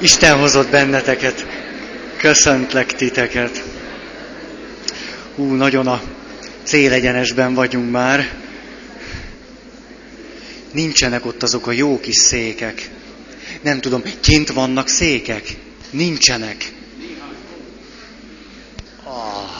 Isten 0.00 0.38
hozott 0.38 0.70
benneteket. 0.70 1.46
Köszöntlek 2.16 2.94
titeket. 2.94 3.62
Hú, 5.34 5.54
nagyon 5.54 5.86
a 5.86 6.02
célegyenesben 6.62 7.54
vagyunk 7.54 7.90
már. 7.90 8.34
Nincsenek 10.72 11.26
ott 11.26 11.42
azok 11.42 11.66
a 11.66 11.72
jó 11.72 12.00
kis 12.00 12.16
székek. 12.16 12.90
Nem 13.60 13.80
tudom, 13.80 14.02
kint 14.20 14.52
vannak 14.52 14.88
székek? 14.88 15.56
Nincsenek. 15.90 16.72
Ah, 19.04 19.50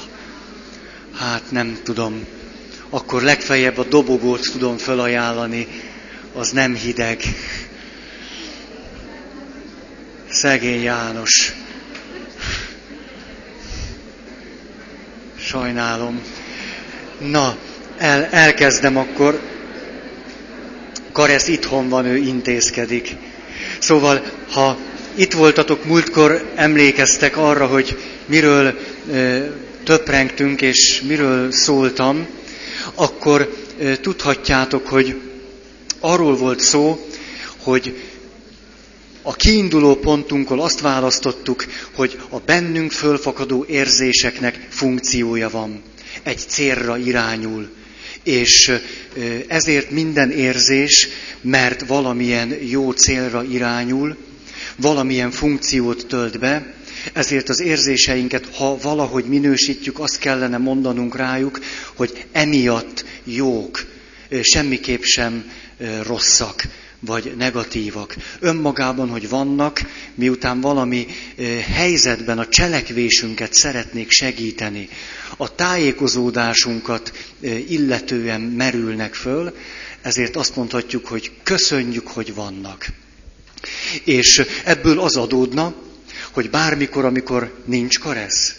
hát 1.15 1.51
nem 1.51 1.79
tudom. 1.83 2.27
Akkor 2.91 3.23
legfeljebb 3.23 3.79
a 3.79 3.85
dobogót 3.85 4.51
tudom 4.53 4.77
felajánlani. 4.77 5.67
Az 6.33 6.51
nem 6.51 6.75
hideg. 6.75 7.23
Szegény 10.31 10.83
János. 10.83 11.53
Sajnálom. 15.39 16.23
Na, 17.19 17.57
el, 17.99 18.25
elkezdem 18.25 18.97
akkor. 18.97 19.41
Karesz 21.13 21.49
itthon 21.49 21.89
van, 21.89 22.07
ő 22.07 22.17
intézkedik. 22.17 23.17
Szóval, 23.79 24.23
ha 24.51 24.79
itt 25.15 25.33
voltatok 25.33 25.85
múltkor, 25.85 26.53
emlékeztek 26.55 27.37
arra, 27.37 27.67
hogy 27.67 27.99
miről 28.27 28.79
e, 29.13 29.41
töprengtünk 29.85 30.63
és 30.63 31.03
miről 31.07 31.53
szóltam, 31.53 32.27
akkor 32.95 33.55
e, 33.81 33.97
tudhatjátok, 33.97 34.87
hogy 34.87 35.21
arról 36.01 36.37
volt 36.37 36.61
szó, 36.61 37.07
hogy 37.63 38.08
a 39.29 39.33
kiinduló 39.33 39.95
pontunkkal 39.97 40.61
azt 40.61 40.81
választottuk, 40.81 41.67
hogy 41.95 42.21
a 42.29 42.39
bennünk 42.39 42.93
fölfakadó 42.93 43.65
érzéseknek 43.69 44.67
funkciója 44.71 45.51
van. 45.51 45.83
Egy 46.23 46.39
célra 46.39 46.97
irányul. 46.97 47.69
És 48.23 48.73
ezért 49.49 49.91
minden 49.91 50.31
érzés, 50.31 51.09
mert 51.41 51.87
valamilyen 51.87 52.55
jó 52.63 52.91
célra 52.91 53.43
irányul, 53.43 54.17
valamilyen 54.77 55.31
funkciót 55.31 56.07
tölt 56.07 56.39
be, 56.39 56.75
ezért 57.13 57.49
az 57.49 57.61
érzéseinket, 57.61 58.55
ha 58.57 58.79
valahogy 58.83 59.25
minősítjük, 59.25 59.99
azt 59.99 60.19
kellene 60.19 60.59
mondanunk 60.59 61.17
rájuk, 61.17 61.61
hogy 61.95 62.25
emiatt 62.33 63.05
jók, 63.25 63.87
semmiképp 64.43 65.03
sem 65.03 65.51
rosszak 66.03 66.63
vagy 67.01 67.35
negatívak. 67.37 68.17
Önmagában, 68.41 69.09
hogy 69.09 69.29
vannak, 69.29 69.81
miután 70.15 70.61
valami 70.61 71.07
helyzetben 71.73 72.39
a 72.39 72.49
cselekvésünket 72.49 73.55
szeretnék 73.55 74.11
segíteni, 74.11 74.89
a 75.37 75.55
tájékozódásunkat 75.55 77.13
illetően 77.69 78.41
merülnek 78.41 79.15
föl, 79.15 79.55
ezért 80.03 80.37
azt 80.37 80.57
mondhatjuk, 80.57 81.07
hogy 81.07 81.31
köszönjük, 81.43 82.07
hogy 82.09 82.35
vannak. 82.35 82.87
És 84.05 84.43
ebből 84.65 85.01
az 85.01 85.17
adódna, 85.17 85.75
hogy 86.31 86.51
bármikor, 86.51 87.05
amikor 87.05 87.63
nincs 87.65 87.99
karesz, 87.99 88.55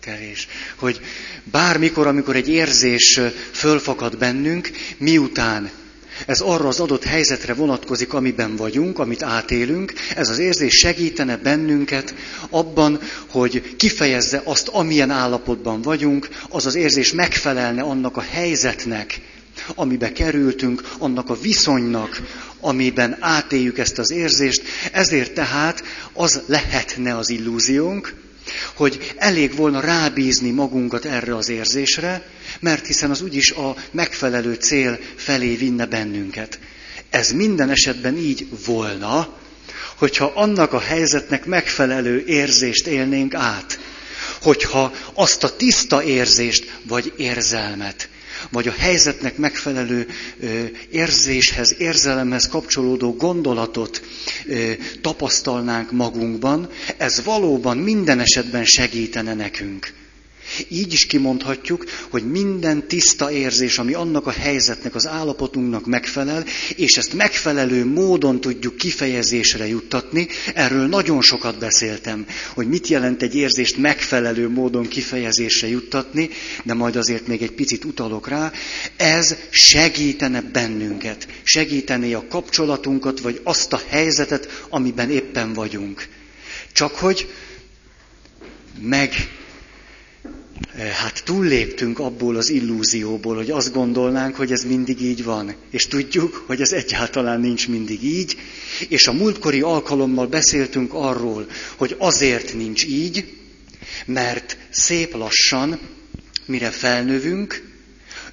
kevés, 0.00 0.48
hogy 0.76 1.00
bármikor, 1.44 2.06
amikor 2.06 2.36
egy 2.36 2.48
érzés 2.48 3.20
fölfakad 3.52 4.18
bennünk, 4.18 4.70
miután 4.96 5.70
ez 6.26 6.40
arra 6.40 6.68
az 6.68 6.80
adott 6.80 7.04
helyzetre 7.04 7.54
vonatkozik, 7.54 8.14
amiben 8.14 8.56
vagyunk, 8.56 8.98
amit 8.98 9.22
átélünk. 9.22 9.92
Ez 10.16 10.28
az 10.28 10.38
érzés 10.38 10.74
segítene 10.74 11.36
bennünket 11.36 12.14
abban, 12.50 13.00
hogy 13.28 13.76
kifejezze 13.76 14.40
azt, 14.44 14.68
amilyen 14.68 15.10
állapotban 15.10 15.82
vagyunk, 15.82 16.28
az 16.48 16.66
az 16.66 16.74
érzés 16.74 17.12
megfelelne 17.12 17.82
annak 17.82 18.16
a 18.16 18.24
helyzetnek, 18.30 19.20
amibe 19.74 20.12
kerültünk, 20.12 20.82
annak 20.98 21.30
a 21.30 21.40
viszonynak, 21.40 22.22
amiben 22.60 23.16
átéljük 23.20 23.78
ezt 23.78 23.98
az 23.98 24.10
érzést. 24.10 24.62
Ezért 24.92 25.32
tehát 25.32 25.82
az 26.12 26.40
lehetne 26.46 27.16
az 27.16 27.30
illúziónk, 27.30 28.14
hogy 28.74 29.14
elég 29.16 29.56
volna 29.56 29.80
rábízni 29.80 30.50
magunkat 30.50 31.04
erre 31.04 31.36
az 31.36 31.48
érzésre, 31.48 32.28
mert 32.60 32.86
hiszen 32.86 33.10
az 33.10 33.20
úgyis 33.20 33.50
a 33.50 33.76
megfelelő 33.90 34.54
cél 34.54 34.98
felé 35.16 35.54
vinne 35.54 35.86
bennünket. 35.86 36.58
Ez 37.10 37.32
minden 37.32 37.70
esetben 37.70 38.16
így 38.16 38.46
volna, 38.66 39.36
hogyha 39.96 40.32
annak 40.34 40.72
a 40.72 40.80
helyzetnek 40.80 41.44
megfelelő 41.44 42.24
érzést 42.26 42.86
élnénk 42.86 43.34
át, 43.34 43.78
hogyha 44.42 44.92
azt 45.14 45.44
a 45.44 45.56
tiszta 45.56 46.02
érzést 46.02 46.78
vagy 46.82 47.12
érzelmet, 47.16 48.08
vagy 48.50 48.68
a 48.68 48.72
helyzetnek 48.78 49.36
megfelelő 49.36 50.06
érzéshez, 50.90 51.74
érzelemhez 51.78 52.48
kapcsolódó 52.48 53.14
gondolatot 53.16 54.02
tapasztalnánk 55.00 55.92
magunkban, 55.92 56.68
ez 56.96 57.24
valóban 57.24 57.76
minden 57.76 58.20
esetben 58.20 58.64
segítene 58.64 59.34
nekünk. 59.34 59.92
Így 60.68 60.92
is 60.92 61.06
kimondhatjuk, 61.06 61.84
hogy 62.10 62.30
minden 62.30 62.88
tiszta 62.88 63.30
érzés, 63.30 63.78
ami 63.78 63.94
annak 63.94 64.26
a 64.26 64.30
helyzetnek, 64.30 64.94
az 64.94 65.06
állapotunknak 65.06 65.86
megfelel, 65.86 66.44
és 66.76 66.96
ezt 66.96 67.12
megfelelő 67.12 67.84
módon 67.84 68.40
tudjuk 68.40 68.76
kifejezésre 68.76 69.66
juttatni, 69.66 70.28
erről 70.54 70.86
nagyon 70.86 71.22
sokat 71.22 71.58
beszéltem, 71.58 72.26
hogy 72.54 72.68
mit 72.68 72.88
jelent 72.88 73.22
egy 73.22 73.34
érzést 73.34 73.76
megfelelő 73.76 74.48
módon 74.48 74.88
kifejezésre 74.88 75.68
juttatni, 75.68 76.30
de 76.64 76.74
majd 76.74 76.96
azért 76.96 77.26
még 77.26 77.42
egy 77.42 77.52
picit 77.52 77.84
utalok 77.84 78.28
rá, 78.28 78.52
ez 78.96 79.36
segítene 79.50 80.40
bennünket, 80.40 81.28
segítené 81.42 82.12
a 82.12 82.26
kapcsolatunkat, 82.28 83.20
vagy 83.20 83.40
azt 83.42 83.72
a 83.72 83.80
helyzetet, 83.88 84.64
amiben 84.68 85.10
éppen 85.10 85.52
vagyunk. 85.52 86.08
Csak 86.72 86.94
hogy 86.94 87.28
meg 88.80 89.37
hát 90.76 91.22
túlléptünk 91.24 91.98
abból 91.98 92.36
az 92.36 92.50
illúzióból, 92.50 93.36
hogy 93.36 93.50
azt 93.50 93.72
gondolnánk, 93.72 94.36
hogy 94.36 94.52
ez 94.52 94.64
mindig 94.64 95.02
így 95.02 95.24
van. 95.24 95.54
És 95.70 95.86
tudjuk, 95.86 96.44
hogy 96.46 96.60
ez 96.60 96.72
egyáltalán 96.72 97.40
nincs 97.40 97.68
mindig 97.68 98.04
így. 98.04 98.36
És 98.88 99.06
a 99.06 99.12
múltkori 99.12 99.60
alkalommal 99.60 100.26
beszéltünk 100.26 100.94
arról, 100.94 101.46
hogy 101.76 101.94
azért 101.98 102.54
nincs 102.54 102.84
így, 102.84 103.32
mert 104.06 104.56
szép 104.70 105.14
lassan, 105.14 105.78
mire 106.46 106.70
felnövünk, 106.70 107.62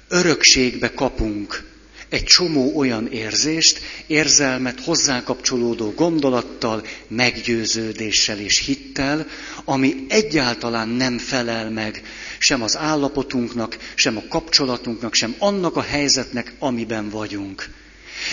örökségbe 0.08 0.92
kapunk 0.92 1.64
egy 2.08 2.24
csomó 2.24 2.76
olyan 2.76 3.12
érzést, 3.12 3.80
érzelmet 4.06 4.80
hozzá 4.80 5.22
kapcsolódó 5.22 5.92
gondolattal, 5.96 6.86
meggyőződéssel 7.08 8.38
és 8.38 8.58
hittel, 8.58 9.26
ami 9.64 10.06
egyáltalán 10.08 10.88
nem 10.88 11.18
felel 11.18 11.70
meg 11.70 12.02
sem 12.38 12.62
az 12.62 12.76
állapotunknak, 12.76 13.76
sem 13.94 14.16
a 14.16 14.22
kapcsolatunknak, 14.28 15.14
sem 15.14 15.34
annak 15.38 15.76
a 15.76 15.82
helyzetnek, 15.82 16.52
amiben 16.58 17.10
vagyunk. 17.10 17.68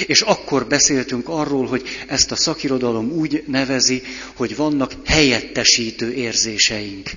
És 0.08 0.22
akkor 0.22 0.68
beszéltünk 0.68 1.30
arról, 1.30 1.66
hogy 1.66 1.84
ezt 2.08 2.32
a 2.32 2.36
szakirodalom 2.36 3.12
úgy 3.12 3.44
nevezi, 3.48 4.02
hogy 4.34 4.56
vannak 4.56 4.94
helyettesítő 5.06 6.14
érzéseink. 6.14 7.10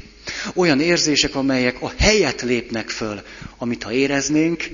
Olyan 0.55 0.81
érzések, 0.81 1.35
amelyek 1.35 1.83
a 1.83 1.93
helyet 1.99 2.43
lépnek 2.43 2.89
föl, 2.89 3.23
amit 3.59 3.83
ha 3.83 3.93
éreznénk, 3.93 4.65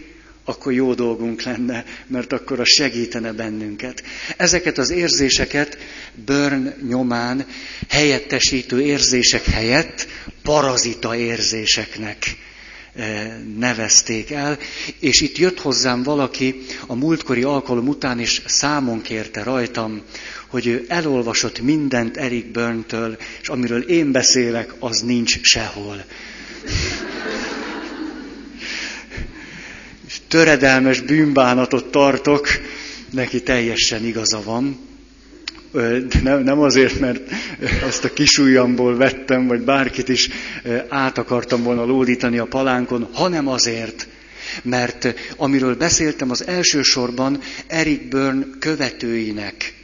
akkor 0.44 0.72
jó 0.72 0.94
dolgunk 0.94 1.42
lenne, 1.42 1.84
mert 2.06 2.32
akkor 2.32 2.60
a 2.60 2.64
segítene 2.64 3.32
bennünket. 3.32 4.02
Ezeket 4.36 4.78
az 4.78 4.90
érzéseket 4.90 5.78
Burn 6.24 6.74
nyomán 6.88 7.46
helyettesítő 7.88 8.80
érzések 8.82 9.44
helyett 9.44 10.06
parazita 10.42 11.16
érzéseknek 11.16 12.36
eh, 12.94 13.32
nevezték 13.58 14.30
el, 14.30 14.58
és 14.98 15.20
itt 15.20 15.38
jött 15.38 15.60
hozzám 15.60 16.02
valaki 16.02 16.54
a 16.86 16.94
múltkori 16.94 17.42
alkalom 17.42 17.88
után, 17.88 18.20
és 18.20 18.42
számon 18.46 19.02
kérte 19.02 19.42
rajtam, 19.42 20.02
hogy 20.46 20.66
ő 20.66 20.84
elolvasott 20.88 21.60
mindent 21.60 22.16
Eric 22.16 22.50
Burntől, 22.50 23.16
és 23.40 23.48
amiről 23.48 23.82
én 23.82 24.12
beszélek, 24.12 24.74
az 24.78 25.00
nincs 25.00 25.40
sehol 25.42 26.04
töredelmes 30.28 31.00
bűnbánatot 31.00 31.90
tartok, 31.90 32.48
neki 33.10 33.42
teljesen 33.42 34.04
igaza 34.04 34.42
van. 34.44 34.90
Nem, 36.22 36.42
nem 36.42 36.60
azért, 36.60 37.00
mert 37.00 37.30
ezt 37.86 38.04
a 38.04 38.12
kisujjamból 38.12 38.96
vettem, 38.96 39.46
vagy 39.46 39.60
bárkit 39.60 40.08
is 40.08 40.28
át 40.88 41.18
akartam 41.18 41.62
volna 41.62 41.84
lódítani 41.84 42.38
a 42.38 42.44
palánkon, 42.44 43.08
hanem 43.12 43.48
azért, 43.48 44.08
mert 44.62 45.14
amiről 45.36 45.76
beszéltem 45.76 46.30
az 46.30 46.46
elsősorban 46.46 47.40
Eric 47.66 48.08
Byrne 48.08 48.46
követőinek 48.58 49.74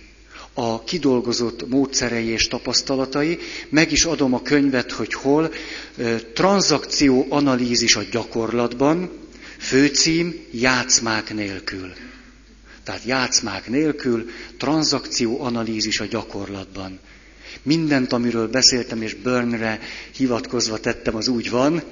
a 0.55 0.85
kidolgozott 0.85 1.69
módszerei 1.69 2.27
és 2.27 2.49
tapasztalatai, 2.49 3.39
meg 3.69 3.93
is 3.93 4.05
adom 4.05 4.35
a 4.35 4.43
könyvet, 4.43 4.93
hogy 4.93 5.15
hol, 5.15 5.53
tranzakció 6.35 7.27
analízis 7.29 7.97
a 7.97 8.03
gyakorlatban, 8.11 9.11
főcím 9.59 10.35
játszmák 10.51 11.35
nélkül. 11.35 11.93
Tehát 12.83 13.05
játszmák 13.05 13.69
nélkül, 13.69 14.31
tranzakció 14.57 15.43
analízis 15.43 16.01
a 16.01 16.05
gyakorlatban. 16.05 16.99
Mindent, 17.63 18.13
amiről 18.13 18.49
beszéltem, 18.49 19.03
és 19.03 19.15
Burnre 19.15 19.81
hivatkozva 20.17 20.79
tettem, 20.79 21.17
az 21.17 21.29
úgy 21.29 21.51
van, 21.51 21.83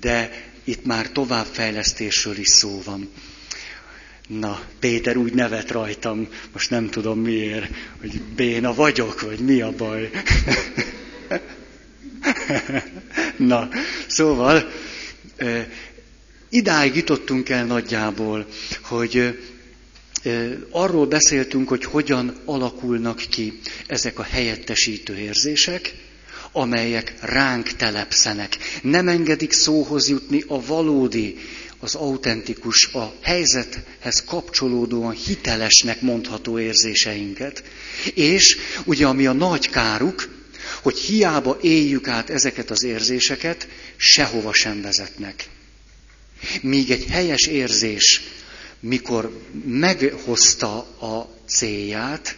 de 0.00 0.48
itt 0.64 0.84
már 0.84 1.10
továbbfejlesztésről 1.10 2.36
is 2.36 2.48
szó 2.48 2.82
van. 2.84 3.10
Na, 4.28 4.60
Péter 4.78 5.16
úgy 5.16 5.32
nevet 5.32 5.70
rajtam, 5.70 6.28
most 6.52 6.70
nem 6.70 6.90
tudom 6.90 7.20
miért, 7.20 7.74
hogy 8.00 8.22
béna 8.22 8.74
vagyok, 8.74 9.20
vagy 9.20 9.38
mi 9.38 9.60
a 9.60 9.72
baj. 9.76 10.10
Na, 13.36 13.68
szóval, 14.06 14.70
idáig 16.50 16.94
jutottunk 16.94 17.48
el 17.48 17.64
nagyjából, 17.64 18.46
hogy 18.82 19.38
arról 20.70 21.06
beszéltünk, 21.06 21.68
hogy 21.68 21.84
hogyan 21.84 22.40
alakulnak 22.44 23.22
ki 23.30 23.60
ezek 23.86 24.18
a 24.18 24.22
helyettesítő 24.22 25.16
érzések, 25.16 25.94
amelyek 26.52 27.14
ránk 27.20 27.66
telepszenek. 27.66 28.56
Nem 28.82 29.08
engedik 29.08 29.52
szóhoz 29.52 30.08
jutni 30.08 30.44
a 30.46 30.64
valódi, 30.66 31.36
az 31.82 31.94
autentikus, 31.94 32.86
a 32.92 33.14
helyzethez 33.22 34.24
kapcsolódóan 34.24 35.12
hitelesnek 35.12 36.00
mondható 36.00 36.58
érzéseinket. 36.58 37.62
És 38.14 38.56
ugye 38.84 39.06
ami 39.06 39.26
a 39.26 39.32
nagy 39.32 39.70
káruk, 39.70 40.28
hogy 40.82 40.98
hiába 40.98 41.58
éljük 41.60 42.08
át 42.08 42.30
ezeket 42.30 42.70
az 42.70 42.82
érzéseket, 42.82 43.68
sehova 43.96 44.52
sem 44.52 44.80
vezetnek. 44.82 45.48
Míg 46.62 46.90
egy 46.90 47.04
helyes 47.04 47.46
érzés 47.46 48.22
mikor 48.80 49.40
meghozta 49.64 50.76
a 51.00 51.36
célját, 51.46 52.36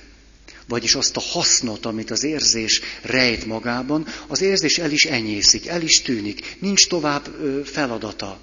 vagyis 0.69 0.95
azt 0.95 1.17
a 1.17 1.21
hasznot, 1.21 1.87
amit 1.87 2.11
az 2.11 2.25
érzés 2.25 2.81
rejt 3.03 3.47
magában, 3.47 4.07
az 4.27 4.41
érzés 4.41 4.79
el 4.79 4.91
is 4.91 5.05
enyészik, 5.05 5.67
el 5.67 5.83
is 5.83 6.03
tűnik, 6.03 6.57
nincs 6.61 6.87
tovább 6.87 7.29
feladata. 7.65 8.41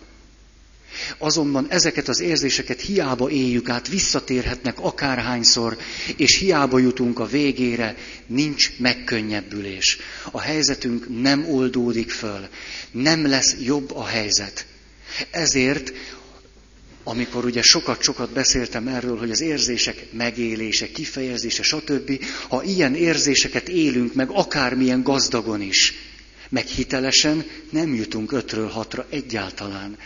Azonban 1.18 1.68
ezeket 1.70 2.08
az 2.08 2.20
érzéseket 2.20 2.82
hiába 2.82 3.30
éljük 3.30 3.70
át, 3.70 3.88
visszatérhetnek 3.88 4.80
akárhányszor, 4.80 5.78
és 6.18 6.38
hiába 6.38 6.80
jutunk 6.80 7.20
a 7.20 7.26
végére, 7.26 7.96
nincs 8.28 8.72
megkönnyebbülés. 8.78 9.98
A 10.32 10.40
helyzetünk 10.40 11.22
nem 11.22 11.46
oldódik 11.50 12.12
föl, 12.12 12.48
nem 12.92 13.28
lesz 13.28 13.56
jobb 13.60 13.96
a 13.96 14.06
helyzet. 14.06 14.66
Ezért 15.32 15.94
amikor 17.04 17.46
ugye 17.46 17.62
sokat-sokat 17.62 18.32
beszéltem 18.32 18.88
erről, 18.88 19.18
hogy 19.18 19.32
az 19.32 19.42
érzések 19.42 20.06
megélése, 20.12 20.92
kifejezése, 20.92 21.64
stb., 21.64 22.24
ha 22.48 22.64
ilyen 22.64 22.96
érzéseket 22.96 23.70
élünk 23.70 24.14
meg 24.14 24.30
akármilyen 24.30 25.04
gazdagon 25.04 25.62
is, 25.62 25.94
meg 26.50 26.66
hitelesen, 26.66 27.46
nem 27.70 27.96
jutunk 27.96 28.32
ötről 28.32 28.68
hatra 28.68 29.06
egyáltalán. 29.10 29.98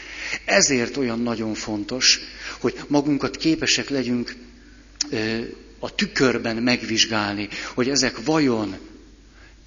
Ezért 0.45 0.97
olyan 0.97 1.19
nagyon 1.19 1.53
fontos, 1.53 2.19
hogy 2.59 2.79
magunkat 2.87 3.37
képesek 3.37 3.89
legyünk 3.89 4.35
a 5.79 5.95
tükörben 5.95 6.55
megvizsgálni, 6.55 7.49
hogy 7.73 7.89
ezek 7.89 8.23
vajon 8.25 8.77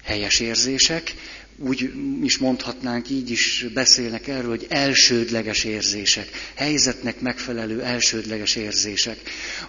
helyes 0.03 0.39
érzések, 0.39 1.13
úgy 1.59 1.91
is 2.23 2.37
mondhatnánk, 2.37 3.09
így 3.09 3.29
is 3.29 3.65
beszélnek 3.73 4.27
erről, 4.27 4.49
hogy 4.49 4.65
elsődleges 4.69 5.63
érzések, 5.63 6.29
helyzetnek 6.55 7.19
megfelelő 7.21 7.81
elsődleges 7.81 8.55
érzések, 8.55 9.19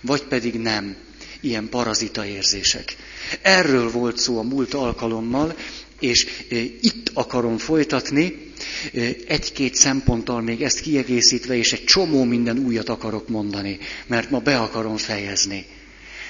vagy 0.00 0.22
pedig 0.22 0.54
nem, 0.54 0.96
ilyen 1.40 1.68
parazita 1.68 2.26
érzések. 2.26 2.96
Erről 3.42 3.90
volt 3.90 4.18
szó 4.18 4.38
a 4.38 4.42
múlt 4.42 4.74
alkalommal, 4.74 5.56
és 6.00 6.26
e, 6.50 6.56
itt 6.80 7.10
akarom 7.14 7.58
folytatni, 7.58 8.52
e, 8.94 9.00
egy-két 9.26 9.74
szemponttal 9.74 10.40
még 10.40 10.62
ezt 10.62 10.80
kiegészítve, 10.80 11.56
és 11.56 11.72
egy 11.72 11.84
csomó 11.84 12.24
minden 12.24 12.58
újat 12.58 12.88
akarok 12.88 13.28
mondani, 13.28 13.78
mert 14.06 14.30
ma 14.30 14.38
be 14.38 14.58
akarom 14.58 14.96
fejezni. 14.96 15.66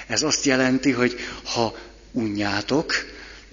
Ez 0.07 0.21
azt 0.21 0.45
jelenti, 0.45 0.91
hogy 0.91 1.15
ha 1.43 1.77
unjátok, 2.11 2.93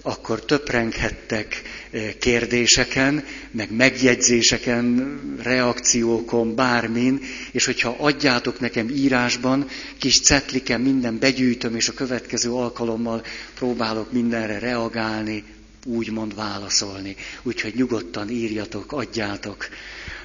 akkor 0.07 0.45
töprenghettek 0.45 1.61
eh, 1.91 2.13
kérdéseken, 2.19 3.23
meg 3.51 3.71
megjegyzéseken, 3.71 5.19
reakciókon, 5.43 6.55
bármin, 6.55 7.21
és 7.51 7.65
hogyha 7.65 7.95
adjátok 7.99 8.59
nekem 8.59 8.89
írásban, 8.89 9.67
kis 9.97 10.21
cetliken 10.21 10.81
minden 10.81 11.19
begyűjtöm, 11.19 11.75
és 11.75 11.87
a 11.89 11.93
következő 11.93 12.51
alkalommal 12.51 13.23
próbálok 13.55 14.11
mindenre 14.11 14.59
reagálni, 14.59 15.43
úgymond 15.85 16.35
válaszolni. 16.35 17.15
Úgyhogy 17.43 17.73
nyugodtan 17.75 18.29
írjatok, 18.29 18.91
adjátok. 18.91 19.67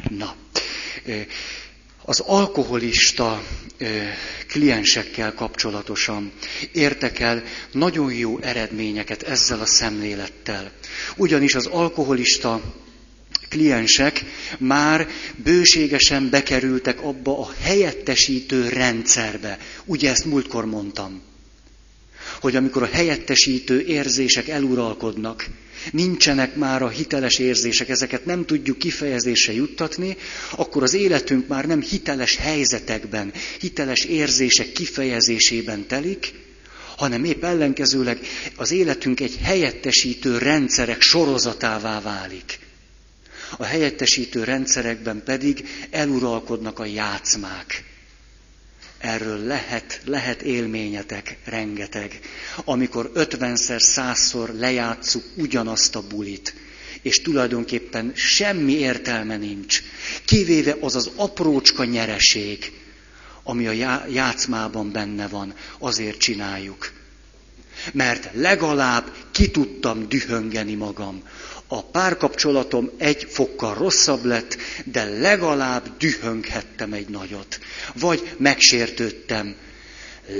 Na, 0.08 0.34
eh, 1.04 1.26
az 2.04 2.20
alkoholista 2.20 3.42
kliensekkel 4.48 5.34
kapcsolatosan 5.34 6.32
értek 6.72 7.18
el 7.18 7.42
nagyon 7.72 8.12
jó 8.12 8.38
eredményeket 8.38 9.22
ezzel 9.22 9.60
a 9.60 9.66
szemlélettel. 9.66 10.70
Ugyanis 11.16 11.54
az 11.54 11.66
alkoholista 11.66 12.60
kliensek 13.48 14.24
már 14.58 15.08
bőségesen 15.36 16.30
bekerültek 16.30 17.02
abba 17.02 17.38
a 17.38 17.52
helyettesítő 17.60 18.68
rendszerbe. 18.68 19.58
Ugye 19.84 20.10
ezt 20.10 20.24
múltkor 20.24 20.66
mondtam 20.66 21.22
hogy 22.40 22.56
amikor 22.56 22.82
a 22.82 22.88
helyettesítő 22.92 23.80
érzések 23.80 24.48
eluralkodnak, 24.48 25.46
nincsenek 25.90 26.54
már 26.54 26.82
a 26.82 26.88
hiteles 26.88 27.38
érzések, 27.38 27.88
ezeket 27.88 28.24
nem 28.24 28.44
tudjuk 28.44 28.78
kifejezésre 28.78 29.52
juttatni, 29.52 30.16
akkor 30.50 30.82
az 30.82 30.94
életünk 30.94 31.48
már 31.48 31.66
nem 31.66 31.80
hiteles 31.80 32.36
helyzetekben, 32.36 33.32
hiteles 33.60 34.04
érzések 34.04 34.72
kifejezésében 34.72 35.86
telik, 35.86 36.32
hanem 36.96 37.24
épp 37.24 37.44
ellenkezőleg 37.44 38.18
az 38.56 38.70
életünk 38.70 39.20
egy 39.20 39.38
helyettesítő 39.42 40.38
rendszerek 40.38 41.00
sorozatává 41.00 42.00
válik. 42.00 42.58
A 43.56 43.64
helyettesítő 43.64 44.44
rendszerekben 44.44 45.22
pedig 45.24 45.68
eluralkodnak 45.90 46.78
a 46.78 46.84
játszmák 46.84 47.91
erről 49.02 49.38
lehet, 49.38 50.00
lehet 50.04 50.42
élményetek 50.42 51.36
rengeteg, 51.44 52.20
amikor 52.64 53.10
ötvenszer, 53.14 53.80
százszor 53.80 54.48
lejátszuk 54.48 55.24
ugyanazt 55.36 55.96
a 55.96 56.06
bulit, 56.06 56.54
és 57.02 57.20
tulajdonképpen 57.22 58.12
semmi 58.14 58.72
értelme 58.72 59.36
nincs, 59.36 59.82
kivéve 60.24 60.76
az 60.80 60.96
az 60.96 61.10
aprócska 61.16 61.84
nyereség, 61.84 62.72
ami 63.42 63.66
a 63.66 64.04
játszmában 64.10 64.92
benne 64.92 65.28
van, 65.28 65.54
azért 65.78 66.18
csináljuk. 66.18 66.92
Mert 67.92 68.30
legalább 68.34 69.12
ki 69.30 69.50
tudtam 69.50 70.08
dühöngeni 70.08 70.74
magam 70.74 71.22
a 71.72 71.82
párkapcsolatom 71.82 72.90
egy 72.98 73.26
fokkal 73.30 73.74
rosszabb 73.74 74.24
lett, 74.24 74.56
de 74.84 75.04
legalább 75.04 75.96
dühönghettem 75.98 76.92
egy 76.92 77.08
nagyot. 77.08 77.60
Vagy 77.94 78.34
megsértődtem. 78.38 79.54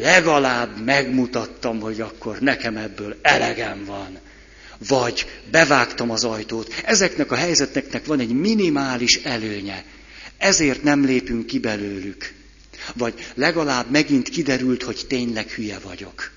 Legalább 0.00 0.84
megmutattam, 0.84 1.80
hogy 1.80 2.00
akkor 2.00 2.38
nekem 2.38 2.76
ebből 2.76 3.16
elegem 3.22 3.84
van. 3.84 4.18
Vagy 4.88 5.26
bevágtam 5.50 6.10
az 6.10 6.24
ajtót. 6.24 6.74
Ezeknek 6.84 7.32
a 7.32 7.36
helyzeteknek 7.36 8.06
van 8.06 8.20
egy 8.20 8.32
minimális 8.32 9.16
előnye. 9.16 9.84
Ezért 10.38 10.82
nem 10.82 11.04
lépünk 11.04 11.46
ki 11.46 11.58
belőlük. 11.58 12.32
Vagy 12.94 13.26
legalább 13.34 13.90
megint 13.90 14.28
kiderült, 14.28 14.82
hogy 14.82 15.04
tényleg 15.08 15.48
hülye 15.48 15.78
vagyok. 15.78 16.30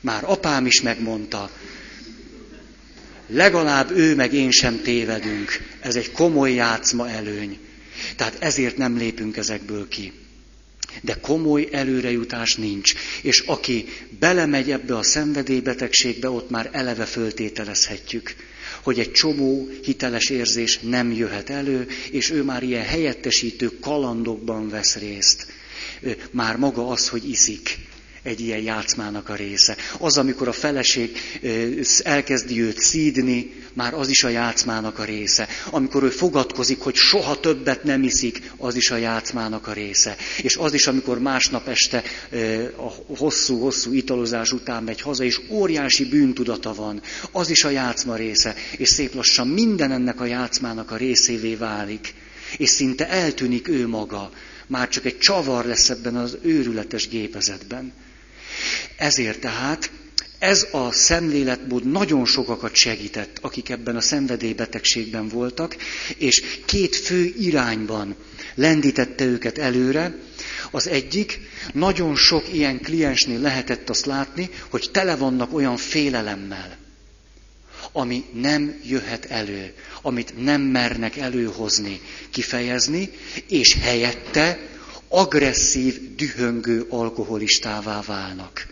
Már 0.00 0.24
apám 0.24 0.66
is 0.66 0.80
megmondta, 0.80 1.50
legalább 3.28 3.90
ő 3.90 4.14
meg 4.14 4.32
én 4.32 4.50
sem 4.50 4.82
tévedünk. 4.82 5.50
Ez 5.80 5.96
egy 5.96 6.12
komoly 6.12 6.52
játszma 6.52 7.08
előny. 7.08 7.58
Tehát 8.16 8.36
ezért 8.38 8.76
nem 8.76 8.96
lépünk 8.96 9.36
ezekből 9.36 9.88
ki. 9.88 10.12
De 11.02 11.14
komoly 11.14 11.68
előrejutás 11.72 12.54
nincs. 12.54 12.94
És 13.22 13.40
aki 13.40 13.84
belemegy 14.18 14.70
ebbe 14.70 14.96
a 14.96 15.02
szenvedélybetegségbe, 15.02 16.30
ott 16.30 16.50
már 16.50 16.68
eleve 16.72 17.04
föltételezhetjük, 17.04 18.34
hogy 18.82 18.98
egy 18.98 19.12
csomó 19.12 19.68
hiteles 19.82 20.30
érzés 20.30 20.78
nem 20.78 21.12
jöhet 21.12 21.50
elő, 21.50 21.86
és 22.10 22.30
ő 22.30 22.42
már 22.42 22.62
ilyen 22.62 22.84
helyettesítő 22.84 23.78
kalandokban 23.80 24.68
vesz 24.68 24.96
részt. 24.96 25.46
Már 26.30 26.56
maga 26.56 26.88
az, 26.88 27.08
hogy 27.08 27.28
iszik, 27.30 27.78
egy 28.22 28.40
ilyen 28.40 28.60
játszmának 28.60 29.28
a 29.28 29.34
része. 29.34 29.76
Az, 29.98 30.18
amikor 30.18 30.48
a 30.48 30.52
feleség 30.52 31.18
elkezdi 32.02 32.60
őt 32.60 32.78
szídni, 32.78 33.50
már 33.78 33.94
az 33.94 34.08
is 34.08 34.24
a 34.24 34.28
játszmának 34.28 34.98
a 34.98 35.04
része. 35.04 35.48
Amikor 35.70 36.02
ő 36.02 36.08
fogadkozik, 36.08 36.80
hogy 36.80 36.94
soha 36.94 37.40
többet 37.40 37.84
nem 37.84 38.02
iszik, 38.02 38.52
az 38.56 38.74
is 38.74 38.90
a 38.90 38.96
játszmának 38.96 39.66
a 39.66 39.72
része. 39.72 40.16
És 40.42 40.56
az 40.56 40.74
is, 40.74 40.86
amikor 40.86 41.18
másnap 41.18 41.68
este 41.68 42.02
a 42.76 43.14
hosszú-hosszú 43.16 43.92
italozás 43.92 44.52
után 44.52 44.82
megy 44.82 45.00
haza, 45.00 45.24
és 45.24 45.40
óriási 45.50 46.04
bűntudata 46.04 46.74
van, 46.74 47.02
az 47.32 47.50
is 47.50 47.64
a 47.64 47.70
játszma 47.70 48.16
része. 48.16 48.54
És 48.76 48.88
szép 48.88 49.14
lassan 49.14 49.48
minden 49.48 49.92
ennek 49.92 50.20
a 50.20 50.24
játszmának 50.24 50.90
a 50.90 50.96
részévé 50.96 51.54
válik. 51.54 52.14
És 52.56 52.68
szinte 52.68 53.08
eltűnik 53.08 53.68
ő 53.68 53.88
maga. 53.88 54.30
Már 54.68 54.88
csak 54.88 55.04
egy 55.04 55.18
csavar 55.18 55.64
lesz 55.64 55.90
ebben 55.90 56.16
az 56.16 56.38
őrületes 56.42 57.08
gépezetben. 57.08 57.92
Ezért 58.96 59.40
tehát 59.40 59.90
ez 60.38 60.66
a 60.72 60.92
szemléletmód 60.92 61.84
nagyon 61.90 62.24
sokakat 62.26 62.74
segített, 62.74 63.38
akik 63.40 63.68
ebben 63.68 63.96
a 63.96 64.00
szenvedélybetegségben 64.00 65.28
voltak, 65.28 65.76
és 66.16 66.42
két 66.64 66.96
fő 66.96 67.34
irányban 67.38 68.16
lendítette 68.54 69.24
őket 69.24 69.58
előre. 69.58 70.14
Az 70.70 70.86
egyik, 70.88 71.40
nagyon 71.72 72.16
sok 72.16 72.52
ilyen 72.52 72.80
kliensnél 72.80 73.40
lehetett 73.40 73.90
azt 73.90 74.06
látni, 74.06 74.50
hogy 74.70 74.88
tele 74.92 75.16
vannak 75.16 75.54
olyan 75.54 75.76
félelemmel, 75.76 76.76
ami 77.92 78.24
nem 78.32 78.80
jöhet 78.84 79.24
elő, 79.24 79.72
amit 80.02 80.44
nem 80.44 80.60
mernek 80.60 81.16
előhozni, 81.16 82.00
kifejezni, 82.30 83.10
és 83.48 83.76
helyette 83.80 84.58
agresszív, 85.08 86.14
dühöngő 86.16 86.86
alkoholistává 86.88 88.02
válnak. 88.06 88.66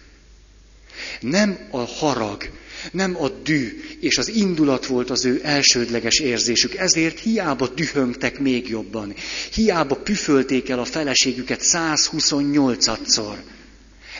Nem 1.20 1.58
a 1.70 1.78
harag, 1.78 2.50
nem 2.92 3.16
a 3.22 3.28
dű 3.28 3.80
és 4.00 4.18
az 4.18 4.28
indulat 4.28 4.86
volt 4.86 5.10
az 5.10 5.24
ő 5.24 5.40
elsődleges 5.42 6.18
érzésük, 6.18 6.74
ezért 6.74 7.18
hiába 7.18 7.68
dühöngtek 7.68 8.38
még 8.38 8.68
jobban, 8.68 9.14
hiába 9.52 9.96
püfölték 9.96 10.68
el 10.68 10.78
a 10.78 10.84
feleségüket 10.84 11.60
128-szor. 11.62 13.36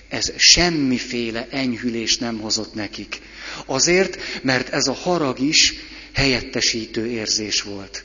Ez 0.09 0.33
semmiféle 0.37 1.47
enyhülés 1.51 2.19
nem 2.19 2.41
hozott 2.41 2.75
nekik. 2.75 3.21
Azért, 3.67 4.43
mert 4.43 4.69
ez 4.69 4.87
a 4.87 4.93
harag 4.93 5.39
is 5.39 5.75
helyettesítő 6.13 7.07
érzés 7.07 7.63
volt. 7.63 8.05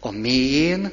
A 0.00 0.10
mélyén 0.10 0.92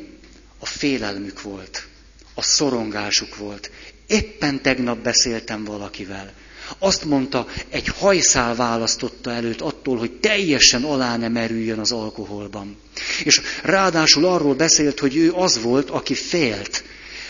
a 0.59 0.65
félelmük 0.65 1.41
volt, 1.41 1.87
a 2.33 2.41
szorongásuk 2.41 3.35
volt. 3.35 3.71
Éppen 4.07 4.61
tegnap 4.61 4.97
beszéltem 4.97 5.63
valakivel. 5.63 6.33
Azt 6.79 7.05
mondta, 7.05 7.47
egy 7.69 7.87
hajszál 7.87 8.55
választotta 8.55 9.31
előtt 9.31 9.61
attól, 9.61 9.97
hogy 9.97 10.11
teljesen 10.11 10.83
alá 10.83 11.17
ne 11.17 11.27
merüljön 11.27 11.79
az 11.79 11.91
alkoholban. 11.91 12.77
És 13.23 13.41
ráadásul 13.63 14.25
arról 14.25 14.55
beszélt, 14.55 14.99
hogy 14.99 15.15
ő 15.15 15.33
az 15.33 15.61
volt, 15.61 15.89
aki 15.89 16.13
félt. 16.13 16.83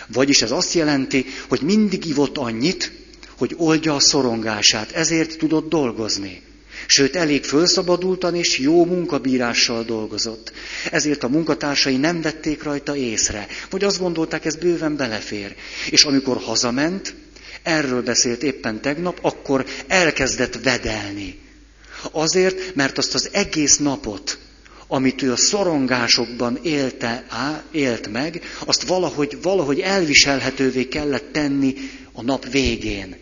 Vagyis 0.07 0.41
ez 0.41 0.51
azt 0.51 0.73
jelenti, 0.73 1.25
hogy 1.47 1.61
mindig 1.61 2.05
ivott 2.05 2.37
annyit, 2.37 2.91
hogy 3.37 3.53
oldja 3.57 3.95
a 3.95 3.99
szorongását, 3.99 4.91
ezért 4.91 5.37
tudott 5.37 5.69
dolgozni. 5.69 6.41
Sőt, 6.87 7.15
elég 7.15 7.43
fölszabadultan 7.43 8.35
és 8.35 8.57
jó 8.59 8.85
munkabírással 8.85 9.83
dolgozott. 9.83 10.51
Ezért 10.91 11.23
a 11.23 11.27
munkatársai 11.27 11.97
nem 11.97 12.21
vették 12.21 12.63
rajta 12.63 12.95
észre, 12.95 13.47
vagy 13.69 13.83
azt 13.83 13.99
gondolták, 13.99 14.45
ez 14.45 14.55
bőven 14.55 14.95
belefér. 14.95 15.55
És 15.89 16.03
amikor 16.03 16.37
hazament, 16.37 17.13
erről 17.63 18.01
beszélt 18.01 18.43
éppen 18.43 18.81
tegnap, 18.81 19.19
akkor 19.21 19.65
elkezdett 19.87 20.63
vedelni. 20.63 21.39
Azért, 22.11 22.75
mert 22.75 22.97
azt 22.97 23.13
az 23.13 23.29
egész 23.31 23.77
napot, 23.77 24.37
amit 24.87 25.21
ő 25.21 25.31
a 25.31 25.37
szorongásokban 25.37 26.59
élte, 26.61 27.25
á, 27.29 27.63
élt 27.71 28.11
meg, 28.11 28.41
azt 28.65 28.87
valahogy, 28.87 29.37
valahogy 29.41 29.79
elviselhetővé 29.79 30.87
kellett 30.87 31.31
tenni 31.31 31.75
a 32.11 32.21
nap 32.21 32.49
végén. 32.51 33.15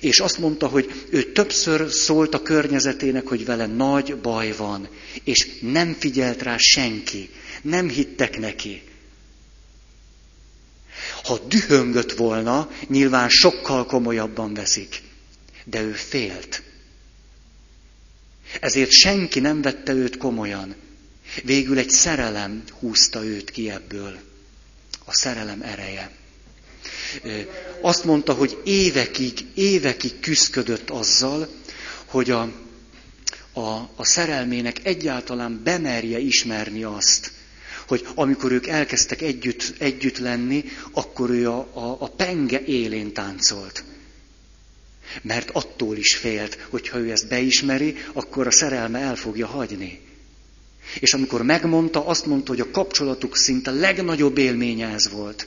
És 0.00 0.20
azt 0.20 0.38
mondta, 0.38 0.66
hogy 0.66 1.06
ő 1.10 1.32
többször 1.32 1.90
szólt 1.90 2.34
a 2.34 2.42
környezetének, 2.42 3.26
hogy 3.26 3.44
vele 3.44 3.66
nagy 3.66 4.16
baj 4.16 4.54
van, 4.56 4.88
és 5.24 5.48
nem 5.60 5.96
figyelt 5.98 6.42
rá 6.42 6.56
senki, 6.58 7.30
nem 7.62 7.88
hittek 7.88 8.38
neki. 8.38 8.82
Ha 11.24 11.38
dühöngött 11.38 12.12
volna, 12.12 12.70
nyilván 12.88 13.28
sokkal 13.28 13.86
komolyabban 13.86 14.54
veszik, 14.54 15.02
de 15.64 15.82
ő 15.82 15.92
félt. 15.92 16.62
Ezért 18.60 18.90
senki 18.90 19.40
nem 19.40 19.62
vette 19.62 19.92
őt 19.92 20.16
komolyan. 20.16 20.74
Végül 21.44 21.78
egy 21.78 21.90
szerelem 21.90 22.62
húzta 22.78 23.24
őt 23.24 23.50
ki 23.50 23.70
ebből. 23.70 24.18
A 25.04 25.14
szerelem 25.14 25.62
ereje 25.62 26.10
azt 27.80 28.04
mondta, 28.04 28.32
hogy 28.32 28.60
évekig, 28.64 29.32
évekig 29.54 30.20
küzdködött 30.20 30.90
azzal, 30.90 31.48
hogy 32.04 32.30
a, 32.30 32.52
a, 33.52 33.90
a 33.96 34.04
szerelmének 34.04 34.84
egyáltalán 34.84 35.60
bemerje 35.64 36.18
ismerni 36.18 36.82
azt, 36.82 37.32
hogy 37.86 38.06
amikor 38.14 38.52
ők 38.52 38.66
elkezdtek 38.66 39.22
együtt, 39.22 39.74
együtt 39.78 40.18
lenni, 40.18 40.64
akkor 40.92 41.30
ő 41.30 41.50
a, 41.50 41.58
a, 41.58 41.96
a 42.00 42.08
penge 42.08 42.60
élén 42.64 43.12
táncolt. 43.12 43.84
Mert 45.22 45.50
attól 45.50 45.96
is 45.96 46.14
félt, 46.14 46.58
hogy 46.68 46.88
ha 46.88 46.98
ő 46.98 47.10
ezt 47.10 47.28
beismeri, 47.28 47.96
akkor 48.12 48.46
a 48.46 48.50
szerelme 48.50 48.98
el 48.98 49.16
fogja 49.16 49.46
hagyni. 49.46 50.00
És 50.98 51.14
amikor 51.14 51.42
megmondta, 51.42 52.06
azt 52.06 52.26
mondta, 52.26 52.50
hogy 52.50 52.60
a 52.60 52.70
kapcsolatuk 52.70 53.36
szinte 53.36 53.70
legnagyobb 53.70 54.38
élménye 54.38 54.88
ez 54.88 55.10
volt. 55.10 55.46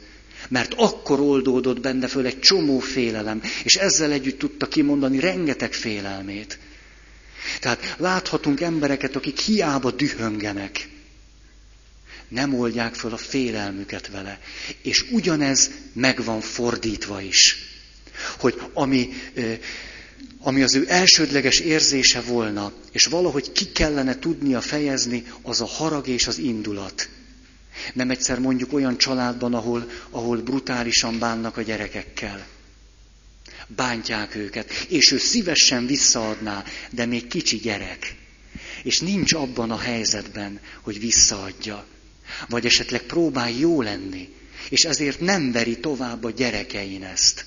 Mert 0.50 0.74
akkor 0.74 1.20
oldódott 1.20 1.80
benne 1.80 2.08
föl 2.08 2.26
egy 2.26 2.40
csomó 2.40 2.80
félelem, 2.80 3.42
és 3.64 3.76
ezzel 3.76 4.12
együtt 4.12 4.40
tudta 4.40 4.68
kimondani 4.68 5.20
rengeteg 5.20 5.74
félelmét. 5.74 6.60
Tehát 7.60 7.96
láthatunk 7.98 8.62
embereket, 8.62 9.16
akik 9.16 9.40
hiába 9.40 9.92
dühöngenek, 9.92 10.88
nem 12.28 12.54
oldják 12.54 12.96
föl 12.96 13.14
a 13.14 13.18
félelmüket 13.18 14.08
vele. 14.08 14.40
És 14.82 15.06
ugyanez 15.12 15.72
meg 15.94 16.24
van 16.24 16.42
fordítva 16.42 17.22
is. 17.22 17.58
Hogy 18.40 18.62
ami, 18.74 19.10
ami 20.42 20.62
az 20.62 20.76
ő 20.76 20.86
elsődleges 20.88 21.60
érzése 21.60 22.22
volna, 22.22 22.74
és 22.92 23.06
valahogy 23.06 23.52
ki 23.52 23.72
kellene 23.72 24.20
tudnia 24.20 24.62
fejezni, 24.62 25.24
az 25.42 25.62
a 25.62 25.66
harag 25.66 26.08
és 26.08 26.28
az 26.28 26.38
indulat. 26.38 27.10
Nem 27.94 28.10
egyszer 28.10 28.40
mondjuk 28.40 28.74
olyan 28.74 28.98
családban, 28.98 29.54
ahol, 29.54 29.90
ahol 30.10 30.38
brutálisan 30.38 31.20
bánnak 31.20 31.58
a 31.58 31.62
gyerekekkel. 31.62 32.48
Bántják 33.68 34.36
őket, 34.36 34.72
és 34.72 35.12
ő 35.12 35.18
szívesen 35.18 35.86
visszaadná, 35.86 36.64
de 36.92 37.06
még 37.06 37.28
kicsi 37.28 37.58
gyerek. 37.58 38.16
És 38.84 39.00
nincs 39.00 39.34
abban 39.34 39.72
a 39.72 39.78
helyzetben, 39.78 40.60
hogy 40.82 41.00
visszaadja. 41.00 41.86
Vagy 42.50 42.66
esetleg 42.66 43.02
próbál 43.02 43.52
jó 43.52 43.82
lenni, 43.82 44.30
és 44.70 44.84
ezért 44.84 45.20
nem 45.20 45.52
veri 45.52 45.80
tovább 45.80 46.24
a 46.24 46.32
gyerekein 46.32 47.04
ezt 47.04 47.46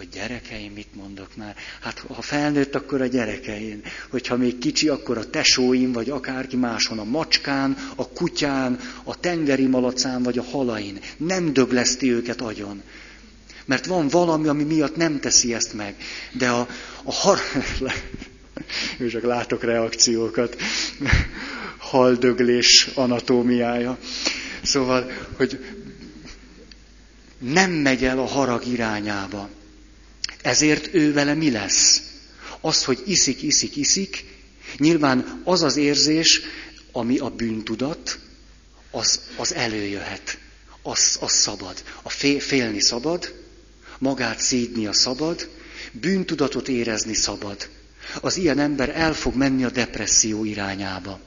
vagy 0.00 0.08
gyerekeim, 0.08 0.72
mit 0.72 0.94
mondok 0.94 1.36
már? 1.36 1.56
Hát 1.80 1.98
ha 1.98 2.22
felnőtt, 2.22 2.74
akkor 2.74 3.00
a 3.00 3.06
gyerekeim. 3.06 3.82
Hogyha 4.10 4.36
még 4.36 4.58
kicsi, 4.58 4.88
akkor 4.88 5.18
a 5.18 5.30
tesóim, 5.30 5.92
vagy 5.92 6.10
akárki 6.10 6.56
máshon, 6.56 6.98
a 6.98 7.04
macskán, 7.04 7.76
a 7.94 8.08
kutyán, 8.08 8.80
a 9.04 9.20
tengeri 9.20 9.66
malacán, 9.66 10.22
vagy 10.22 10.38
a 10.38 10.42
halain. 10.42 11.00
Nem 11.16 11.52
dögleszti 11.52 12.12
őket 12.12 12.40
agyon. 12.40 12.82
Mert 13.64 13.86
van 13.86 14.08
valami, 14.08 14.48
ami 14.48 14.62
miatt 14.62 14.96
nem 14.96 15.20
teszi 15.20 15.54
ezt 15.54 15.74
meg. 15.74 15.96
De 16.32 16.48
a, 16.48 16.68
a 17.02 17.12
har... 17.12 17.38
csak 19.10 19.22
látok 19.22 19.64
reakciókat. 19.64 20.56
Haldöglés 21.78 22.88
anatómiája. 22.94 23.98
Szóval, 24.62 25.10
hogy 25.36 25.58
nem 27.38 27.70
megy 27.70 28.04
el 28.04 28.18
a 28.18 28.26
harag 28.26 28.66
irányába. 28.66 29.48
Ezért 30.42 30.94
ő 30.94 31.12
vele 31.12 31.34
mi 31.34 31.50
lesz? 31.50 32.02
Az, 32.60 32.84
hogy 32.84 33.02
iszik, 33.06 33.42
iszik, 33.42 33.76
iszik, 33.76 34.24
nyilván 34.76 35.40
az 35.44 35.62
az 35.62 35.76
érzés, 35.76 36.40
ami 36.92 37.18
a 37.18 37.28
bűntudat, 37.28 38.18
az, 38.90 39.20
az 39.36 39.54
előjöhet. 39.54 40.38
Az, 40.82 41.18
az 41.20 41.32
szabad. 41.32 41.82
A 42.02 42.08
fél, 42.08 42.40
félni 42.40 42.80
szabad, 42.80 43.34
magát 43.98 44.40
szídni 44.40 44.86
a 44.86 44.92
szabad, 44.92 45.48
bűntudatot 45.92 46.68
érezni 46.68 47.14
szabad. 47.14 47.68
Az 48.20 48.36
ilyen 48.36 48.58
ember 48.58 48.88
el 48.88 49.14
fog 49.14 49.34
menni 49.34 49.64
a 49.64 49.70
depresszió 49.70 50.44
irányába. 50.44 51.20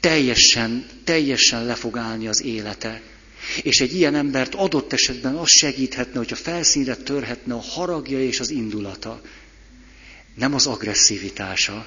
Teljesen, 0.00 0.86
teljesen 1.04 1.64
le 1.64 1.74
fog 1.74 1.96
állni 1.96 2.28
az 2.28 2.42
élete, 2.42 3.02
És 3.62 3.80
egy 3.80 3.94
ilyen 3.94 4.14
embert 4.14 4.54
adott 4.54 4.92
esetben 4.92 5.34
az 5.36 5.48
segíthetne, 5.48 6.18
hogyha 6.18 6.36
felszínre 6.36 6.96
törhetne 6.96 7.54
a 7.54 7.60
haragja 7.60 8.20
és 8.20 8.40
az 8.40 8.50
indulata. 8.50 9.20
Nem 10.34 10.54
az 10.54 10.66
agresszivitása, 10.66 11.86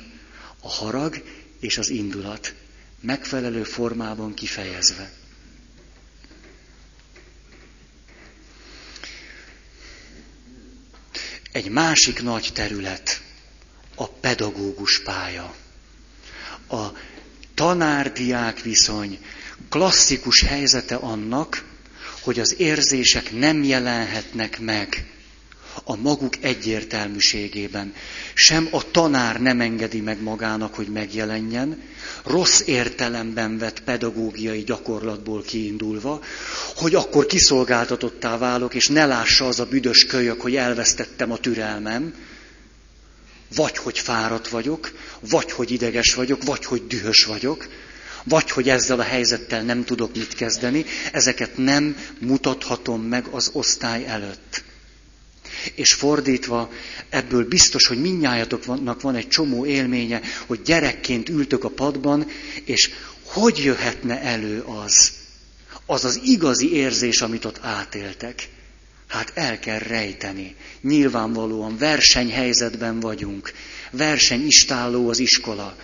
a 0.62 0.70
harag 0.70 1.24
és 1.60 1.78
az 1.78 1.90
indulat 1.90 2.54
megfelelő 3.02 3.64
formában 3.64 4.34
kifejezve. 4.34 5.12
Egy 11.52 11.70
másik 11.70 12.22
nagy 12.22 12.50
terület 12.54 13.22
a 13.96 14.08
pedagógus 14.08 15.02
pálya. 15.02 15.56
A 16.70 16.88
tanárdiák 17.54 18.62
viszony 18.62 19.20
klasszikus 19.70 20.42
helyzete 20.42 20.96
annak, 20.96 21.64
hogy 22.22 22.40
az 22.40 22.56
érzések 22.58 23.32
nem 23.40 23.64
jelenhetnek 23.64 24.60
meg 24.60 25.06
a 25.84 25.96
maguk 25.96 26.34
egyértelműségében. 26.42 27.94
Sem 28.34 28.68
a 28.72 28.92
tanár 28.92 29.42
nem 29.42 29.62
engedi 29.62 30.00
meg 30.00 30.22
magának, 30.22 30.76
hogy 30.76 30.88
megjelenjen, 30.88 31.82
rossz 32.24 32.62
értelemben 32.66 33.58
vett 33.58 33.84
pedagógiai 33.84 34.64
gyakorlatból 34.64 35.42
kiindulva, 35.42 36.22
hogy 36.76 36.96
akkor 36.96 37.26
kiszolgáltatottá 37.26 38.38
válok, 38.38 38.74
és 38.74 38.88
ne 38.88 39.06
lássa 39.06 39.48
az 39.48 39.60
a 39.60 39.66
büdös 39.66 40.06
kölyök, 40.06 40.42
hogy 40.42 40.56
elvesztettem 40.56 41.32
a 41.32 41.38
türelmem, 41.38 42.14
vagy 43.56 43.78
hogy 43.78 44.00
fáradt 44.00 44.48
vagyok, 44.48 44.92
vagy 45.20 45.52
hogy 45.52 45.72
ideges 45.72 46.14
vagyok, 46.14 46.44
vagy 46.44 46.66
hogy 46.66 46.88
dühös 46.88 47.24
vagyok, 47.24 47.68
vagy 48.24 48.52
hogy 48.52 48.70
ezzel 48.70 49.00
a 49.00 49.04
helyzettel 49.04 49.64
nem 49.64 49.84
tudok 49.84 50.16
mit 50.16 50.34
kezdeni, 50.34 50.86
ezeket 51.12 51.58
nem 51.58 51.98
mutathatom 52.20 53.02
meg 53.02 53.28
az 53.28 53.50
osztály 53.54 54.06
előtt. 54.06 54.64
És 55.76 55.94
fordítva, 55.94 56.72
ebből 57.10 57.48
biztos, 57.48 57.88
hogy 57.88 58.02
minnyájatoknak 58.02 59.02
van 59.02 59.16
egy 59.16 59.28
csomó 59.28 59.66
élménye, 59.66 60.22
hogy 60.46 60.62
gyerekként 60.62 61.30
ültök 61.30 61.64
a 61.64 61.70
padban, 61.70 62.28
és 62.66 62.90
hogy 63.24 63.58
jöhetne 63.58 64.22
elő 64.22 64.62
az, 64.62 65.12
az 65.86 66.06
az 66.06 66.20
igazi 66.24 66.74
érzés, 66.74 67.22
amit 67.22 67.46
ott 67.46 67.60
átéltek. 67.62 68.50
Hát 69.08 69.32
el 69.36 69.60
kell 69.60 69.80
rejteni. 69.80 70.56
Nyilvánvalóan 70.82 71.78
versenyhelyzetben 71.78 73.00
vagyunk. 73.00 73.52
Versenyistálló 73.92 75.10
az 75.10 75.20
iskola. 75.20 75.76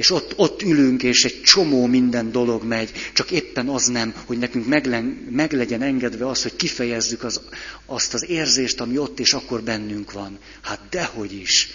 És 0.00 0.10
ott, 0.10 0.32
ott 0.36 0.62
ülünk, 0.62 1.02
és 1.02 1.24
egy 1.24 1.42
csomó 1.42 1.86
minden 1.86 2.32
dolog 2.32 2.64
megy, 2.64 2.92
csak 3.12 3.30
éppen 3.30 3.68
az 3.68 3.86
nem, 3.86 4.14
hogy 4.24 4.38
nekünk 4.38 4.66
meg, 4.66 5.04
meg 5.30 5.52
legyen 5.52 5.82
engedve 5.82 6.28
az, 6.28 6.42
hogy 6.42 6.56
kifejezzük 6.56 7.24
az, 7.24 7.40
azt 7.86 8.14
az 8.14 8.28
érzést, 8.28 8.80
ami 8.80 8.98
ott 8.98 9.18
és 9.20 9.32
akkor 9.32 9.62
bennünk 9.62 10.12
van. 10.12 10.38
Hát 10.60 10.80
dehogy 10.90 11.32
is. 11.32 11.68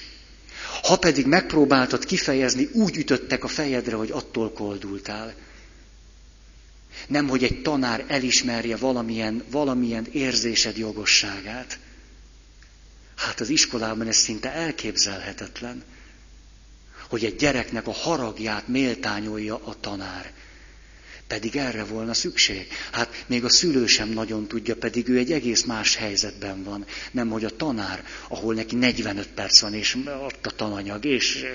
Ha 0.84 0.98
pedig 0.98 1.26
megpróbáltad 1.26 2.06
kifejezni, 2.06 2.70
úgy 2.72 2.98
ütöttek 2.98 3.44
a 3.44 3.48
fejedre, 3.48 3.96
hogy 3.96 4.12
attól 4.12 4.52
koldultál. 4.52 5.34
Nem, 7.08 7.28
hogy 7.28 7.44
egy 7.44 7.62
tanár 7.62 8.06
elismerje 8.08 8.76
valamilyen, 8.76 9.44
valamilyen 9.52 10.08
érzésed 10.12 10.78
jogosságát. 10.78 11.80
Hát 13.16 13.40
az 13.40 13.50
iskolában 13.50 14.08
ez 14.08 14.18
szinte 14.18 14.52
elképzelhetetlen 14.52 15.84
hogy 17.10 17.26
egy 17.26 17.36
gyereknek 17.36 17.88
a 17.88 17.92
haragját 17.94 18.68
méltányolja 18.68 19.62
a 19.66 19.80
tanár. 19.80 20.32
Pedig 21.28 21.56
erre 21.56 21.84
volna 21.84 22.14
szükség. 22.14 22.68
Hát 22.92 23.24
még 23.28 23.44
a 23.44 23.50
szülő 23.50 23.86
sem 23.86 24.10
nagyon 24.10 24.48
tudja, 24.48 24.76
pedig 24.76 25.10
ő 25.10 25.18
egy 25.18 25.32
egész 25.32 25.64
más 25.64 25.96
helyzetben 25.96 26.64
van. 26.64 26.86
Nem, 27.12 27.30
hogy 27.30 27.46
a 27.46 27.56
tanár, 27.56 28.06
ahol 28.28 28.54
neki 28.54 28.76
45 28.76 29.28
perc 29.28 29.62
van, 29.62 29.74
és 29.74 29.98
ott 30.26 30.46
a 30.46 30.52
tananyag, 30.52 31.06
és... 31.06 31.46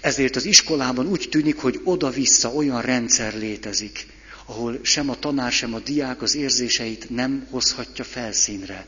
Ezért 0.00 0.36
az 0.36 0.44
iskolában 0.44 1.06
úgy 1.06 1.28
tűnik, 1.30 1.56
hogy 1.56 1.80
oda-vissza 1.84 2.52
olyan 2.52 2.82
rendszer 2.82 3.34
létezik, 3.34 4.06
ahol 4.46 4.78
sem 4.82 5.10
a 5.10 5.18
tanár, 5.18 5.52
sem 5.52 5.74
a 5.74 5.78
diák 5.78 6.22
az 6.22 6.34
érzéseit 6.34 7.10
nem 7.10 7.46
hozhatja 7.50 8.04
felszínre. 8.04 8.86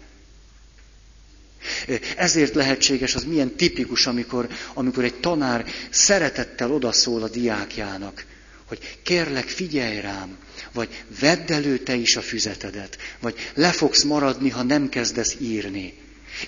Ezért 2.17 2.55
lehetséges, 2.55 3.15
az 3.15 3.25
milyen 3.25 3.55
tipikus, 3.57 4.07
amikor, 4.07 4.49
amikor 4.75 5.05
egy 5.05 5.15
tanár 5.15 5.65
szeretettel 5.91 6.73
odaszól 6.73 7.23
a 7.23 7.29
diákjának, 7.29 8.25
hogy 8.71 8.99
kérlek, 9.03 9.49
figyelj 9.49 10.01
rám, 10.01 10.37
vagy 10.73 11.05
vedd 11.21 11.53
elő 11.53 11.79
te 11.79 11.95
is 11.95 12.17
a 12.17 12.21
füzetedet, 12.21 12.99
vagy 13.21 13.51
le 13.55 13.71
fogsz 13.71 14.03
maradni, 14.03 14.51
ha 14.51 14.63
nem 14.63 14.89
kezdesz 14.89 15.37
írni. 15.41 15.95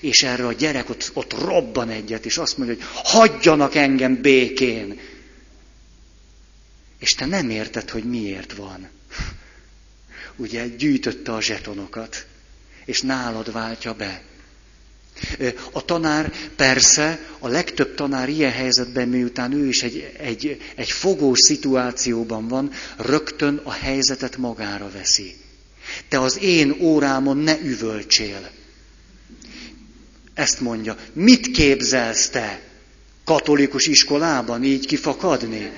És 0.00 0.22
erre 0.22 0.46
a 0.46 0.52
gyerek 0.52 0.88
ott, 0.88 1.10
ott 1.12 1.32
robban 1.32 1.88
egyet, 1.88 2.26
és 2.26 2.38
azt 2.38 2.58
mondja, 2.58 2.76
hogy 2.76 2.84
hagyjanak 3.04 3.74
engem 3.74 4.20
békén. 4.20 5.00
És 6.98 7.14
te 7.14 7.26
nem 7.26 7.50
érted, 7.50 7.90
hogy 7.90 8.04
miért 8.04 8.52
van. 8.52 8.88
Ugye 10.36 10.66
gyűjtötte 10.66 11.32
a 11.32 11.40
zsetonokat, 11.40 12.26
és 12.84 13.00
nálad 13.00 13.52
váltja 13.52 13.94
be. 13.94 14.22
A 15.72 15.84
tanár 15.84 16.32
persze, 16.56 17.20
a 17.38 17.48
legtöbb 17.48 17.94
tanár 17.94 18.28
ilyen 18.28 18.50
helyzetben, 18.50 19.08
miután 19.08 19.52
ő 19.52 19.66
is 19.66 19.82
egy, 19.82 20.12
egy, 20.18 20.60
egy 20.74 20.90
fogós 20.90 21.38
szituációban 21.38 22.48
van, 22.48 22.70
rögtön 22.96 23.60
a 23.62 23.72
helyzetet 23.72 24.36
magára 24.36 24.90
veszi. 24.90 25.34
Te 26.08 26.20
az 26.20 26.38
én 26.42 26.76
órámon 26.80 27.36
ne 27.36 27.60
üvöltsél. 27.60 28.50
Ezt 30.34 30.60
mondja. 30.60 30.96
Mit 31.12 31.50
képzelsz 31.50 32.28
te? 32.28 32.60
Katolikus 33.24 33.86
iskolában 33.86 34.64
így 34.64 34.86
kifakadni? 34.86 35.70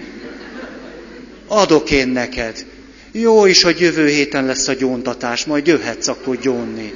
Adok 1.47 1.90
én 1.90 2.09
neked. 2.09 2.66
Jó 3.12 3.47
is, 3.47 3.62
hogy 3.62 3.81
jövő 3.81 4.09
héten 4.09 4.44
lesz 4.44 4.68
a 4.68 4.73
gyóntatás, 4.73 5.44
majd 5.44 5.66
jöhetsz 5.66 6.09
akkor 6.09 6.40
gyónni. 6.40 6.94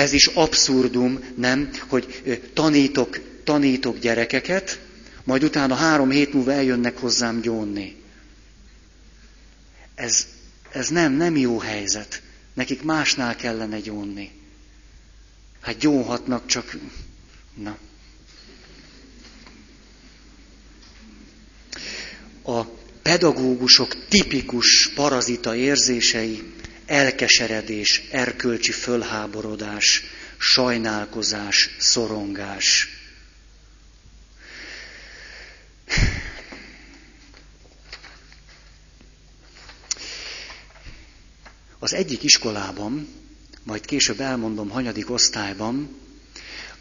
Ez 0.00 0.12
is 0.12 0.26
abszurdum, 0.26 1.20
nem, 1.36 1.70
hogy 1.88 2.50
tanítok, 2.54 3.20
tanítok 3.44 3.98
gyerekeket, 3.98 4.80
majd 5.24 5.42
utána 5.44 5.74
három 5.74 6.10
hét 6.10 6.32
múlva 6.32 6.52
eljönnek 6.52 6.98
hozzám 6.98 7.40
gyónni. 7.40 7.96
Ez, 9.94 10.26
ez 10.72 10.88
nem, 10.88 11.12
nem 11.12 11.36
jó 11.36 11.58
helyzet. 11.58 12.22
Nekik 12.54 12.82
másnál 12.82 13.36
kellene 13.36 13.80
gyónni. 13.80 14.30
Hát 15.60 15.78
gyónhatnak, 15.78 16.46
csak... 16.46 16.76
Na. 17.54 17.78
A 22.42 22.64
pedagógusok 23.02 24.06
tipikus 24.08 24.90
parazita 24.94 25.54
érzései 25.54 26.42
elkeseredés, 26.90 28.02
erkölcsi 28.10 28.72
fölháborodás, 28.72 30.02
sajnálkozás, 30.38 31.70
szorongás. 31.78 32.88
Az 41.78 41.94
egyik 41.94 42.22
iskolában, 42.22 43.08
majd 43.62 43.84
később 43.84 44.20
elmondom, 44.20 44.68
hanyadik 44.68 45.10
osztályban, 45.10 45.98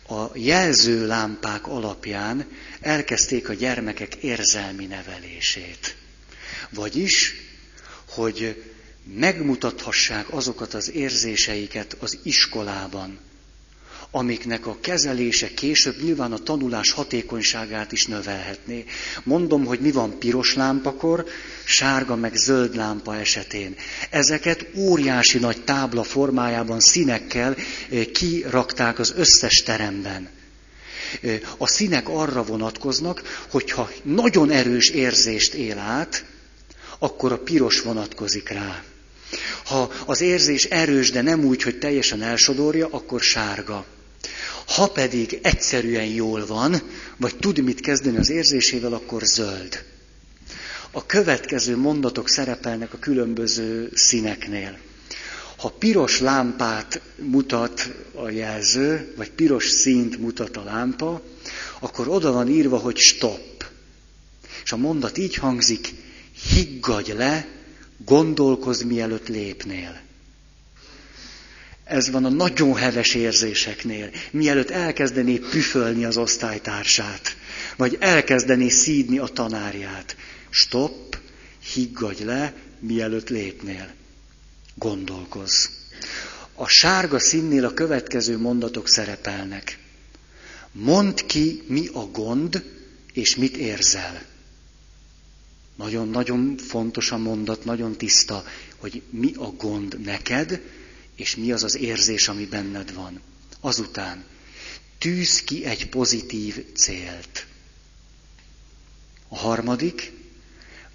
a 0.08 0.26
jelzőlámpák 0.34 1.67
alapján 1.67 2.48
elkezdték 2.82 3.50
a 3.50 3.54
gyermekek 3.54 4.15
érzelmi 4.15 4.86
nevelését. 4.86 5.95
Vagyis, 6.69 7.36
hogy 8.08 8.63
megmutathassák 9.15 10.34
azokat 10.34 10.74
az 10.74 10.91
érzéseiket 10.91 11.98
az 12.00 12.17
iskolában, 12.24 13.19
amiknek 14.12 14.67
a 14.67 14.78
kezelése 14.82 15.54
később 15.54 16.02
nyilván 16.02 16.32
a 16.32 16.38
tanulás 16.38 16.91
hatékonyságát 16.91 17.91
is 17.91 18.06
növelhetné. 18.06 18.86
Mondom, 19.24 19.65
hogy 19.65 19.80
mi 19.80 19.91
van 19.91 20.19
piros 20.19 20.56
lámpakor, 20.56 21.26
sárga 21.63 22.15
meg 22.15 22.36
zöld 22.36 22.76
lámpa 22.76 23.15
esetén. 23.15 23.76
Ezeket 24.10 24.65
óriási 24.76 25.38
nagy 25.38 25.63
tábla 25.63 26.04
formájában 26.04 26.80
színekkel 26.80 27.56
eh, 27.56 28.06
kirakták 28.06 29.00
az 29.00 29.13
összes 29.15 29.54
teremben. 29.54 30.30
Eh, 31.22 31.39
a 31.58 31.67
színek 31.67 32.10
arra 32.10 32.43
vonatkoznak, 32.43 33.45
hogyha 33.50 33.89
nagyon 34.04 34.50
erős 34.50 34.89
érzést 34.89 35.54
él 35.54 35.78
át, 35.78 36.26
akkor 37.00 37.32
a 37.32 37.38
piros 37.38 37.82
vonatkozik 37.82 38.50
rá. 38.50 38.84
Ha 39.65 39.91
az 40.06 40.22
érzés 40.22 40.65
erős, 40.65 41.12
de 41.12 41.22
nem 41.22 41.43
úgy, 41.43 41.62
hogy 41.63 41.80
teljesen 41.80 42.22
elsodorja, 42.22 42.88
akkor 42.91 43.22
sárga. 43.22 43.86
Ha 44.65 44.88
pedig 44.88 45.39
egyszerűen 45.41 46.06
jól 46.06 46.45
van, 46.45 46.82
vagy 47.17 47.36
tud 47.36 47.60
mit 47.60 47.80
kezdeni 47.80 48.17
az 48.17 48.30
érzésével, 48.30 48.93
akkor 48.93 49.22
zöld. 49.24 49.84
A 50.91 51.06
következő 51.06 51.78
mondatok 51.78 52.30
szerepelnek 52.30 52.93
a 52.93 52.98
különböző 53.00 53.91
színeknél. 53.93 54.78
Ha 55.58 55.69
piros 55.69 56.19
lámpát 56.19 57.02
mutat 57.15 57.89
a 58.13 58.30
jelző, 58.30 59.13
vagy 59.15 59.32
piros 59.32 59.69
színt 59.69 60.17
mutat 60.17 60.58
a 60.58 60.63
lámpa, 60.63 61.22
akkor 61.80 62.08
oda 62.08 62.32
van 62.32 62.48
írva, 62.48 62.78
hogy 62.78 62.98
stop. 62.98 63.65
És 64.63 64.72
a 64.72 64.78
mondat 64.78 65.17
így 65.17 65.36
hangzik, 65.36 65.93
higgadj 66.54 67.12
le, 67.12 67.48
gondolkozz 68.06 68.82
mielőtt 68.82 69.28
lépnél. 69.28 70.02
Ez 71.84 72.10
van 72.10 72.26
a 72.26 72.30
nagyon 72.30 72.76
heves 72.76 73.14
érzéseknél, 73.16 74.10
mielőtt 74.32 74.70
elkezdené 74.70 75.38
püfölni 75.38 76.06
az 76.06 76.18
osztálytársát, 76.18 77.36
vagy 77.78 77.98
elkezdené 78.00 78.70
szídni 78.70 79.18
a 79.18 79.26
tanárját. 79.26 80.16
Stop, 80.50 81.18
higgadj 81.74 82.24
le, 82.24 82.54
mielőtt 82.80 83.30
lépnél. 83.30 83.94
Gondolkozz. 84.76 85.66
A 86.56 86.68
sárga 86.68 87.20
színnél 87.20 87.66
a 87.66 87.74
következő 87.74 88.38
mondatok 88.38 88.88
szerepelnek. 88.88 89.78
Mondd 90.72 91.26
ki, 91.28 91.64
mi 91.68 91.88
a 91.94 92.06
gond, 92.06 92.64
és 93.14 93.36
mit 93.36 93.58
érzel. 93.58 94.22
Nagyon-nagyon 95.80 96.58
fontos 96.58 97.12
a 97.12 97.18
mondat, 97.18 97.65
nagyon 97.65 97.98
tiszta, 97.98 98.44
hogy 98.78 99.02
mi 99.10 99.34
a 99.34 99.52
gond 99.52 100.00
neked, 100.00 100.62
és 101.15 101.36
mi 101.36 101.52
az 101.52 101.63
az 101.63 101.76
érzés, 101.76 102.28
ami 102.28 102.46
benned 102.46 102.94
van. 102.94 103.22
Azután 103.60 104.26
tűz 104.98 105.44
ki 105.44 105.65
egy 105.65 105.89
pozitív 105.89 106.74
célt. 106.74 107.46
A 109.28 109.38
harmadik, 109.38 110.12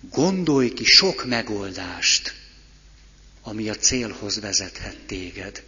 gondolj 0.00 0.72
ki 0.72 0.84
sok 0.84 1.24
megoldást, 1.24 2.34
ami 3.42 3.68
a 3.68 3.74
célhoz 3.74 4.40
vezethet 4.40 4.98
téged. 5.06 5.64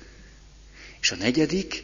És 1.00 1.11
a 1.11 1.16
negyedik, 1.16 1.83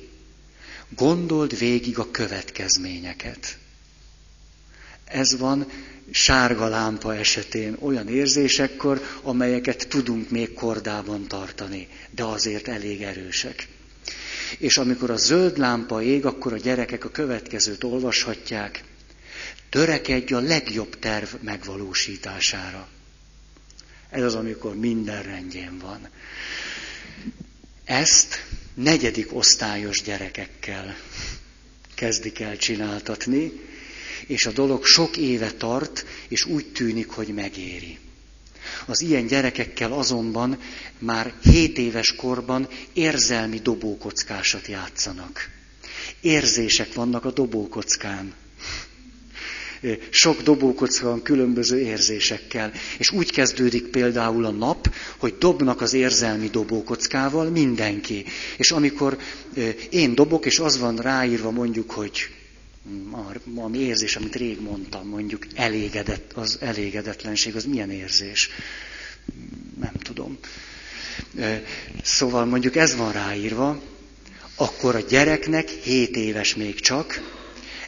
gondold 0.88 1.58
végig 1.58 1.98
a 1.98 2.10
következményeket. 2.10 3.58
Ez 5.04 5.36
van 5.36 5.66
sárga 6.10 6.68
lámpa 6.68 7.14
esetén 7.16 7.76
olyan 7.80 8.08
érzésekkor, 8.08 9.00
amelyeket 9.22 9.88
tudunk 9.88 10.30
még 10.30 10.52
kordában 10.52 11.26
tartani, 11.28 11.88
de 12.10 12.24
azért 12.24 12.68
elég 12.68 13.02
erősek. 13.02 13.68
És 14.58 14.76
amikor 14.76 15.10
a 15.10 15.16
zöld 15.16 15.58
lámpa 15.58 16.02
ég, 16.02 16.26
akkor 16.26 16.52
a 16.52 16.56
gyerekek 16.56 17.04
a 17.04 17.10
következőt 17.10 17.84
olvashatják. 17.84 18.84
Törekedj 19.70 20.34
a 20.34 20.40
legjobb 20.40 20.98
terv 20.98 21.28
megvalósítására. 21.40 22.88
Ez 24.10 24.22
az, 24.22 24.34
amikor 24.34 24.74
minden 24.76 25.22
rendjén 25.22 25.78
van. 25.78 26.08
Ezt 27.84 28.44
negyedik 28.74 29.34
osztályos 29.34 30.02
gyerekekkel 30.02 30.96
kezdik 31.94 32.40
el 32.40 32.56
csináltatni, 32.56 33.52
és 34.26 34.46
a 34.46 34.52
dolog 34.52 34.84
sok 34.84 35.16
éve 35.16 35.52
tart, 35.52 36.06
és 36.28 36.44
úgy 36.44 36.66
tűnik, 36.66 37.08
hogy 37.08 37.28
megéri. 37.28 37.98
Az 38.86 39.00
ilyen 39.00 39.26
gyerekekkel 39.26 39.92
azonban 39.92 40.58
már 40.98 41.32
7 41.42 41.78
éves 41.78 42.14
korban 42.14 42.68
érzelmi 42.92 43.58
dobókockásat 43.58 44.66
játszanak. 44.66 45.50
Érzések 46.20 46.94
vannak 46.94 47.24
a 47.24 47.30
dobókockán. 47.30 48.34
Sok 50.10 50.42
dobókocka 50.42 51.08
van 51.08 51.22
különböző 51.22 51.80
érzésekkel. 51.80 52.72
És 52.98 53.10
úgy 53.10 53.32
kezdődik 53.32 53.86
például 53.86 54.44
a 54.44 54.50
nap, 54.50 54.94
hogy 55.16 55.34
dobnak 55.38 55.80
az 55.80 55.92
érzelmi 55.92 56.48
dobókockával 56.48 57.50
mindenki. 57.50 58.24
És 58.56 58.70
amikor 58.70 59.18
én 59.90 60.14
dobok, 60.14 60.46
és 60.46 60.58
az 60.58 60.78
van 60.78 60.96
ráírva 60.96 61.50
mondjuk, 61.50 61.90
hogy 61.90 62.28
valami 63.44 63.78
érzés, 63.78 64.16
amit 64.16 64.36
rég 64.36 64.60
mondtam, 64.60 65.08
mondjuk 65.08 65.46
elégedett, 65.54 66.32
az 66.32 66.58
elégedetlenség, 66.60 67.56
az 67.56 67.64
milyen 67.64 67.90
érzés? 67.90 68.50
Nem 69.80 69.92
tudom. 69.92 70.38
Szóval 72.02 72.44
mondjuk 72.44 72.76
ez 72.76 72.96
van 72.96 73.12
ráírva, 73.12 73.82
akkor 74.56 74.94
a 74.94 75.00
gyereknek, 75.00 75.68
7 75.68 76.16
éves 76.16 76.54
még 76.54 76.80
csak, 76.80 77.30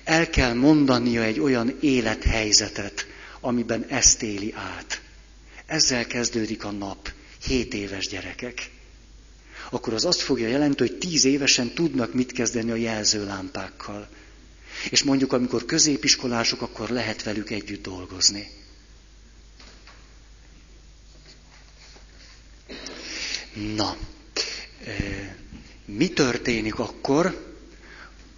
el 0.04 0.30
kell 0.30 0.52
mondania 0.52 1.22
egy 1.22 1.40
olyan 1.40 1.76
élethelyzetet, 1.80 3.07
amiben 3.40 3.85
ezt 3.88 4.22
éli 4.22 4.52
át. 4.57 5.00
Ezzel 5.66 6.07
kezdődik 6.07 6.64
a 6.64 6.70
nap, 6.70 7.12
7 7.46 7.74
éves 7.74 8.09
gyerekek. 8.09 8.70
Akkor 9.70 9.94
az 9.94 10.04
azt 10.04 10.20
fogja 10.20 10.48
jelenteni, 10.48 10.88
hogy 10.90 10.98
10 10.98 11.24
évesen 11.24 11.72
tudnak 11.74 12.14
mit 12.14 12.33
kezdeni 12.33 12.70
a 12.70 12.74
jelzőlámpákkal. 12.74 14.09
És 14.90 15.03
mondjuk, 15.03 15.33
amikor 15.33 15.64
középiskolások, 15.64 16.62
akkor 16.62 16.88
lehet 16.88 17.23
velük 17.23 17.51
együtt 17.51 17.83
dolgozni. 17.83 18.51
Na, 23.77 23.97
mi 25.85 26.09
történik 26.09 26.79
akkor, 26.79 27.55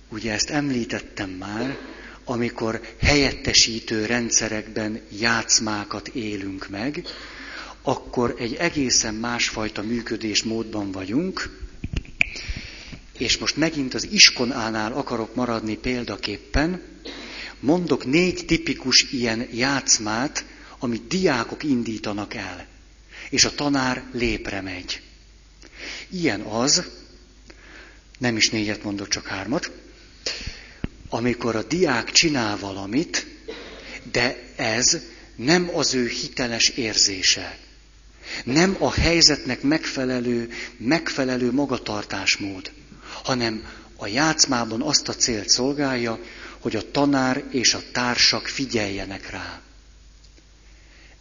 ugye 0.08 0.32
ezt 0.32 0.50
említettem 0.50 1.30
már, 1.30 1.78
amikor 2.24 2.80
helyettesítő 3.00 4.06
rendszerekben 4.06 5.00
játszmákat 5.18 6.08
élünk 6.08 6.68
meg, 6.68 7.04
akkor 7.82 8.34
egy 8.38 8.54
egészen 8.54 9.14
másfajta 9.14 9.82
működésmódban 9.82 10.90
vagyunk, 10.92 11.65
és 13.18 13.38
most 13.38 13.56
megint 13.56 13.94
az 13.94 14.08
iskonánál 14.10 14.92
akarok 14.92 15.34
maradni 15.34 15.76
példaképpen, 15.76 16.82
mondok 17.60 18.04
négy 18.04 18.44
tipikus 18.46 19.06
ilyen 19.12 19.48
játszmát, 19.52 20.44
amit 20.78 21.06
diákok 21.06 21.62
indítanak 21.62 22.34
el, 22.34 22.66
és 23.30 23.44
a 23.44 23.54
tanár 23.54 24.04
lépre 24.12 24.60
megy. 24.60 25.00
Ilyen 26.08 26.40
az, 26.40 26.84
nem 28.18 28.36
is 28.36 28.50
négyet 28.50 28.82
mondok, 28.82 29.08
csak 29.08 29.26
hármat, 29.26 29.70
amikor 31.08 31.56
a 31.56 31.62
diák 31.62 32.10
csinál 32.10 32.58
valamit, 32.58 33.26
de 34.12 34.52
ez 34.56 34.98
nem 35.36 35.70
az 35.74 35.94
ő 35.94 36.06
hiteles 36.06 36.68
érzése. 36.68 37.58
Nem 38.44 38.76
a 38.78 38.92
helyzetnek 38.92 39.62
megfelelő, 39.62 40.50
megfelelő 40.76 41.52
magatartásmód 41.52 42.72
hanem 43.26 43.68
a 43.96 44.06
játszmában 44.06 44.82
azt 44.82 45.08
a 45.08 45.14
célt 45.14 45.48
szolgálja, 45.48 46.18
hogy 46.58 46.76
a 46.76 46.90
tanár 46.90 47.44
és 47.50 47.74
a 47.74 47.82
társak 47.92 48.46
figyeljenek 48.46 49.30
rá. 49.30 49.60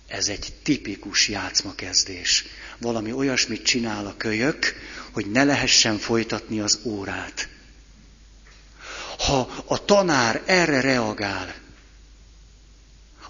Ez 0.07 0.27
egy 0.27 0.53
tipikus 0.63 1.27
játszmakezdés. 1.27 2.45
Valami 2.77 3.11
olyasmit 3.11 3.63
csinál 3.63 4.05
a 4.05 4.13
kölyök, 4.17 4.73
hogy 5.11 5.31
ne 5.31 5.43
lehessen 5.43 5.97
folytatni 5.97 6.59
az 6.59 6.79
órát. 6.83 7.47
Ha 9.17 9.63
a 9.65 9.85
tanár 9.85 10.43
erre 10.45 10.81
reagál, 10.81 11.55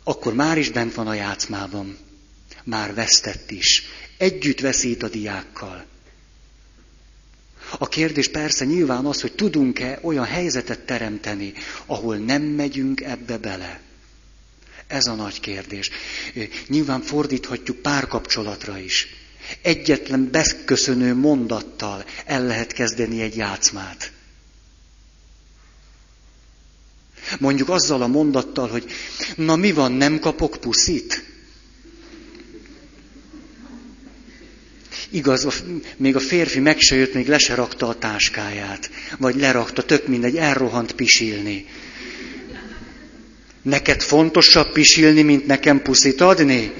akkor 0.03 0.33
már 0.33 0.57
is 0.57 0.69
bent 0.69 0.93
van 0.93 1.07
a 1.07 1.13
játszmában. 1.13 1.97
Már 2.63 2.93
vesztett 2.93 3.51
is. 3.51 3.83
Együtt 4.17 4.59
veszít 4.59 5.03
a 5.03 5.09
diákkal. 5.09 5.85
A 7.77 7.87
kérdés 7.87 8.27
persze 8.29 8.65
nyilván 8.65 9.05
az, 9.05 9.21
hogy 9.21 9.33
tudunk-e 9.33 9.99
olyan 10.01 10.25
helyzetet 10.25 10.79
teremteni, 10.79 11.53
ahol 11.85 12.15
nem 12.17 12.41
megyünk 12.41 13.01
ebbe 13.01 13.37
bele. 13.37 13.79
Ez 14.87 15.05
a 15.05 15.13
nagy 15.13 15.39
kérdés. 15.39 15.89
Nyilván 16.67 17.01
fordíthatjuk 17.01 17.77
párkapcsolatra 17.77 18.77
is. 18.77 19.07
Egyetlen 19.61 20.31
beköszönő 20.31 21.15
mondattal 21.15 22.05
el 22.25 22.45
lehet 22.45 22.71
kezdeni 22.71 23.21
egy 23.21 23.35
játszmát. 23.35 24.11
Mondjuk 27.39 27.69
azzal 27.69 28.01
a 28.01 28.07
mondattal, 28.07 28.67
hogy 28.67 28.91
na 29.35 29.55
mi 29.55 29.71
van, 29.71 29.91
nem 29.91 30.19
kapok 30.19 30.57
puszit? 30.59 31.34
Igaz, 35.15 35.63
még 35.97 36.15
a 36.15 36.19
férfi 36.19 36.59
meg 36.59 36.79
se 36.79 36.95
jött, 36.95 37.13
még 37.13 37.27
le 37.27 37.37
se 37.37 37.55
rakta 37.55 37.87
a 37.87 37.95
táskáját. 37.95 38.89
Vagy 39.17 39.35
lerakta, 39.35 39.81
tök 39.81 40.07
mindegy, 40.07 40.35
elrohant 40.37 40.91
pisilni. 40.91 41.65
Neked 43.61 44.01
fontosabb 44.01 44.71
pisilni, 44.71 45.21
mint 45.21 45.45
nekem 45.45 45.81
puszit 45.81 46.21
adni? 46.21 46.73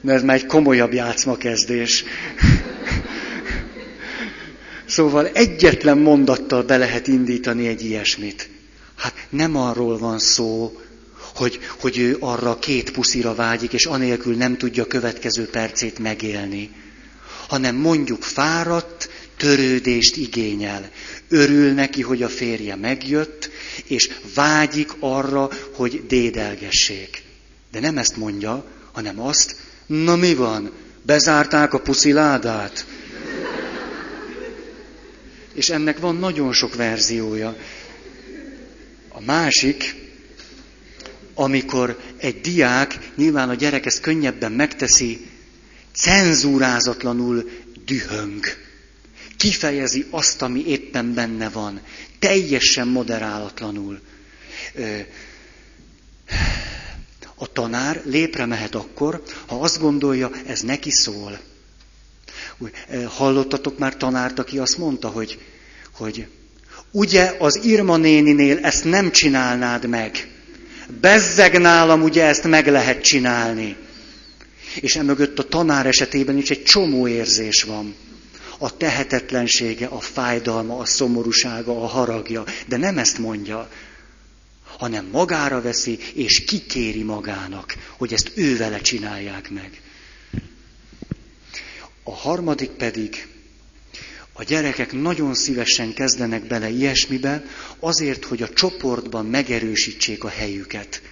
Mert 0.00 0.18
ez 0.18 0.24
már 0.24 0.36
egy 0.36 0.46
komolyabb 0.46 0.92
játszmakezdés. 0.92 2.04
Szóval 4.86 5.26
egyetlen 5.26 5.98
mondattal 5.98 6.62
be 6.62 6.76
lehet 6.76 7.06
indítani 7.06 7.66
egy 7.66 7.84
ilyesmit. 7.84 8.48
Hát 8.96 9.14
nem 9.28 9.56
arról 9.56 9.98
van 9.98 10.18
szó, 10.18 10.80
hogy, 11.34 11.58
hogy 11.80 11.98
ő 11.98 12.16
arra 12.20 12.58
két 12.58 12.90
puszira 12.90 13.34
vágyik, 13.34 13.72
és 13.72 13.84
anélkül 13.84 14.36
nem 14.36 14.56
tudja 14.56 14.82
a 14.82 14.86
következő 14.86 15.46
percét 15.46 15.98
megélni. 15.98 16.70
Hanem 17.52 17.76
mondjuk 17.76 18.22
fáradt, 18.22 19.10
törődést 19.36 20.16
igényel. 20.16 20.90
Örül 21.28 21.72
neki, 21.72 22.02
hogy 22.02 22.22
a 22.22 22.28
férje 22.28 22.76
megjött, 22.76 23.50
és 23.86 24.10
vágyik 24.34 24.90
arra, 24.98 25.50
hogy 25.74 26.06
dédelgessék. 26.06 27.22
De 27.72 27.80
nem 27.80 27.98
ezt 27.98 28.16
mondja, 28.16 28.64
hanem 28.92 29.20
azt, 29.20 29.56
na 29.86 30.16
mi 30.16 30.34
van, 30.34 30.72
bezárták 31.02 31.74
a 31.74 31.80
pusziládát. 31.80 32.86
És 35.54 35.70
ennek 35.70 35.98
van 35.98 36.16
nagyon 36.16 36.52
sok 36.52 36.74
verziója. 36.74 37.56
A 39.08 39.20
másik, 39.20 39.94
amikor 41.34 41.98
egy 42.16 42.40
diák, 42.40 42.98
nyilván 43.16 43.48
a 43.48 43.54
gyerek 43.54 43.86
ezt 43.86 44.00
könnyebben 44.00 44.52
megteszi, 44.52 45.30
cenzúrázatlanul 45.94 47.50
dühöng. 47.84 48.44
Kifejezi 49.36 50.06
azt, 50.10 50.42
ami 50.42 50.66
éppen 50.66 51.14
benne 51.14 51.48
van. 51.48 51.80
Teljesen 52.18 52.88
moderálatlanul. 52.88 54.00
A 57.34 57.52
tanár 57.52 58.02
lépre 58.04 58.46
mehet 58.46 58.74
akkor, 58.74 59.22
ha 59.46 59.60
azt 59.60 59.80
gondolja, 59.80 60.30
ez 60.46 60.60
neki 60.60 60.90
szól. 60.90 61.40
Hallottatok 63.06 63.78
már 63.78 63.96
tanárt, 63.96 64.38
aki 64.38 64.58
azt 64.58 64.78
mondta, 64.78 65.08
hogy, 65.08 65.38
hogy 65.92 66.26
ugye 66.90 67.34
az 67.38 67.64
Irma 67.64 67.96
néninél 67.96 68.58
ezt 68.58 68.84
nem 68.84 69.10
csinálnád 69.10 69.86
meg. 69.86 70.28
Bezzeg 71.00 71.60
nálam 71.60 72.02
ugye 72.02 72.24
ezt 72.24 72.44
meg 72.44 72.66
lehet 72.66 73.02
csinálni. 73.02 73.76
És 74.80 74.96
emögött 74.96 75.38
a 75.38 75.48
tanár 75.48 75.86
esetében 75.86 76.36
is 76.36 76.50
egy 76.50 76.62
csomó 76.62 77.08
érzés 77.08 77.62
van. 77.62 77.94
A 78.58 78.76
tehetetlensége, 78.76 79.86
a 79.86 80.00
fájdalma, 80.00 80.78
a 80.78 80.84
szomorúsága, 80.84 81.82
a 81.82 81.86
haragja. 81.86 82.44
De 82.66 82.76
nem 82.76 82.98
ezt 82.98 83.18
mondja, 83.18 83.68
hanem 84.78 85.08
magára 85.12 85.60
veszi, 85.60 85.98
és 86.14 86.44
kikéri 86.44 87.02
magának, 87.02 87.74
hogy 87.96 88.12
ezt 88.12 88.30
ő 88.34 88.56
vele 88.56 88.80
csinálják 88.80 89.50
meg. 89.50 89.80
A 92.02 92.14
harmadik 92.14 92.70
pedig, 92.70 93.26
a 94.32 94.42
gyerekek 94.42 94.92
nagyon 94.92 95.34
szívesen 95.34 95.94
kezdenek 95.94 96.46
bele 96.46 96.68
ilyesmibe, 96.68 97.44
azért, 97.78 98.24
hogy 98.24 98.42
a 98.42 98.52
csoportban 98.52 99.26
megerősítsék 99.26 100.24
a 100.24 100.28
helyüket. 100.28 101.02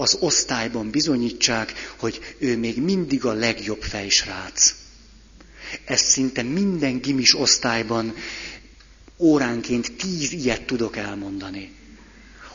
Az 0.00 0.16
osztályban 0.20 0.90
bizonyítsák, 0.90 1.72
hogy 1.96 2.34
ő 2.38 2.56
még 2.56 2.82
mindig 2.82 3.24
a 3.24 3.32
legjobb 3.32 3.82
fejsrác. 3.82 4.74
Ezt 5.84 6.04
szinte 6.04 6.42
minden 6.42 7.00
gimis 7.00 7.38
osztályban 7.38 8.14
óránként 9.18 9.92
tíz 9.92 10.32
ilyet 10.32 10.62
tudok 10.62 10.96
elmondani. 10.96 11.72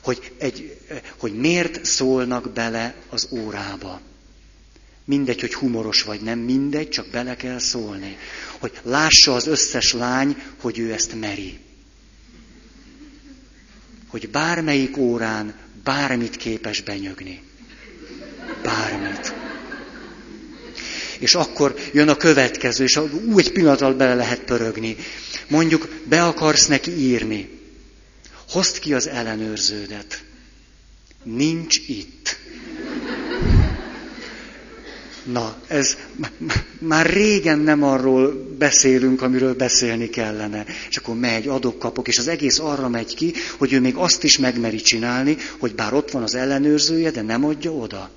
Hogy, 0.04 0.32
egy, 0.38 0.78
hogy 1.18 1.34
miért 1.34 1.86
szólnak 1.86 2.52
bele 2.54 2.96
az 3.10 3.28
órába. 3.32 4.02
Mindegy, 5.06 5.42
hogy 5.42 5.54
humoros 5.54 6.04
vagy 6.04 6.22
nem, 6.22 6.40
mindegy, 6.40 6.90
csak 6.90 7.08
bele 7.08 7.36
kell 7.36 7.60
szólni. 7.60 8.18
Hogy 8.60 8.72
lássa 8.84 9.36
az 9.36 9.48
összes 9.48 9.94
lány, 9.94 10.44
hogy 10.62 10.80
ő 10.80 10.94
ezt 10.94 11.20
meri. 11.20 11.60
Hogy 14.08 14.30
bármelyik 14.30 14.98
órán 14.98 15.63
bármit 15.84 16.36
képes 16.36 16.82
benyögni. 16.82 17.42
Bármit. 18.64 19.34
És 21.20 21.36
akkor 21.36 21.76
jön 21.94 22.10
a 22.10 22.16
következő, 22.16 22.84
és 22.84 23.00
úgy 23.26 23.52
pillanat 23.52 23.82
alatt 23.82 23.98
bele 23.98 24.16
lehet 24.16 24.40
pörögni. 24.44 24.96
Mondjuk, 25.48 25.90
be 26.04 26.24
akarsz 26.24 26.68
neki 26.68 26.92
írni. 26.92 27.50
Hozd 28.50 28.80
ki 28.80 28.94
az 28.94 29.08
ellenőrződet. 29.08 30.24
Nincs 31.24 31.78
itt. 31.88 32.38
Na, 35.24 35.62
ez 35.68 35.98
már 36.80 37.06
régen 37.06 37.60
nem 37.60 37.84
arról 37.84 38.56
beszélünk, 38.58 39.22
amiről 39.22 39.54
beszélni 39.54 40.10
kellene. 40.10 40.66
És 40.90 40.98
akkor 40.98 41.16
megy, 41.16 41.48
adok, 41.48 41.80
kapok, 41.80 42.08
és 42.08 42.18
az 42.18 42.28
egész 42.28 42.60
arra 42.60 42.90
megy 42.90 43.16
ki, 43.16 43.34
hogy 43.58 43.74
ő 43.74 43.80
még 43.80 43.96
azt 43.96 44.24
is 44.24 44.38
megmeri 44.38 44.82
csinálni, 44.82 45.38
hogy 45.58 45.76
bár 45.76 45.94
ott 45.94 46.12
van 46.12 46.24
az 46.24 46.36
ellenőrzője, 46.36 47.12
de 47.12 47.22
nem 47.22 47.46
adja 47.46 47.72
oda. 47.72 48.10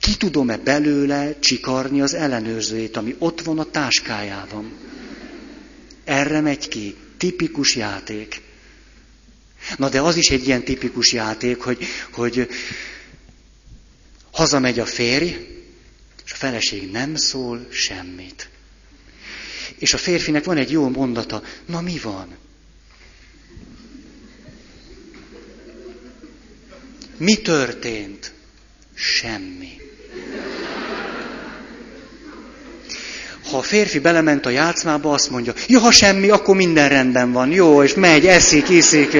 Ki 0.00 0.16
tudom-e 0.16 0.56
belőle 0.56 1.38
csikarni 1.38 2.00
az 2.00 2.14
ellenőrzőjét, 2.14 2.96
ami 2.96 3.14
ott 3.18 3.40
van 3.40 3.58
a 3.58 3.70
táskájában? 3.70 4.72
Erre 6.04 6.40
megy 6.40 6.68
ki. 6.68 6.94
Tipikus 7.16 7.76
játék. 7.76 8.42
Na 9.76 9.88
de 9.88 10.00
az 10.00 10.16
is 10.16 10.28
egy 10.28 10.46
ilyen 10.46 10.64
tipikus 10.64 11.12
játék, 11.12 11.60
hogy, 11.60 11.86
hogy 12.10 12.48
Hazamegy 14.36 14.78
a 14.78 14.86
férj, 14.86 15.26
és 16.24 16.32
a 16.32 16.34
feleség 16.34 16.90
nem 16.90 17.14
szól 17.14 17.66
semmit. 17.70 18.48
És 19.78 19.94
a 19.94 19.98
férfinek 19.98 20.44
van 20.44 20.56
egy 20.56 20.70
jó 20.70 20.88
mondata, 20.88 21.42
na 21.66 21.80
mi 21.80 21.98
van? 22.02 22.36
Mi 27.16 27.34
történt? 27.34 28.32
Semmi. 28.94 29.80
Ha 33.50 33.56
a 33.58 33.62
férfi 33.62 33.98
belement 33.98 34.46
a 34.46 34.50
játszmába, 34.50 35.12
azt 35.12 35.30
mondja, 35.30 35.54
ja, 35.66 35.78
ha 35.78 35.90
semmi, 35.90 36.28
akkor 36.28 36.56
minden 36.56 36.88
rendben 36.88 37.32
van, 37.32 37.52
jó, 37.52 37.82
és 37.82 37.94
megy, 37.94 38.26
eszik, 38.26 38.68
iszik, 38.68 39.16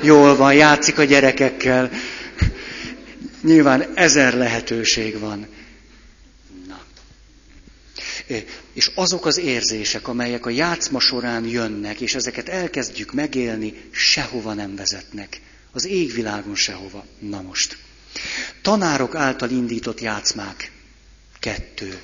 jól 0.00 0.36
van, 0.36 0.54
játszik 0.54 0.98
a 0.98 1.04
gyerekekkel. 1.04 1.90
Nyilván 3.44 3.96
ezer 3.96 4.34
lehetőség 4.34 5.18
van. 5.18 5.46
Na. 6.66 6.80
És 8.72 8.90
azok 8.94 9.26
az 9.26 9.38
érzések, 9.38 10.08
amelyek 10.08 10.46
a 10.46 10.50
játszma 10.50 11.00
során 11.00 11.44
jönnek, 11.44 12.00
és 12.00 12.14
ezeket 12.14 12.48
elkezdjük 12.48 13.12
megélni, 13.12 13.74
sehova 13.90 14.54
nem 14.54 14.76
vezetnek. 14.76 15.40
Az 15.72 15.84
égvilágon 15.84 16.54
sehova. 16.54 17.06
Na 17.18 17.42
most. 17.42 17.76
Tanárok 18.62 19.14
által 19.14 19.50
indított 19.50 20.00
játszmák. 20.00 20.70
Kettő. 21.40 21.98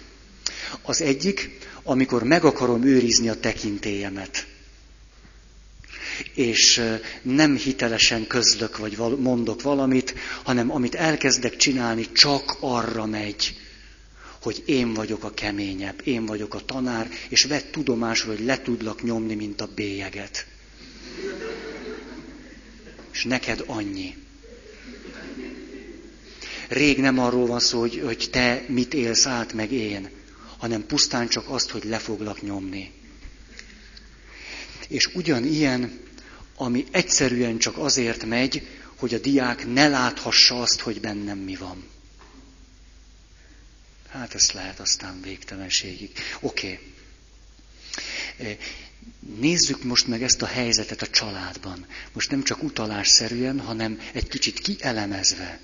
Az 0.83 1.01
egyik, 1.01 1.59
amikor 1.83 2.23
meg 2.23 2.45
akarom 2.45 2.85
őrizni 2.85 3.29
a 3.29 3.41
tekintélyemet 3.41 4.47
és 6.35 6.83
nem 7.23 7.57
hitelesen 7.57 8.27
közlök, 8.27 8.77
vagy 8.77 8.97
mondok 9.19 9.63
valamit, 9.63 10.15
hanem 10.43 10.71
amit 10.71 10.95
elkezdek 10.95 11.57
csinálni, 11.57 12.13
csak 12.13 12.57
arra 12.61 13.07
megy, 13.07 13.55
hogy 14.43 14.63
én 14.67 14.95
vagyok 14.95 15.25
a 15.25 15.31
keményebb, 15.31 16.01
én 16.05 16.27
vagyok 16.27 16.55
a 16.55 16.65
tanár, 16.65 17.11
és 17.29 17.45
vett 17.45 17.73
tudomásul, 17.73 18.35
hogy 18.37 18.45
le 18.45 18.63
tudlak 18.63 19.03
nyomni, 19.03 19.35
mint 19.35 19.61
a 19.61 19.69
bélyeget. 19.75 20.47
És 23.13 23.25
neked 23.25 23.65
annyi. 23.67 24.17
Rég 26.69 26.99
nem 26.99 27.19
arról 27.19 27.47
van 27.47 27.61
szó, 27.61 27.81
hogy, 27.81 28.03
hogy 28.05 28.29
te 28.31 28.65
mit 28.69 28.95
élsz 28.95 29.27
át, 29.27 29.53
meg 29.53 29.73
én, 29.73 30.09
hanem 30.59 30.87
pusztán 30.87 31.29
csak 31.29 31.49
azt, 31.49 31.71
hogy 31.71 31.85
le 31.85 31.99
foglak 31.99 32.43
nyomni. 32.43 32.91
És 34.89 35.07
ugyanilyen 35.15 36.01
ami 36.61 36.87
egyszerűen 36.91 37.59
csak 37.59 37.79
azért 37.79 38.25
megy, 38.25 38.69
hogy 38.97 39.15
a 39.15 39.19
diák 39.19 39.67
ne 39.67 39.89
láthassa 39.89 40.61
azt, 40.61 40.81
hogy 40.81 41.01
bennem 41.01 41.39
mi 41.39 41.57
van. 41.57 41.89
Hát 44.09 44.35
ezt 44.35 44.53
lehet 44.53 44.81
aztán 44.81 45.21
végtelenségig. 45.23 46.11
Oké. 46.41 46.81
Okay. 48.39 48.59
Nézzük 49.37 49.83
most 49.83 50.07
meg 50.07 50.23
ezt 50.23 50.43
a 50.43 50.47
helyzetet 50.47 51.03
a 51.03 51.07
családban. 51.07 51.87
Most 52.13 52.31
nem 52.31 52.43
csak 52.43 52.63
utalásszerűen, 52.63 53.61
hanem 53.61 54.01
egy 54.13 54.29
kicsit 54.29 54.59
kielemezve. 54.59 55.61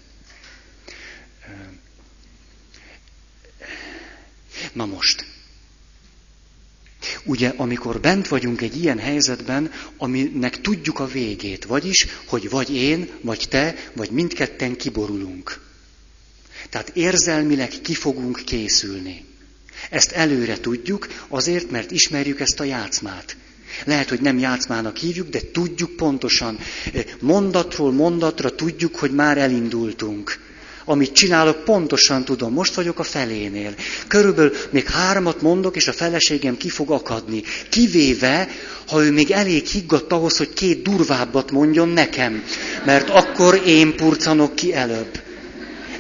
Na 4.72 4.86
most, 4.86 5.26
Ugye, 7.24 7.52
amikor 7.56 8.00
bent 8.00 8.28
vagyunk 8.28 8.60
egy 8.60 8.82
ilyen 8.82 8.98
helyzetben, 8.98 9.72
aminek 9.96 10.60
tudjuk 10.60 10.98
a 10.98 11.06
végét, 11.06 11.64
vagyis, 11.64 12.06
hogy 12.26 12.50
vagy 12.50 12.74
én, 12.74 13.08
vagy 13.20 13.46
te, 13.48 13.74
vagy 13.92 14.10
mindketten 14.10 14.76
kiborulunk. 14.76 15.60
Tehát 16.70 16.90
érzelmileg 16.94 17.68
ki 17.82 17.94
fogunk 17.94 18.42
készülni. 18.44 19.24
Ezt 19.90 20.10
előre 20.12 20.60
tudjuk, 20.60 21.08
azért, 21.28 21.70
mert 21.70 21.90
ismerjük 21.90 22.40
ezt 22.40 22.60
a 22.60 22.64
játszmát. 22.64 23.36
Lehet, 23.84 24.08
hogy 24.08 24.20
nem 24.20 24.38
játszmának 24.38 24.96
hívjuk, 24.96 25.28
de 25.28 25.40
tudjuk 25.52 25.96
pontosan. 25.96 26.58
Mondatról 27.20 27.92
mondatra 27.92 28.54
tudjuk, 28.54 28.96
hogy 28.96 29.10
már 29.10 29.38
elindultunk. 29.38 30.38
Amit 30.88 31.12
csinálok, 31.12 31.64
pontosan 31.64 32.24
tudom. 32.24 32.52
Most 32.52 32.74
vagyok 32.74 32.98
a 32.98 33.02
felénél. 33.02 33.74
Körülbelül 34.06 34.52
még 34.70 34.86
hármat 34.86 35.42
mondok, 35.42 35.76
és 35.76 35.88
a 35.88 35.92
feleségem 35.92 36.56
ki 36.56 36.68
fog 36.68 36.90
akadni. 36.90 37.42
Kivéve, 37.68 38.48
ha 38.86 39.04
ő 39.04 39.12
még 39.12 39.30
elég 39.30 39.66
higgadt 39.66 40.12
ahhoz, 40.12 40.36
hogy 40.36 40.52
két 40.52 40.82
durvábbat 40.82 41.50
mondjon 41.50 41.88
nekem. 41.88 42.44
Mert 42.84 43.10
akkor 43.10 43.62
én 43.66 43.96
purcanok 43.96 44.54
ki 44.54 44.74
előbb. 44.74 45.24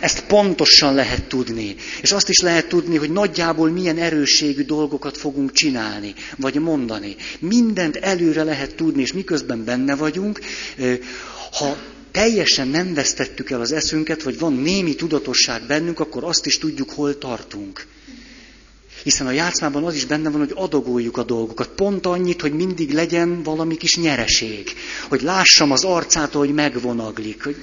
Ezt 0.00 0.24
pontosan 0.26 0.94
lehet 0.94 1.24
tudni. 1.24 1.74
És 2.02 2.12
azt 2.12 2.28
is 2.28 2.40
lehet 2.40 2.68
tudni, 2.68 2.96
hogy 2.96 3.10
nagyjából 3.10 3.70
milyen 3.70 3.98
erősségű 3.98 4.62
dolgokat 4.62 5.16
fogunk 5.16 5.52
csinálni, 5.52 6.14
vagy 6.36 6.54
mondani. 6.54 7.16
Mindent 7.38 7.96
előre 7.96 8.42
lehet 8.42 8.74
tudni, 8.74 9.02
és 9.02 9.12
miközben 9.12 9.64
benne 9.64 9.96
vagyunk, 9.96 10.40
ha 11.52 11.76
teljesen 12.16 12.68
nem 12.68 12.94
vesztettük 12.94 13.50
el 13.50 13.60
az 13.60 13.72
eszünket, 13.72 14.22
vagy 14.22 14.38
van 14.38 14.52
némi 14.52 14.94
tudatosság 14.94 15.62
bennünk, 15.66 16.00
akkor 16.00 16.24
azt 16.24 16.46
is 16.46 16.58
tudjuk, 16.58 16.90
hol 16.90 17.18
tartunk. 17.18 17.86
Hiszen 19.02 19.26
a 19.26 19.30
játszmában 19.30 19.84
az 19.84 19.94
is 19.94 20.04
benne 20.04 20.30
van, 20.30 20.40
hogy 20.40 20.52
adagoljuk 20.54 21.16
a 21.16 21.22
dolgokat. 21.22 21.68
Pont 21.68 22.06
annyit, 22.06 22.40
hogy 22.40 22.52
mindig 22.52 22.92
legyen 22.92 23.42
valami 23.42 23.76
kis 23.76 23.96
nyereség. 23.96 24.72
Hogy 25.08 25.22
lássam 25.22 25.70
az 25.72 25.84
arcát, 25.84 26.32
hogy 26.32 26.54
megvonaglik. 26.54 27.44
Hogy, 27.44 27.56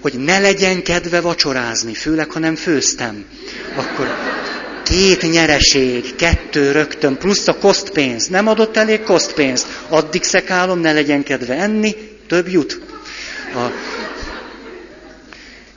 hogy 0.00 0.14
ne 0.14 0.38
legyen 0.38 0.82
kedve 0.82 1.20
vacsorázni, 1.20 1.94
főleg, 1.94 2.30
ha 2.30 2.38
nem 2.38 2.54
főztem. 2.54 3.24
Akkor 3.76 4.06
két 4.88 5.30
nyereség, 5.30 6.14
kettő 6.14 6.70
rögtön, 6.72 7.16
plusz 7.16 7.48
a 7.48 7.58
kosztpénz. 7.58 8.26
Nem 8.26 8.46
adott 8.46 8.76
elég 8.76 9.02
kosztpénzt. 9.02 9.66
Addig 9.88 10.22
szekálom, 10.22 10.78
ne 10.78 10.92
legyen 10.92 11.22
kedve 11.22 11.54
enni, 11.54 11.94
több 12.26 12.48
jut. 12.48 12.80
A, 13.54 13.70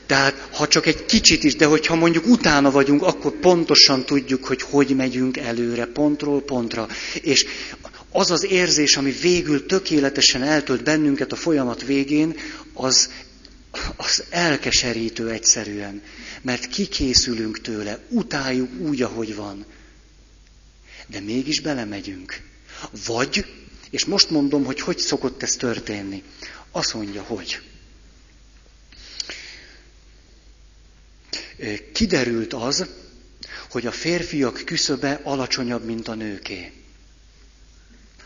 tehát, 0.06 0.48
ha 0.52 0.67
csak 0.67 0.86
egy 0.86 1.06
kicsit 1.06 1.43
is, 1.43 1.56
de 1.56 1.65
hogyha 1.65 1.95
mondjuk 1.95 2.28
utána 2.28 2.72
vagyunk, 2.72 3.04
akkor 3.04 3.32
pontosan 3.32 4.06
tudjuk, 4.06 4.45
hogy 4.45 4.62
hogy 4.62 4.95
megyünk 4.95 5.38
előre, 5.38 5.86
pontról 5.86 6.41
pontra. 6.41 6.88
És 7.22 7.45
az 8.12 8.32
az 8.32 8.45
érzés, 8.45 8.95
ami 8.98 9.12
végül 9.22 9.65
tökéletesen 9.65 10.43
eltölt 10.43 10.84
bennünket 10.84 11.32
a 11.32 11.36
folyamat 11.36 11.86
végén, 11.86 12.36
az, 12.74 13.10
az 13.97 14.23
elkeserítő 14.30 15.30
egyszerűen 15.30 16.02
mert 16.41 16.67
kikészülünk 16.67 17.62
tőle, 17.62 17.99
utáljuk 18.10 18.80
úgy, 18.80 19.02
ahogy 19.02 19.36
van. 19.36 19.65
De 21.08 21.19
mégis 21.19 21.60
belemegyünk. 21.60 22.41
Vagy, 23.06 23.45
és 23.89 24.06
most 24.06 24.30
mondom, 24.30 24.65
hogy 24.65 24.82
hogy 24.82 24.99
szokott 24.99 25.43
ez 25.43 25.56
történni. 25.56 26.23
Azt 26.71 26.93
mondja, 26.93 27.21
hogy 27.23 27.62
kiderült 31.93 32.54
az, 32.54 32.86
hogy 33.69 33.86
a 33.86 33.91
férfiak 33.91 34.62
küszöbe 34.65 35.19
alacsonyabb, 35.23 35.86
mint 35.86 36.08
a 36.08 36.13
nőké. 36.13 36.71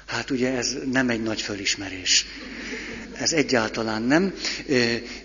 Hát 0.06 0.30
ugye 0.30 0.52
ez 0.52 0.76
nem 0.92 1.10
egy 1.10 1.22
nagy 1.22 1.42
fölismerés 1.42 2.26
ez 3.20 3.32
egyáltalán 3.34 4.02
nem. 4.02 4.34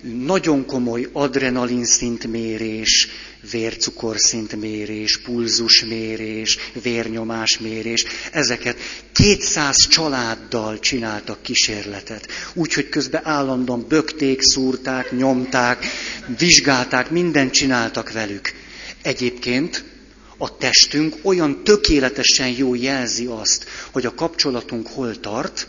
Nagyon 0.00 0.66
komoly 0.66 1.08
adrenalin 1.12 1.84
szintmérés, 1.84 3.08
vércukorszintmérés, 3.50 5.18
pulzusmérés, 5.18 6.58
vérnyomásmérés, 6.82 8.04
ezeket 8.32 8.78
200 9.12 9.76
családdal 9.88 10.78
csináltak 10.78 11.42
kísérletet. 11.42 12.28
Úgyhogy 12.54 12.88
közben 12.88 13.20
állandóan 13.24 13.84
bökték, 13.88 14.42
szúrták, 14.42 15.10
nyomták, 15.10 15.86
vizsgálták, 16.38 17.10
mindent 17.10 17.52
csináltak 17.52 18.12
velük. 18.12 18.52
Egyébként 19.02 19.84
a 20.38 20.56
testünk 20.56 21.14
olyan 21.22 21.64
tökéletesen 21.64 22.48
jó 22.48 22.74
jelzi 22.74 23.26
azt, 23.26 23.64
hogy 23.90 24.06
a 24.06 24.14
kapcsolatunk 24.14 24.86
hol 24.86 25.20
tart, 25.20 25.66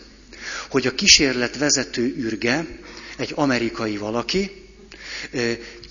hogy 0.69 0.87
a 0.87 0.95
kísérlet 0.95 1.57
vezető 1.57 2.15
ürge, 2.17 2.65
egy 3.17 3.31
amerikai 3.35 3.97
valaki, 3.97 4.51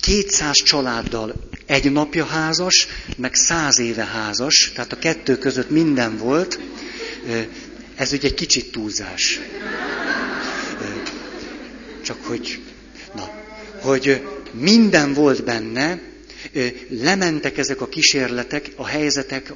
200 0.01 0.55
családdal 0.63 1.49
egy 1.65 1.91
napja 1.91 2.25
házas, 2.25 2.87
meg 3.17 3.35
száz 3.35 3.79
éve 3.79 4.03
házas, 4.03 4.71
tehát 4.75 4.91
a 4.91 4.99
kettő 4.99 5.37
között 5.37 5.69
minden 5.69 6.17
volt. 6.17 6.59
Ez 7.95 8.13
ugye 8.13 8.27
egy 8.27 8.33
kicsit 8.33 8.71
túlzás. 8.71 9.39
Csak 12.03 12.25
hogy, 12.25 12.59
na, 13.15 13.31
hogy 13.81 14.21
minden 14.51 15.13
volt 15.13 15.43
benne, 15.43 15.99
lementek 16.89 17.57
ezek 17.57 17.81
a 17.81 17.87
kísérletek, 17.87 18.71
a 18.75 18.85
helyzetek 18.85 19.53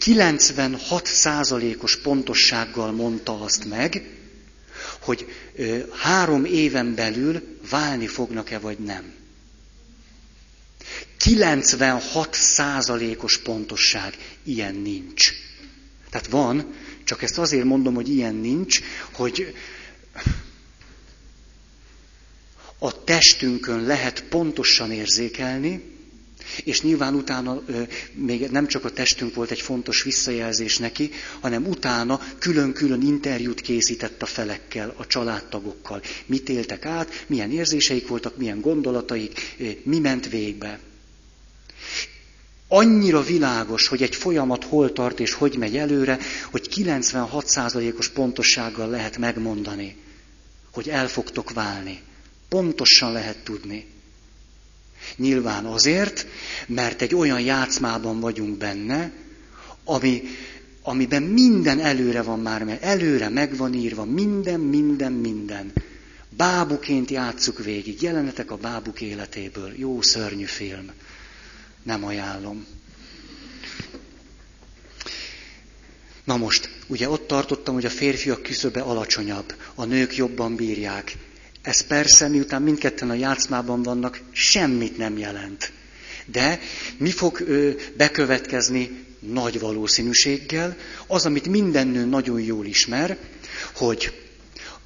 96%-os 0.00 1.96
pontossággal 1.96 2.92
mondta 2.92 3.40
azt 3.40 3.64
meg, 3.64 4.02
hogy 5.00 5.26
három 5.92 6.44
éven 6.44 6.94
belül 6.94 7.42
válni 7.70 8.06
fognak-e 8.06 8.58
vagy 8.58 8.78
nem. 8.78 9.12
96%-os 11.24 13.38
pontosság, 13.38 14.14
ilyen 14.42 14.74
nincs. 14.74 15.32
Tehát 16.10 16.26
van, 16.26 16.74
csak 17.04 17.22
ezt 17.22 17.38
azért 17.38 17.64
mondom, 17.64 17.94
hogy 17.94 18.08
ilyen 18.08 18.34
nincs, 18.34 18.80
hogy 19.12 19.54
a 22.84 23.04
testünkön 23.04 23.82
lehet 23.82 24.24
pontosan 24.28 24.92
érzékelni, 24.92 25.82
és 26.64 26.82
nyilván 26.82 27.14
utána 27.14 27.62
még 28.14 28.50
nem 28.50 28.66
csak 28.66 28.84
a 28.84 28.90
testünk 28.90 29.34
volt 29.34 29.50
egy 29.50 29.60
fontos 29.60 30.02
visszajelzés 30.02 30.78
neki, 30.78 31.10
hanem 31.40 31.66
utána 31.66 32.20
külön-külön 32.38 33.02
interjút 33.02 33.60
készített 33.60 34.22
a 34.22 34.26
felekkel, 34.26 34.94
a 34.96 35.06
családtagokkal. 35.06 36.02
Mit 36.26 36.48
éltek 36.48 36.84
át, 36.84 37.24
milyen 37.26 37.50
érzéseik 37.50 38.08
voltak, 38.08 38.36
milyen 38.36 38.60
gondolataik, 38.60 39.56
mi 39.82 39.98
ment 39.98 40.28
végbe. 40.28 40.78
Annyira 42.68 43.22
világos, 43.22 43.88
hogy 43.88 44.02
egy 44.02 44.16
folyamat 44.16 44.64
hol 44.64 44.92
tart 44.92 45.20
és 45.20 45.32
hogy 45.32 45.56
megy 45.58 45.76
előre, 45.76 46.18
hogy 46.50 46.68
96%-os 46.74 48.08
pontossággal 48.08 48.88
lehet 48.88 49.18
megmondani, 49.18 49.96
hogy 50.72 50.88
el 50.88 51.08
fogtok 51.08 51.52
válni. 51.52 52.00
Pontosan 52.54 53.12
lehet 53.12 53.44
tudni. 53.44 53.86
Nyilván 55.16 55.64
azért, 55.64 56.26
mert 56.66 57.02
egy 57.02 57.14
olyan 57.14 57.40
játszmában 57.40 58.20
vagyunk 58.20 58.58
benne, 58.58 59.12
ami, 59.84 60.22
amiben 60.82 61.22
minden 61.22 61.80
előre 61.80 62.22
van 62.22 62.40
már, 62.40 62.64
mert 62.64 62.82
előre 62.82 63.28
meg 63.28 63.56
van 63.56 63.74
írva, 63.74 64.04
minden, 64.04 64.60
minden, 64.60 65.12
minden. 65.12 65.72
Bábuként 66.36 67.10
játsszuk 67.10 67.64
végig, 67.64 68.02
jelenetek 68.02 68.50
a 68.50 68.56
bábuk 68.56 69.00
életéből. 69.00 69.72
Jó, 69.76 70.02
szörnyű 70.02 70.44
film. 70.44 70.90
Nem 71.82 72.04
ajánlom. 72.04 72.66
Na 76.24 76.36
most, 76.36 76.70
ugye 76.86 77.08
ott 77.08 77.26
tartottam, 77.26 77.74
hogy 77.74 77.84
a 77.84 77.90
férfiak 77.90 78.42
küszöbe 78.42 78.80
alacsonyabb, 78.80 79.54
a 79.74 79.84
nők 79.84 80.16
jobban 80.16 80.56
bírják. 80.56 81.16
Ez 81.64 81.80
persze, 81.80 82.28
miután 82.28 82.62
mindketten 82.62 83.10
a 83.10 83.14
játszmában 83.14 83.82
vannak, 83.82 84.20
semmit 84.32 84.96
nem 84.96 85.18
jelent. 85.18 85.72
De 86.26 86.60
mi 86.96 87.10
fog 87.10 87.40
ö, 87.40 87.70
bekövetkezni 87.96 89.04
nagy 89.18 89.60
valószínűséggel? 89.60 90.76
Az, 91.06 91.26
amit 91.26 91.48
minden 91.48 91.86
nő 91.86 92.04
nagyon 92.04 92.40
jól 92.40 92.66
ismer, 92.66 93.16
hogy 93.74 94.12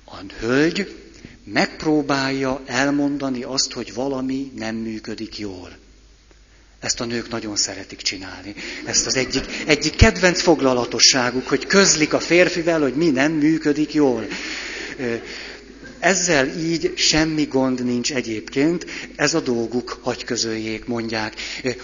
a 0.05 0.17
hölgy 0.41 0.97
megpróbálja 1.45 2.61
elmondani 2.67 3.43
azt, 3.43 3.73
hogy 3.73 3.95
valami 3.95 4.53
nem 4.57 4.77
működik 4.77 5.39
jól. 5.39 5.77
Ezt 6.81 7.01
a 7.01 7.05
nők 7.05 7.29
nagyon 7.29 7.57
szeretik 7.57 7.99
csinálni. 8.03 8.55
Ezt 8.85 9.07
az 9.07 9.17
egyik, 9.17 9.45
egyik 9.67 9.97
kedvenc 9.97 10.41
foglalatosságuk, 10.43 11.49
hogy 11.49 11.67
közlik 11.67 12.13
a 12.13 12.21
férfivel, 12.21 12.81
hogy 12.81 12.95
mi 12.95 13.11
nem 13.11 13.33
működik 13.33 13.95
jól. 13.95 14.27
Ezzel 15.99 16.47
így 16.47 16.93
semmi 16.97 17.45
gond 17.45 17.85
nincs 17.85 18.13
egyébként, 18.13 18.87
ez 19.17 19.35
a 19.35 19.41
dolguk, 19.41 19.99
hagy 20.03 20.25
közöljék, 20.25 20.87
mondják. 20.87 21.35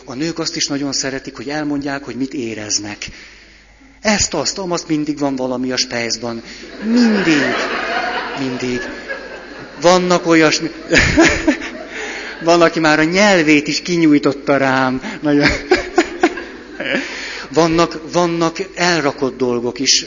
A 0.05 0.15
nők 0.15 0.39
azt 0.39 0.57
is 0.57 0.67
nagyon 0.67 0.93
szeretik, 0.93 1.37
hogy 1.37 1.49
elmondják, 1.49 2.05
hogy 2.05 2.17
mit 2.17 2.35
éreznek. 2.35 3.07
Ezt, 4.01 4.35
azt, 4.35 4.59
amazt 4.59 4.89
mindig 4.89 5.19
van 5.19 5.37
valami 5.37 5.73
a 5.73 5.77
spejzban. 5.77 6.43
Mindig. 6.85 7.43
Mindig. 8.39 8.81
Vannak 9.81 10.27
olyasmi... 10.27 10.71
van, 12.45 12.63
aki 12.63 12.81
már 12.81 12.99
a 12.99 13.05
nyelvét 13.05 13.69
is 13.69 13.83
kinyújtotta 13.83 14.57
rám. 14.57 15.03
Nagyon... 15.21 15.49
Vannak, 17.53 18.13
vannak 18.13 18.57
elrakott 18.75 19.37
dolgok 19.37 19.79
is. 19.79 20.07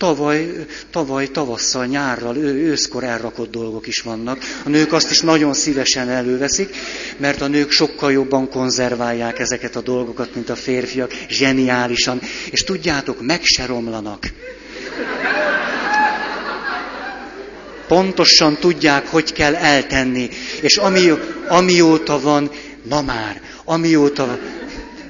Tavaly, 0.00 0.66
tavaly 0.90 1.26
tavasszal, 1.26 1.86
nyárral, 1.86 2.36
őszkor 2.36 3.04
elrakott 3.04 3.50
dolgok 3.50 3.86
is 3.86 4.00
vannak. 4.00 4.38
A 4.64 4.68
nők 4.68 4.92
azt 4.92 5.10
is 5.10 5.20
nagyon 5.20 5.54
szívesen 5.54 6.08
előveszik, 6.08 6.76
mert 7.16 7.40
a 7.40 7.46
nők 7.46 7.70
sokkal 7.70 8.12
jobban 8.12 8.50
konzerválják 8.50 9.38
ezeket 9.38 9.76
a 9.76 9.80
dolgokat, 9.80 10.34
mint 10.34 10.48
a 10.48 10.54
férfiak, 10.54 11.12
zseniálisan. 11.28 12.20
És 12.50 12.64
tudjátok, 12.64 13.22
meg 13.22 13.40
se 13.42 13.66
romlanak. 13.66 14.26
Pontosan 17.88 18.56
tudják, 18.56 19.06
hogy 19.06 19.32
kell 19.32 19.54
eltenni. 19.54 20.28
És 20.60 20.76
ami, 20.76 21.12
amióta 21.48 22.20
van, 22.20 22.50
na 22.82 23.02
már, 23.02 23.40
amióta 23.64 24.38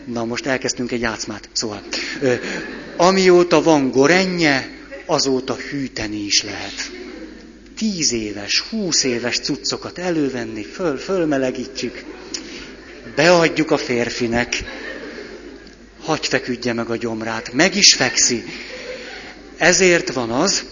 Na 0.05 0.25
most 0.25 0.47
elkezdtünk 0.47 0.93
egy 0.93 1.01
játszmát, 1.01 1.49
szóval. 1.53 1.83
Ö, 2.21 2.35
amióta 2.97 3.63
van 3.63 3.91
gorenje, 3.91 4.80
azóta 5.11 5.55
hűteni 5.55 6.25
is 6.25 6.43
lehet. 6.43 6.91
Tíz 7.77 8.13
éves, 8.13 8.61
húsz 8.61 9.05
éves 9.05 9.39
cuccokat 9.39 9.99
elővenni, 9.99 10.63
föl, 10.63 10.97
fölmelegítjük, 10.97 12.05
beadjuk 13.15 13.71
a 13.71 13.77
férfinek, 13.77 14.65
hagy 16.01 16.27
feküdje 16.27 16.73
meg 16.73 16.91
a 16.91 16.97
gyomrát, 16.97 17.53
meg 17.53 17.77
is 17.77 17.95
fekszi. 17.95 18.45
Ezért 19.57 20.13
van 20.13 20.31
az, 20.31 20.65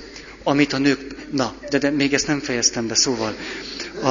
amit 0.42 0.72
a 0.72 0.78
nők, 0.78 1.30
na, 1.30 1.54
de, 1.70 1.78
de 1.78 1.90
még 1.90 2.14
ezt 2.14 2.26
nem 2.26 2.40
fejeztem 2.40 2.86
be, 2.86 2.94
szóval, 2.94 3.36
a, 4.02 4.08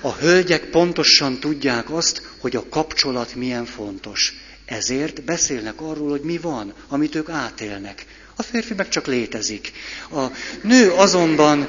a 0.00 0.12
hölgyek 0.18 0.64
pontosan 0.64 1.40
tudják 1.40 1.90
azt, 1.90 2.22
hogy 2.38 2.56
a 2.56 2.68
kapcsolat 2.68 3.34
milyen 3.34 3.64
fontos. 3.64 4.34
Ezért 4.64 5.22
beszélnek 5.24 5.80
arról, 5.80 6.10
hogy 6.10 6.22
mi 6.22 6.38
van, 6.38 6.72
amit 6.88 7.14
ők 7.14 7.28
átélnek. 7.28 8.04
A 8.36 8.42
férfi 8.42 8.74
meg 8.74 8.88
csak 8.88 9.06
létezik. 9.06 9.72
A 10.10 10.26
nő 10.62 10.90
azonban 10.90 11.68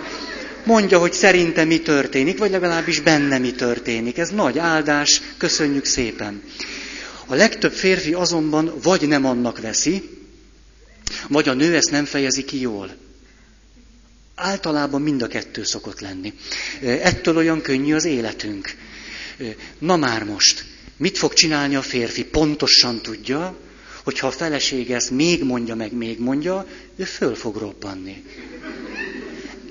mondja, 0.63 0.99
hogy 0.99 1.13
szerinte 1.13 1.63
mi 1.63 1.81
történik, 1.81 2.37
vagy 2.37 2.51
legalábbis 2.51 2.99
benne 2.99 3.37
mi 3.37 3.51
történik. 3.51 4.17
Ez 4.17 4.29
nagy 4.29 4.57
áldás, 4.57 5.21
köszönjük 5.37 5.85
szépen. 5.85 6.43
A 7.25 7.35
legtöbb 7.35 7.73
férfi 7.73 8.13
azonban 8.13 8.73
vagy 8.81 9.07
nem 9.07 9.25
annak 9.25 9.59
veszi, 9.59 10.09
vagy 11.27 11.49
a 11.49 11.53
nő 11.53 11.75
ezt 11.75 11.91
nem 11.91 12.05
fejezi 12.05 12.43
ki 12.43 12.59
jól. 12.59 12.95
Általában 14.35 15.01
mind 15.01 15.21
a 15.21 15.27
kettő 15.27 15.63
szokott 15.63 15.99
lenni. 15.99 16.33
Ettől 16.81 17.37
olyan 17.37 17.61
könnyű 17.61 17.93
az 17.93 18.05
életünk. 18.05 18.75
Na 19.79 19.95
már 19.95 20.23
most, 20.23 20.65
mit 20.97 21.17
fog 21.17 21.33
csinálni 21.33 21.75
a 21.75 21.81
férfi? 21.81 22.25
Pontosan 22.25 23.01
tudja, 23.01 23.57
hogy 24.07 24.19
ha 24.19 24.27
a 24.27 24.31
feleség 24.31 24.91
ezt 24.91 25.11
még 25.11 25.43
mondja, 25.43 25.75
meg 25.75 25.93
még 25.93 26.19
mondja, 26.19 26.67
ő 26.95 27.03
föl 27.03 27.35
fog 27.35 27.55
robbanni. 27.55 28.23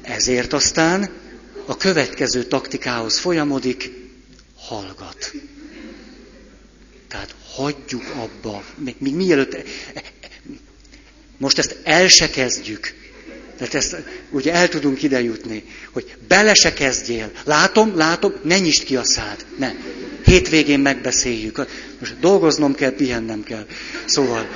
Ezért 0.02 0.52
aztán 0.52 1.10
a 1.66 1.76
következő 1.76 2.44
taktikához 2.44 3.18
folyamodik, 3.18 3.90
hallgat. 4.56 5.32
Tehát 7.08 7.34
hagyjuk 7.54 8.02
abba, 8.16 8.64
még 8.98 9.14
mielőtt, 9.14 9.56
most 11.36 11.58
ezt 11.58 11.76
el 11.82 12.08
se 12.08 12.30
kezdjük, 12.30 12.94
tehát 13.58 13.74
ezt 13.74 13.96
ugye 14.30 14.52
el 14.52 14.68
tudunk 14.68 15.02
ide 15.02 15.22
jutni, 15.22 15.64
hogy 15.90 16.16
bele 16.28 16.54
se 16.54 16.72
kezdjél. 16.72 17.30
Látom, 17.44 17.96
látom, 17.96 18.32
ne 18.42 18.58
nyisd 18.58 18.84
ki 18.84 18.96
a 18.96 19.04
szád. 19.04 19.44
Ne. 19.58 19.72
Hétvégén 20.24 20.80
megbeszéljük. 20.80 21.66
Most 21.98 22.18
dolgoznom 22.20 22.74
kell, 22.74 22.90
pihennem 22.92 23.42
kell. 23.42 23.66
Szóval, 24.04 24.48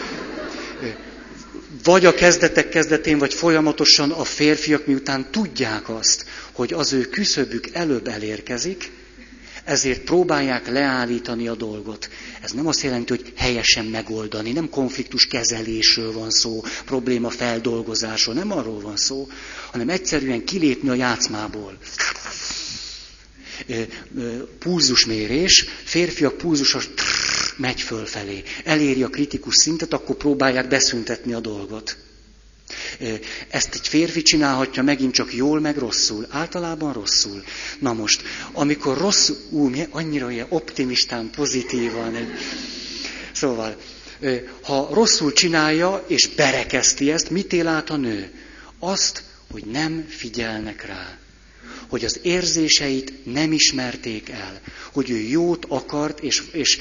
vagy 1.84 2.04
a 2.04 2.14
kezdetek 2.14 2.68
kezdetén, 2.68 3.18
vagy 3.18 3.34
folyamatosan 3.34 4.10
a 4.10 4.24
férfiak 4.24 4.86
miután 4.86 5.30
tudják 5.30 5.88
azt, 5.88 6.24
hogy 6.52 6.72
az 6.72 6.92
ő 6.92 7.00
küszöbük 7.00 7.68
előbb 7.72 8.08
elérkezik, 8.08 8.90
ezért 9.70 10.00
próbálják 10.00 10.68
leállítani 10.68 11.48
a 11.48 11.54
dolgot. 11.54 12.08
Ez 12.42 12.50
nem 12.50 12.66
azt 12.66 12.82
jelenti, 12.82 13.16
hogy 13.16 13.32
helyesen 13.36 13.84
megoldani, 13.84 14.52
nem 14.52 14.68
konfliktus 14.68 15.26
kezelésről 15.26 16.12
van 16.12 16.30
szó, 16.30 16.62
probléma 16.84 17.30
feldolgozásról, 17.30 18.34
nem 18.34 18.52
arról 18.52 18.80
van 18.80 18.96
szó, 18.96 19.28
hanem 19.70 19.88
egyszerűen 19.88 20.44
kilépni 20.44 20.88
a 20.88 20.94
játszmából. 20.94 21.78
Púzusmérés, 24.58 25.64
férfiak 25.84 26.36
púzusos 26.36 26.88
megy 27.56 27.80
fölfelé, 27.80 28.42
eléri 28.64 29.02
a 29.02 29.08
kritikus 29.08 29.54
szintet, 29.56 29.92
akkor 29.92 30.16
próbálják 30.16 30.68
beszüntetni 30.68 31.32
a 31.32 31.40
dolgot. 31.40 31.96
Ezt 33.48 33.74
egy 33.74 33.88
férfi 33.88 34.22
csinálhatja 34.22 34.82
megint 34.82 35.14
csak 35.14 35.34
jól, 35.34 35.60
meg 35.60 35.76
rosszul. 35.76 36.26
Általában 36.30 36.92
rosszul. 36.92 37.44
Na 37.78 37.92
most, 37.92 38.22
amikor 38.52 38.98
rosszul, 38.98 39.36
ú, 39.50 39.70
annyira 39.90 40.30
ilyen 40.30 40.46
optimistán, 40.48 41.30
pozitívan. 41.30 42.16
Szóval, 43.32 43.76
ha 44.62 44.88
rosszul 44.92 45.32
csinálja, 45.32 46.04
és 46.06 46.28
berekezti 46.28 47.10
ezt, 47.12 47.30
mit 47.30 47.52
él 47.52 47.66
át 47.66 47.90
a 47.90 47.96
nő? 47.96 48.30
Azt, 48.78 49.22
hogy 49.50 49.64
nem 49.64 50.06
figyelnek 50.08 50.86
rá 50.86 51.18
hogy 51.90 52.04
az 52.04 52.18
érzéseit 52.22 53.12
nem 53.32 53.52
ismerték 53.52 54.28
el, 54.28 54.60
hogy 54.92 55.10
ő 55.10 55.16
jót 55.16 55.64
akart, 55.68 56.20
és, 56.20 56.42
és 56.52 56.78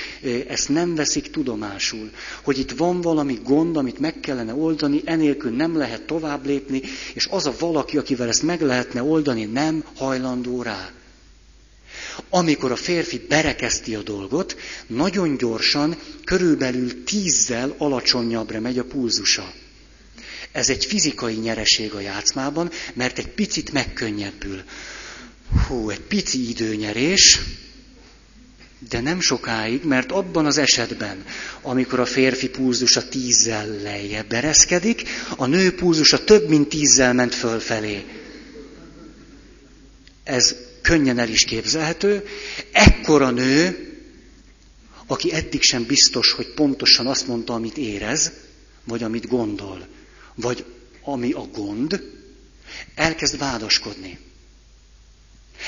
ezt 0.48 0.70
nem 0.70 0.96
veszik 0.96 1.32
tudomásul, 1.32 2.10
hogy 2.42 2.60
itt 2.60 2.72
van 2.72 3.02
valami 3.02 3.40
gond, 3.44 3.78
amit 3.78 4.00
meg 4.00 4.20
kellene 4.20 4.54
oldani, 4.54 5.02
enélkül 5.06 5.52
nem 5.52 5.78
lehet 5.78 6.02
tovább 6.02 6.46
lépni, 6.46 6.82
és 7.14 7.28
az 7.30 7.46
a 7.46 7.56
valaki, 7.60 7.98
akivel 7.98 8.28
ezt 8.28 8.44
meg 8.44 8.62
lehetne 8.62 9.04
oldani, 9.04 9.46
nem 9.46 9.84
hajlandó 9.96 10.62
rá. 10.62 10.92
Amikor 12.30 12.72
a 12.72 12.76
férfi 12.76 13.22
berekezti 13.28 13.96
a 13.96 14.02
dolgot, 14.02 14.56
nagyon 14.88 15.38
gyorsan, 15.38 15.98
körülbelül 16.24 17.04
tízzel 17.04 17.76
alacsonyabbra 17.78 18.60
megy 18.60 18.80
a 18.80 18.84
pulzusa. 18.84 19.54
Ez 20.52 20.70
egy 20.70 20.86
fizikai 20.86 21.34
nyereség 21.34 21.94
a 21.94 22.00
játszmában, 22.00 22.72
mert 22.94 23.18
egy 23.18 23.28
picit 23.28 23.72
megkönnyebbül. 23.72 24.64
Hú, 25.68 25.90
egy 25.90 26.02
pici 26.02 26.50
időnyerés, 26.50 27.40
de 28.90 29.00
nem 29.00 29.20
sokáig, 29.20 29.84
mert 29.84 30.12
abban 30.12 30.46
az 30.46 30.58
esetben, 30.58 31.26
amikor 31.62 32.00
a 32.00 32.06
férfi 32.06 32.50
pulzusa 32.50 33.08
tízzel 33.08 33.68
lejjebb 33.68 34.32
ereszkedik, 34.32 35.04
a 35.38 35.46
nő 35.46 35.76
pulzusa 35.76 36.24
több 36.24 36.50
mint 36.50 36.70
tízzel 36.70 37.14
ment 37.14 37.36
fölfelé. 37.36 38.06
Ez 40.24 40.56
könnyen 40.82 41.20
el 41.20 41.30
is 41.30 41.44
képzelhető. 41.46 42.26
Ekkor 42.72 43.22
a 43.22 43.32
nő, 43.32 43.88
aki 45.06 45.34
eddig 45.34 45.62
sem 45.62 45.86
biztos, 45.86 46.32
hogy 46.32 46.54
pontosan 46.54 47.08
azt 47.08 47.28
mondta, 47.28 47.54
amit 47.54 47.78
érez, 47.78 48.32
vagy 48.84 49.04
amit 49.04 49.28
gondol, 49.28 49.88
vagy 50.36 50.66
ami 51.04 51.32
a 51.32 51.48
gond, 51.54 52.04
elkezd 52.96 53.38
vádaskodni 53.38 54.20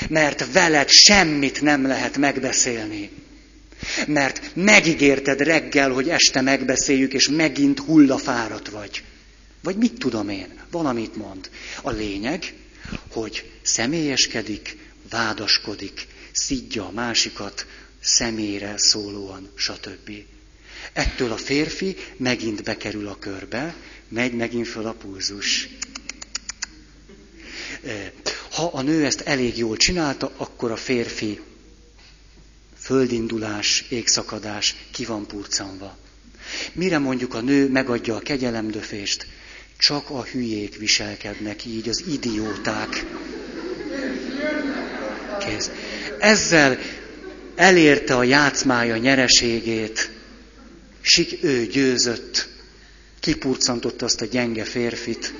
mert 0.08 0.52
veled 0.52 0.88
semmit 0.88 1.60
nem 1.60 1.86
lehet 1.86 2.16
megbeszélni. 2.16 3.10
Mert 4.06 4.50
megígérted 4.54 5.40
reggel, 5.40 5.90
hogy 5.90 6.08
este 6.08 6.40
megbeszéljük, 6.40 7.12
és 7.12 7.28
megint 7.28 7.78
hullafáradt 7.78 8.68
vagy. 8.68 9.02
Vagy 9.62 9.76
mit 9.76 9.98
tudom 9.98 10.28
én, 10.28 10.60
valamit 10.70 11.16
mond. 11.16 11.50
A 11.82 11.90
lényeg, 11.90 12.54
hogy 13.10 13.50
személyeskedik, 13.62 14.76
vádaskodik, 15.10 16.06
szidja 16.32 16.86
a 16.86 16.90
másikat, 16.90 17.66
személyre 18.00 18.74
szólóan, 18.76 19.50
stb. 19.54 20.10
Ettől 20.92 21.32
a 21.32 21.36
férfi 21.36 21.96
megint 22.16 22.62
bekerül 22.62 23.08
a 23.08 23.18
körbe, 23.18 23.74
megy 24.08 24.32
megint 24.32 24.68
föl 24.68 24.86
a 24.86 24.92
pulzus. 24.92 25.68
Ha 28.50 28.70
a 28.72 28.82
nő 28.82 29.04
ezt 29.04 29.20
elég 29.20 29.58
jól 29.58 29.76
csinálta, 29.76 30.32
akkor 30.36 30.70
a 30.70 30.76
férfi 30.76 31.40
földindulás, 32.78 33.84
égszakadás 33.88 34.76
ki 34.90 35.04
van 35.04 35.26
purcanva. 35.26 35.96
Mire 36.72 36.98
mondjuk 36.98 37.34
a 37.34 37.40
nő 37.40 37.68
megadja 37.68 38.16
a 38.16 38.20
kegyelemdöfést? 38.20 39.26
Csak 39.78 40.10
a 40.10 40.22
hülyék 40.22 40.76
viselkednek 40.76 41.64
így, 41.64 41.88
az 41.88 42.04
idióták. 42.08 43.04
Kész. 45.38 45.70
Ezzel 46.18 46.78
elérte 47.54 48.16
a 48.16 48.22
játszmája 48.22 48.96
nyereségét. 48.96 50.10
Sik 51.00 51.42
ő 51.42 51.66
győzött, 51.66 52.48
kipurcantotta 53.20 54.04
azt 54.04 54.20
a 54.20 54.24
gyenge 54.24 54.64
férfit 54.64 55.34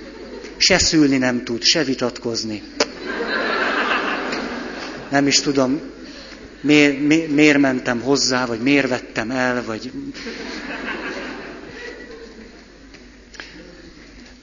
se 0.63 0.79
szülni 0.79 1.17
nem 1.17 1.45
tud, 1.45 1.63
se 1.63 1.85
vitatkozni. 1.85 2.63
Nem 5.11 5.27
is 5.27 5.41
tudom, 5.41 5.81
miért, 6.61 7.01
miért, 7.01 7.29
miért 7.31 7.59
mentem 7.59 8.01
hozzá, 8.01 8.47
vagy 8.47 8.61
miért 8.61 8.89
vettem 8.89 9.31
el, 9.31 9.65
vagy... 9.65 9.93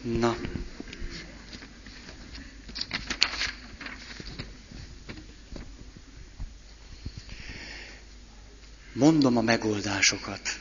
Na. 0.01 0.36
Mondom 8.93 9.38
a 9.38 9.41
megoldásokat. 9.41 10.59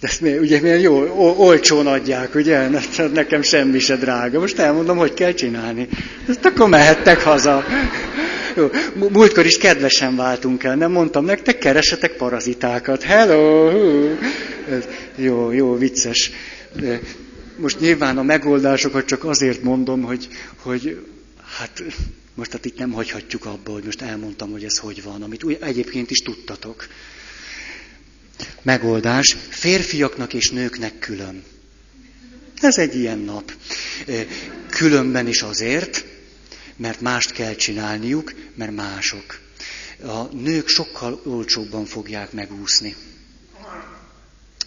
De 0.00 0.06
ezt 0.06 0.20
ugye 0.20 0.60
milyen 0.60 0.78
jó, 0.78 0.94
olcsón 1.36 1.86
adják, 1.86 2.34
ugye? 2.34 2.68
Nekem 3.12 3.42
semmi 3.42 3.78
se 3.78 3.96
drága. 3.96 4.40
Most 4.40 4.58
elmondom, 4.58 4.96
hogy 4.96 5.14
kell 5.14 5.32
csinálni. 5.32 5.88
Ezt 6.28 6.44
akkor 6.44 6.68
mehettek 6.68 7.22
haza. 7.22 7.64
Jó. 8.56 8.70
Múltkor 8.94 9.46
is 9.46 9.58
kedvesen 9.58 10.16
váltunk 10.16 10.64
el, 10.64 10.76
nem 10.76 10.90
mondtam 10.92 11.24
nektek, 11.24 11.58
keresetek 11.58 12.12
parazitákat. 12.12 13.02
Hello! 13.02 13.70
Jó, 15.16 15.52
jó, 15.52 15.76
vicces. 15.76 16.30
Most 17.56 17.80
nyilván 17.80 18.18
a 18.18 18.22
megoldásokat 18.22 19.04
csak 19.04 19.24
azért 19.24 19.62
mondom, 19.62 20.02
hogy, 20.02 20.28
hogy 20.62 20.98
hát 21.58 21.82
most 22.34 22.52
hát 22.52 22.64
itt 22.64 22.78
nem 22.78 22.92
hagyhatjuk 22.92 23.44
abba, 23.44 23.72
hogy 23.72 23.84
most 23.84 24.02
elmondtam, 24.02 24.50
hogy 24.50 24.64
ez 24.64 24.78
hogy 24.78 25.02
van, 25.02 25.22
amit 25.22 25.44
egyébként 25.60 26.10
is 26.10 26.18
tudtatok. 26.18 26.86
Megoldás, 28.62 29.36
férfiaknak 29.48 30.32
és 30.32 30.50
nőknek 30.50 30.98
külön. 30.98 31.44
Ez 32.60 32.78
egy 32.78 32.94
ilyen 32.94 33.18
nap. 33.18 33.52
Különben 34.68 35.26
is 35.26 35.42
azért, 35.42 36.04
mert 36.76 37.00
mást 37.00 37.32
kell 37.32 37.54
csinálniuk, 37.54 38.34
mert 38.54 38.74
mások. 38.74 39.40
A 40.02 40.22
nők 40.22 40.68
sokkal 40.68 41.20
olcsóbban 41.24 41.84
fogják 41.84 42.32
megúszni. 42.32 42.96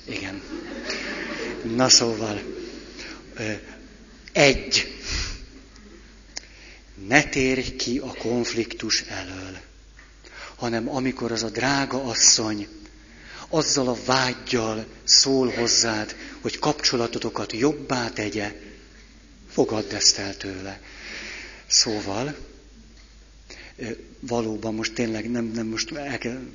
Igen. 0.06 0.42
Na 1.76 1.90
szóval, 1.90 2.42
egy. 4.32 4.94
Ne 7.08 7.24
térj 7.24 7.76
ki 7.76 7.98
a 7.98 8.14
konfliktus 8.14 9.02
elől, 9.02 9.58
hanem 10.56 10.90
amikor 10.90 11.32
az 11.32 11.44
a 11.44 11.50
drága 11.50 12.04
asszony 12.04 12.68
azzal 13.50 13.88
a 13.88 13.98
vágyjal 14.06 14.86
szól 15.04 15.50
hozzád, 15.50 16.16
hogy 16.42 16.60
kapcsolatotokat 16.60 17.54
jobbá 17.54 18.10
tegye, 18.10 18.56
fogadd 19.50 19.94
ezt 19.94 20.18
el 20.18 20.38
tőle. 20.38 20.82
Szóval, 21.68 22.36
valóban 24.20 24.74
most 24.74 24.94
tényleg 24.94 25.32
nem, 25.32 25.46
nem 25.46 25.68
most 25.68 25.92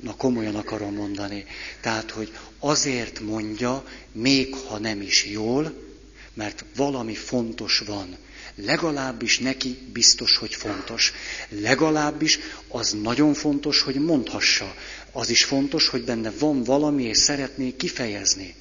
na 0.01 0.17
komolyan 0.17 0.55
akarom 0.55 0.95
mondani. 0.95 1.45
Tehát, 1.81 2.11
hogy 2.11 2.33
azért 2.59 3.21
mondja, 3.21 3.85
még 4.13 4.55
ha 4.55 4.79
nem 4.79 5.01
is 5.01 5.27
jól, 5.27 5.83
mert 6.35 6.65
valami 6.77 7.15
fontos 7.15 7.79
van. 7.79 8.17
Legalábbis 8.55 9.39
neki 9.39 9.79
biztos, 9.93 10.37
hogy 10.37 10.55
fontos. 10.55 11.13
Legalábbis 11.49 12.39
az 12.69 12.97
nagyon 13.03 13.35
fontos, 13.35 13.81
hogy 13.81 13.95
mondhassa. 13.95 14.75
Az 15.17 15.31
is 15.31 15.45
fontos, 15.45 15.89
hogy 15.89 16.05
benne 16.05 16.31
van 16.31 16.63
valami, 16.63 17.03
és 17.03 17.19
szeretné 17.19 17.77
kifejezni. 17.77 18.55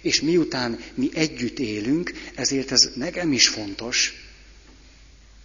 És 0.00 0.20
miután 0.20 0.80
mi 0.94 1.10
együtt 1.14 1.58
élünk, 1.58 2.12
ezért 2.34 2.72
ez 2.72 2.90
nekem 2.94 3.32
is 3.32 3.48
fontos. 3.48 4.14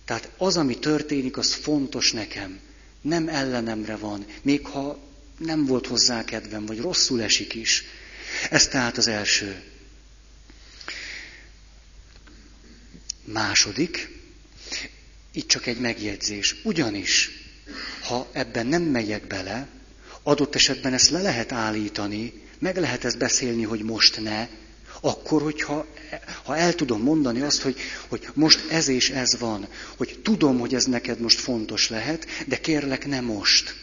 Tehát 0.06 0.32
az, 0.38 0.58
ami 0.58 0.80
történik, 0.80 1.38
az 1.38 1.54
fontos 1.54 2.12
nekem. 2.12 2.60
Nem 3.02 3.28
ellenemre 3.28 3.96
van, 3.96 4.26
még 4.42 4.66
ha 4.66 5.00
nem 5.38 5.66
volt 5.66 5.88
hozzá 5.88 6.24
kedvem, 6.24 6.66
vagy 6.66 6.80
rosszul 6.80 7.22
esik 7.22 7.54
is. 7.54 7.84
Ez 8.50 8.68
tehát 8.68 8.98
az 8.98 9.08
első. 9.08 9.64
Második, 13.24 14.10
itt 15.32 15.48
csak 15.48 15.66
egy 15.66 15.80
megjegyzés. 15.80 16.56
Ugyanis, 16.64 17.30
ha 18.02 18.30
ebben 18.32 18.68
nem 18.68 18.84
megyek 18.84 19.28
bele, 19.28 19.68
adott 20.28 20.56
esetben 20.56 20.94
ezt 20.94 21.10
le 21.10 21.22
lehet 21.22 21.52
állítani, 21.52 22.34
meg 22.60 22.78
lehet 22.78 23.06
ezt 23.06 23.18
beszélni, 23.18 23.64
hogy 23.64 23.82
most 23.82 24.22
ne, 24.22 24.48
akkor, 25.02 25.42
hogyha 25.42 25.86
ha 26.44 26.58
el 26.58 26.74
tudom 26.74 27.02
mondani 27.02 27.42
azt, 27.42 27.62
hogy, 27.62 27.78
hogy 28.08 28.28
most 28.34 28.70
ez 28.70 28.88
és 28.88 29.10
ez 29.10 29.40
van, 29.40 29.68
hogy 29.98 30.20
tudom, 30.24 30.60
hogy 30.60 30.76
ez 30.76 30.86
neked 30.86 31.20
most 31.20 31.40
fontos 31.40 31.90
lehet, 31.90 32.26
de 32.48 32.60
kérlek 32.60 33.08
ne 33.08 33.22
most, 33.22 33.76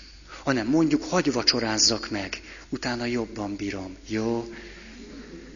hanem 0.42 0.66
mondjuk 0.66 1.04
hagy 1.04 1.32
vacsorázzak 1.32 2.10
meg, 2.10 2.40
utána 2.68 3.04
jobban 3.04 3.56
bírom. 3.56 3.96
Jó? 4.06 4.52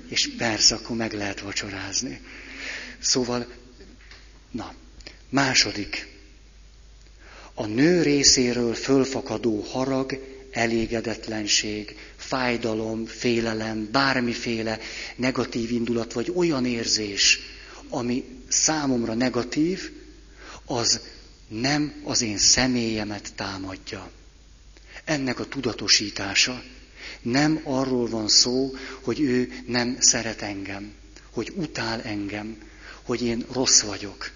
És 0.08 0.30
persze, 0.36 0.74
akkor 0.74 0.96
meg 0.96 1.12
lehet 1.12 1.40
vacsorázni. 1.40 2.20
Szóval, 2.98 3.46
na, 4.50 4.74
második. 5.28 6.08
A 7.54 7.66
nő 7.66 8.02
részéről 8.02 8.74
fölfakadó 8.74 9.60
harag, 9.60 10.35
elégedetlenség, 10.56 11.96
fájdalom, 12.16 13.06
félelem, 13.06 13.88
bármiféle 13.92 14.78
negatív 15.16 15.70
indulat, 15.70 16.12
vagy 16.12 16.32
olyan 16.34 16.66
érzés, 16.66 17.38
ami 17.88 18.24
számomra 18.48 19.14
negatív, 19.14 19.90
az 20.64 21.00
nem 21.48 21.94
az 22.04 22.22
én 22.22 22.38
személyemet 22.38 23.32
támadja. 23.34 24.10
Ennek 25.04 25.38
a 25.38 25.48
tudatosítása. 25.48 26.62
Nem 27.22 27.60
arról 27.64 28.08
van 28.08 28.28
szó, 28.28 28.72
hogy 29.00 29.20
ő 29.20 29.52
nem 29.66 29.96
szeret 30.00 30.42
engem, 30.42 30.92
hogy 31.30 31.52
utál 31.56 32.02
engem, 32.02 32.56
hogy 33.02 33.22
én 33.22 33.44
rossz 33.52 33.80
vagyok. 33.80 34.30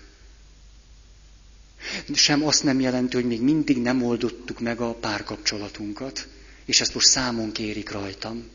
Sem 2.14 2.46
azt 2.46 2.64
nem 2.64 2.80
jelenti, 2.80 3.16
hogy 3.16 3.26
még 3.26 3.40
mindig 3.40 3.78
nem 3.78 4.02
oldottuk 4.02 4.60
meg 4.60 4.80
a 4.80 4.94
párkapcsolatunkat 4.94 6.26
és 6.70 6.80
ezt 6.80 6.94
most 6.94 7.06
számon 7.06 7.52
kérik 7.52 7.90
rajtam, 7.90 8.50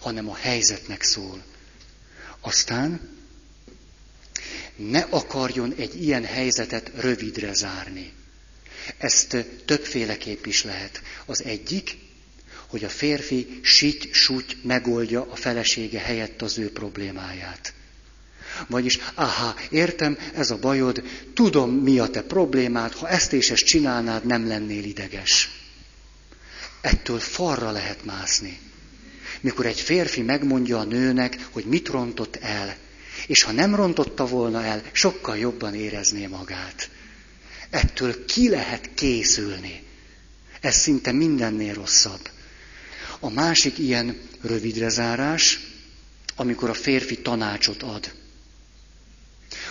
hanem 0.00 0.28
a 0.28 0.34
helyzetnek 0.34 1.02
szól. 1.02 1.44
Aztán 2.40 3.08
ne 4.76 5.00
akarjon 5.00 5.74
egy 5.76 6.02
ilyen 6.02 6.24
helyzetet 6.24 6.90
rövidre 6.94 7.52
zárni. 7.52 8.12
Ezt 8.98 9.46
többféleképp 9.64 10.46
is 10.46 10.64
lehet. 10.64 11.02
Az 11.24 11.42
egyik, 11.44 11.98
hogy 12.66 12.84
a 12.84 12.88
férfi 12.88 13.60
sit 13.62 14.14
suty 14.14 14.56
megoldja 14.62 15.30
a 15.30 15.36
felesége 15.36 16.00
helyett 16.00 16.42
az 16.42 16.58
ő 16.58 16.72
problémáját. 16.72 17.72
Vagyis, 18.66 18.98
aha, 19.14 19.54
értem, 19.70 20.18
ez 20.34 20.50
a 20.50 20.58
bajod, 20.58 21.02
tudom, 21.34 21.70
mi 21.70 21.98
a 21.98 22.06
te 22.06 22.22
problémád, 22.22 22.92
ha 22.92 23.08
ezt 23.08 23.32
és 23.32 23.50
ezt 23.50 23.64
csinálnád, 23.64 24.26
nem 24.26 24.46
lennél 24.46 24.84
ideges 24.84 25.62
ettől 26.84 27.18
falra 27.18 27.70
lehet 27.70 28.04
mászni. 28.04 28.58
Mikor 29.40 29.66
egy 29.66 29.80
férfi 29.80 30.22
megmondja 30.22 30.78
a 30.78 30.84
nőnek, 30.84 31.48
hogy 31.50 31.64
mit 31.64 31.88
rontott 31.88 32.36
el, 32.36 32.76
és 33.26 33.42
ha 33.42 33.52
nem 33.52 33.74
rontotta 33.74 34.26
volna 34.26 34.64
el, 34.64 34.82
sokkal 34.92 35.36
jobban 35.36 35.74
érezné 35.74 36.26
magát. 36.26 36.90
Ettől 37.70 38.24
ki 38.24 38.48
lehet 38.48 38.90
készülni. 38.94 39.82
Ez 40.60 40.74
szinte 40.76 41.12
mindennél 41.12 41.74
rosszabb. 41.74 42.28
A 43.20 43.30
másik 43.30 43.78
ilyen 43.78 44.20
rövidre 44.40 44.88
zárás, 44.88 45.60
amikor 46.36 46.68
a 46.68 46.74
férfi 46.74 47.18
tanácsot 47.18 47.82
ad. 47.82 48.12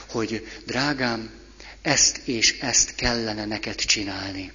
Hogy 0.10 0.62
drágám, 0.66 1.30
ezt 1.82 2.18
és 2.24 2.60
ezt 2.60 2.96
kellene 2.96 3.46
neked 3.46 3.76
csinálni. 3.76 4.52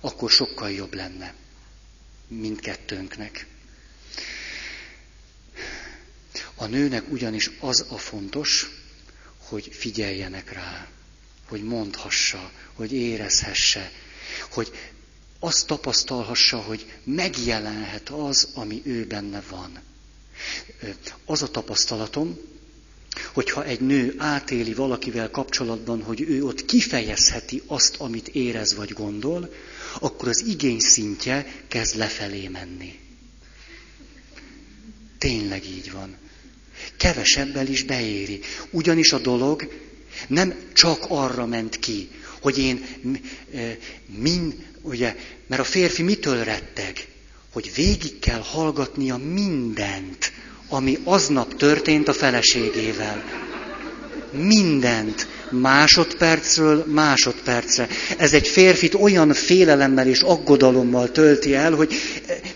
Akkor 0.00 0.30
sokkal 0.30 0.70
jobb 0.70 0.94
lenne 0.94 1.34
mindkettőnknek. 2.28 3.46
A 6.54 6.66
nőnek 6.66 7.10
ugyanis 7.10 7.50
az 7.60 7.84
a 7.88 7.98
fontos, 7.98 8.70
hogy 9.38 9.68
figyeljenek 9.72 10.52
rá, 10.52 10.88
hogy 11.48 11.62
mondhassa, 11.64 12.52
hogy 12.72 12.92
érezhesse, 12.92 13.92
hogy 14.50 14.92
azt 15.38 15.66
tapasztalhassa, 15.66 16.58
hogy 16.58 16.92
megjelenhet 17.04 18.08
az, 18.08 18.48
ami 18.54 18.82
ő 18.84 19.06
benne 19.06 19.40
van. 19.48 19.80
Az 21.24 21.42
a 21.42 21.50
tapasztalatom, 21.50 22.38
hogyha 23.32 23.64
egy 23.64 23.80
nő 23.80 24.14
átéli 24.16 24.74
valakivel 24.74 25.30
kapcsolatban, 25.30 26.02
hogy 26.02 26.20
ő 26.20 26.44
ott 26.44 26.64
kifejezheti 26.64 27.62
azt, 27.66 27.96
amit 27.96 28.28
érez 28.28 28.74
vagy 28.74 28.92
gondol, 28.92 29.52
akkor 30.00 30.28
az 30.28 30.44
igény 30.46 30.80
szintje 30.80 31.52
kezd 31.68 31.96
lefelé 31.96 32.48
menni. 32.48 32.98
Tényleg 35.18 35.64
így 35.64 35.92
van. 35.92 36.16
Kevesebbel 36.96 37.66
is 37.66 37.82
beéri. 37.82 38.40
Ugyanis 38.70 39.12
a 39.12 39.18
dolog 39.18 39.72
nem 40.26 40.54
csak 40.72 41.04
arra 41.08 41.46
ment 41.46 41.78
ki, 41.78 42.08
hogy 42.40 42.58
én 42.58 42.86
min, 44.06 44.66
ugye, 44.82 45.16
mert 45.46 45.60
a 45.60 45.64
férfi 45.64 46.02
mitől 46.02 46.44
retteg? 46.44 47.08
Hogy 47.52 47.72
végig 47.74 48.18
kell 48.18 48.40
hallgatnia 48.40 49.16
mindent, 49.16 50.32
ami 50.68 50.98
aznap 51.04 51.56
történt 51.56 52.08
a 52.08 52.12
feleségével. 52.12 53.24
Mindent 54.32 55.26
másodpercről 55.50 56.84
másodpercre. 56.86 57.88
Ez 58.18 58.32
egy 58.32 58.48
férfit 58.48 58.94
olyan 58.94 59.32
félelemmel 59.32 60.06
és 60.08 60.20
aggodalommal 60.20 61.10
tölti 61.10 61.54
el, 61.54 61.74
hogy 61.74 61.94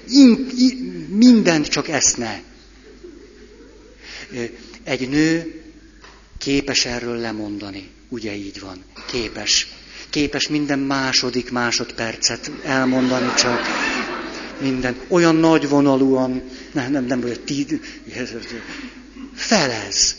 in, 0.08 0.46
in, 0.58 1.06
mindent 1.10 1.68
csak 1.68 1.88
eszne. 1.88 2.42
Egy 4.84 5.08
nő 5.08 5.62
képes 6.38 6.84
erről 6.84 7.16
lemondani. 7.16 7.88
Ugye 8.08 8.34
így 8.34 8.60
van. 8.60 8.84
Képes. 9.06 9.68
Képes 10.10 10.48
minden 10.48 10.78
második 10.78 11.50
másodpercet 11.50 12.50
elmondani 12.64 13.34
csak. 13.36 13.60
Minden. 14.60 14.96
Olyan 15.08 15.36
nagyvonalúan, 15.36 16.42
nem, 16.72 16.92
nem, 16.92 17.04
nem, 17.04 17.22
hogy 17.22 17.40
tíd, 17.40 17.80
felez. 19.34 20.16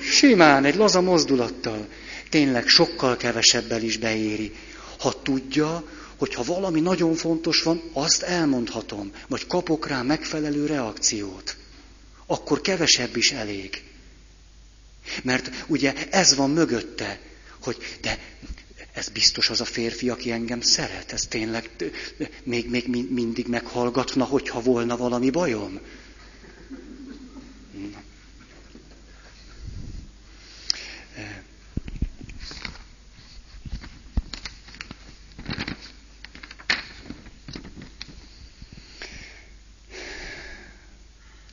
Simán, 0.00 0.64
egy 0.64 0.74
laza 0.74 1.00
mozdulattal. 1.00 1.88
Tényleg 2.30 2.66
sokkal 2.66 3.16
kevesebbel 3.16 3.82
is 3.82 3.96
beéri. 3.96 4.52
Ha 4.98 5.22
tudja, 5.22 5.84
hogy 6.16 6.34
ha 6.34 6.42
valami 6.42 6.80
nagyon 6.80 7.14
fontos 7.14 7.62
van, 7.62 7.82
azt 7.92 8.22
elmondhatom, 8.22 9.12
vagy 9.28 9.46
kapok 9.46 9.86
rá 9.86 10.02
megfelelő 10.02 10.66
reakciót. 10.66 11.56
Akkor 12.26 12.60
kevesebb 12.60 13.16
is 13.16 13.32
elég. 13.32 13.82
Mert 15.22 15.64
ugye 15.66 15.94
ez 16.10 16.34
van 16.34 16.50
mögötte, 16.50 17.20
hogy 17.62 17.76
de 18.00 18.18
ez 18.98 19.08
biztos 19.08 19.50
az 19.50 19.60
a 19.60 19.64
férfi, 19.64 20.08
aki 20.10 20.30
engem 20.30 20.60
szeret, 20.60 21.12
ez 21.12 21.26
tényleg 21.26 21.70
még, 22.42 22.70
még 22.70 22.88
mindig 23.10 23.46
meghallgatna, 23.46 24.24
hogyha 24.24 24.60
volna 24.60 24.96
valami 24.96 25.30
bajom. 25.30 25.80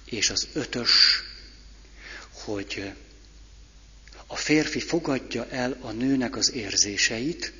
És 0.06 0.30
az 0.30 0.48
ötös, 0.54 1.24
hogy 2.32 2.92
a 4.28 4.35
férfi 4.46 4.80
fogadja 4.80 5.48
el 5.50 5.78
a 5.82 5.92
nőnek 5.92 6.36
az 6.36 6.54
érzéseit, 6.54 7.54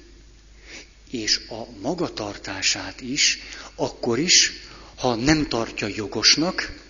és 1.12 1.42
a 1.50 1.80
magatartását 1.82 3.02
is, 3.02 3.40
akkor 3.76 4.20
is, 4.20 4.52
ha 4.96 5.16
nem 5.16 5.48
tartja 5.48 5.88
jogosnak, 5.96 6.82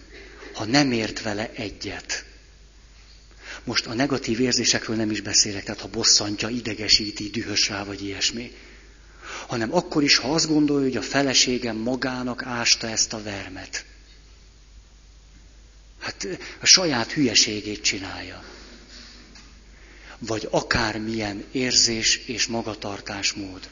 ha 0.53 0.65
nem 0.65 0.91
ért 0.91 1.21
vele 1.21 1.51
egyet. 1.53 2.25
Most 3.63 3.85
a 3.85 3.93
negatív 3.93 4.39
érzésekről 4.39 4.95
nem 4.95 5.11
is 5.11 5.21
beszélek, 5.21 5.63
tehát 5.63 5.81
ha 5.81 5.87
bosszantja, 5.87 6.49
idegesíti, 6.49 7.29
dühös 7.29 7.69
rá, 7.69 7.83
vagy 7.83 8.03
ilyesmi. 8.03 8.51
Hanem 9.47 9.73
akkor 9.75 10.03
is, 10.03 10.17
ha 10.17 10.33
azt 10.33 10.47
gondolja, 10.47 10.87
hogy 10.87 10.97
a 10.97 11.01
feleségem 11.01 11.75
magának 11.75 12.43
ásta 12.43 12.89
ezt 12.89 13.13
a 13.13 13.23
vermet. 13.23 13.85
Hát 15.99 16.27
a 16.61 16.65
saját 16.65 17.11
hülyeségét 17.11 17.81
csinálja 17.81 18.54
vagy 20.25 20.47
akármilyen 20.51 21.45
érzés 21.51 22.17
és 22.17 22.47
magatartásmód. 22.47 23.69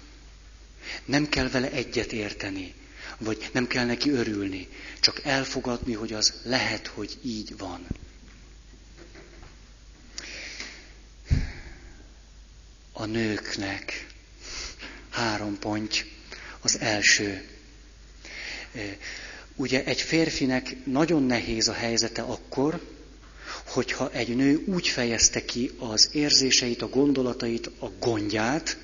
Nem 1.05 1.29
kell 1.29 1.49
vele 1.49 1.71
egyet 1.71 2.11
érteni, 2.11 2.73
vagy 3.17 3.49
nem 3.51 3.67
kell 3.67 3.85
neki 3.85 4.09
örülni, 4.09 4.67
csak 4.99 5.21
elfogadni, 5.23 5.93
hogy 5.93 6.13
az 6.13 6.33
lehet, 6.43 6.87
hogy 6.87 7.17
így 7.21 7.57
van. 7.57 7.87
A 12.91 13.05
nőknek 13.05 14.07
három 15.09 15.59
pont. 15.59 16.05
Az 16.61 16.79
első. 16.79 17.47
Ugye 19.55 19.83
egy 19.83 20.01
férfinek 20.01 20.85
nagyon 20.85 21.23
nehéz 21.23 21.67
a 21.67 21.73
helyzete 21.73 22.21
akkor, 22.21 22.92
hogyha 23.65 24.11
egy 24.11 24.35
nő 24.35 24.63
úgy 24.65 24.87
fejezte 24.87 25.45
ki 25.45 25.71
az 25.77 26.09
érzéseit, 26.11 26.81
a 26.81 26.89
gondolatait, 26.89 27.69
a 27.79 27.89
gondját, 27.99 28.77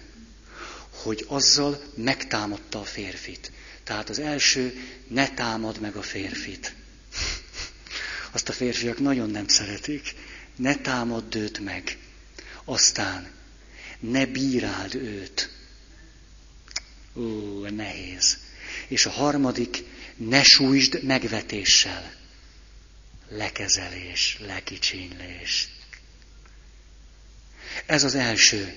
hogy 0.89 1.25
azzal 1.27 1.81
megtámadta 1.95 2.79
a 2.79 2.83
férfit. 2.83 3.51
Tehát 3.83 4.09
az 4.09 4.19
első, 4.19 4.73
ne 5.07 5.29
támad 5.29 5.79
meg 5.79 5.95
a 5.95 6.01
férfit. 6.01 6.73
Azt 8.31 8.49
a 8.49 8.53
férfiak 8.53 8.99
nagyon 8.99 9.29
nem 9.29 9.47
szeretik. 9.47 10.15
Ne 10.55 10.75
támadd 10.75 11.35
őt 11.35 11.59
meg. 11.59 11.97
Aztán, 12.65 13.31
ne 13.99 14.25
bíráld 14.25 14.95
őt. 14.95 15.49
Ó, 17.15 17.21
nehéz. 17.65 18.37
És 18.87 19.05
a 19.05 19.09
harmadik, 19.09 19.83
ne 20.15 20.43
sújtsd 20.43 21.03
megvetéssel 21.03 22.18
lekezelés, 23.29 24.37
lekicsinylés. 24.47 25.67
Ez 27.85 28.03
az 28.03 28.15
első. 28.15 28.73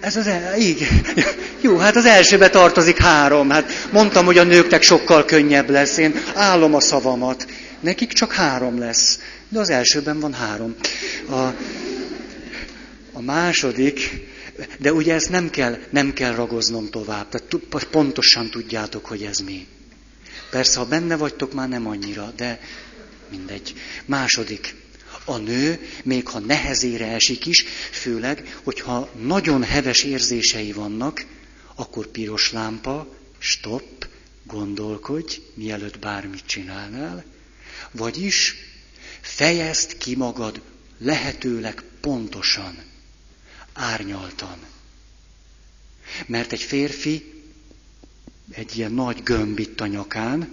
Ez 0.00 0.16
az 0.16 0.26
el... 0.26 0.60
Igen. 0.60 1.06
Jó, 1.60 1.76
hát 1.76 1.96
az 1.96 2.04
elsőbe 2.04 2.50
tartozik 2.50 2.98
három. 2.98 3.50
Hát 3.50 3.88
mondtam, 3.92 4.24
hogy 4.24 4.38
a 4.38 4.44
nőknek 4.44 4.82
sokkal 4.82 5.24
könnyebb 5.24 5.70
lesz. 5.70 5.96
Én 5.96 6.22
állom 6.34 6.74
a 6.74 6.80
szavamat. 6.80 7.46
Nekik 7.80 8.12
csak 8.12 8.32
három 8.32 8.78
lesz. 8.78 9.18
De 9.48 9.58
az 9.58 9.70
elsőben 9.70 10.20
van 10.20 10.34
három. 10.34 10.74
A, 11.28 11.40
a 13.12 13.20
második, 13.20 14.10
de 14.78 14.92
ugye 14.92 15.14
ezt 15.14 15.30
nem 15.30 15.50
kell, 15.50 15.78
nem 15.90 16.12
kell 16.12 16.34
ragoznom 16.34 16.90
tovább. 16.90 17.28
Tehát 17.28 17.86
pontosan 17.90 18.50
tudjátok, 18.50 19.06
hogy 19.06 19.22
ez 19.22 19.38
mi. 19.38 19.66
Persze, 20.50 20.78
ha 20.78 20.86
benne 20.86 21.16
vagytok, 21.16 21.52
már 21.52 21.68
nem 21.68 21.86
annyira, 21.86 22.32
de 22.36 22.60
mindegy. 23.30 23.74
Második. 24.04 24.74
A 25.24 25.36
nő, 25.36 25.88
még 26.02 26.28
ha 26.28 26.38
nehezére 26.38 27.06
esik 27.06 27.46
is, 27.46 27.64
főleg, 27.90 28.58
hogyha 28.62 29.10
nagyon 29.22 29.62
heves 29.62 30.02
érzései 30.02 30.72
vannak, 30.72 31.26
akkor 31.74 32.06
piros 32.06 32.52
lámpa, 32.52 33.16
stop, 33.38 34.06
gondolkodj, 34.44 35.40
mielőtt 35.54 35.98
bármit 35.98 36.46
csinálnál, 36.46 37.24
vagyis 37.90 38.54
fejezd 39.20 39.96
ki 39.98 40.16
magad 40.16 40.60
lehetőleg 40.98 41.82
pontosan, 42.00 42.78
árnyaltan. 43.72 44.58
Mert 46.26 46.52
egy 46.52 46.62
férfi 46.62 47.39
egy 48.52 48.76
ilyen 48.76 48.92
nagy 48.92 49.22
gömb 49.22 49.58
itt 49.58 49.80
a 49.80 49.86
nyakán, 49.86 50.48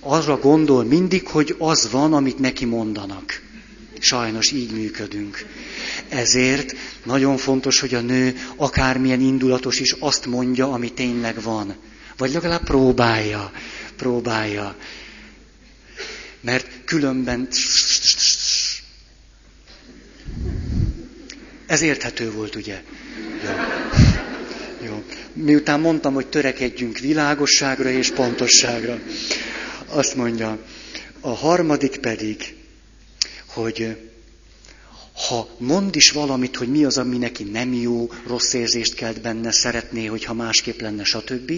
arra 0.00 0.38
gondol 0.38 0.84
mindig, 0.84 1.26
hogy 1.26 1.54
az 1.58 1.90
van, 1.90 2.12
amit 2.12 2.38
neki 2.38 2.64
mondanak. 2.64 3.40
Sajnos 3.98 4.50
így 4.50 4.70
működünk. 4.70 5.46
Ezért 6.08 6.74
nagyon 7.04 7.36
fontos, 7.36 7.80
hogy 7.80 7.94
a 7.94 8.00
nő 8.00 8.36
akármilyen 8.56 9.20
indulatos 9.20 9.80
is 9.80 9.92
azt 9.92 10.26
mondja, 10.26 10.72
ami 10.72 10.92
tényleg 10.92 11.42
van. 11.42 11.76
Vagy 12.16 12.32
legalább 12.32 12.64
próbálja. 12.64 13.52
Próbálja. 13.96 14.76
Mert 16.40 16.66
különben... 16.84 17.48
Ez 21.66 21.80
érthető 21.80 22.30
volt, 22.30 22.54
ugye? 22.54 22.82
Jó. 23.44 24.11
Jó 24.84 25.04
miután 25.32 25.80
mondtam, 25.80 26.14
hogy 26.14 26.26
törekedjünk 26.26 26.98
világosságra 26.98 27.90
és 27.90 28.10
pontosságra. 28.10 29.00
Azt 29.86 30.14
mondja, 30.14 30.58
a 31.20 31.28
harmadik 31.28 31.96
pedig, 31.96 32.54
hogy 33.46 33.96
ha 35.28 35.48
mond 35.58 35.96
is 35.96 36.10
valamit, 36.10 36.56
hogy 36.56 36.68
mi 36.68 36.84
az, 36.84 36.98
ami 36.98 37.18
neki 37.18 37.44
nem 37.44 37.72
jó, 37.72 38.10
rossz 38.26 38.52
érzést 38.52 38.94
kelt 38.94 39.20
benne, 39.20 39.52
szeretné, 39.52 40.06
hogyha 40.06 40.34
másképp 40.34 40.80
lenne, 40.80 41.04
stb., 41.04 41.52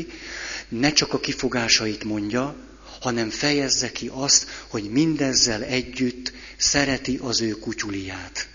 ne 0.69 0.93
csak 0.93 1.13
a 1.13 1.21
kifogásait 1.21 2.05
mondja, 2.05 2.57
hanem 3.01 3.31
fejezze 3.31 3.93
ki 3.93 4.11
azt, 4.13 4.47
hogy 4.69 4.91
mindezzel 4.91 5.63
együtt 5.63 6.33
szereti 6.57 7.19
az 7.23 7.41
ő 7.41 7.51
kutyuliát. 7.51 8.49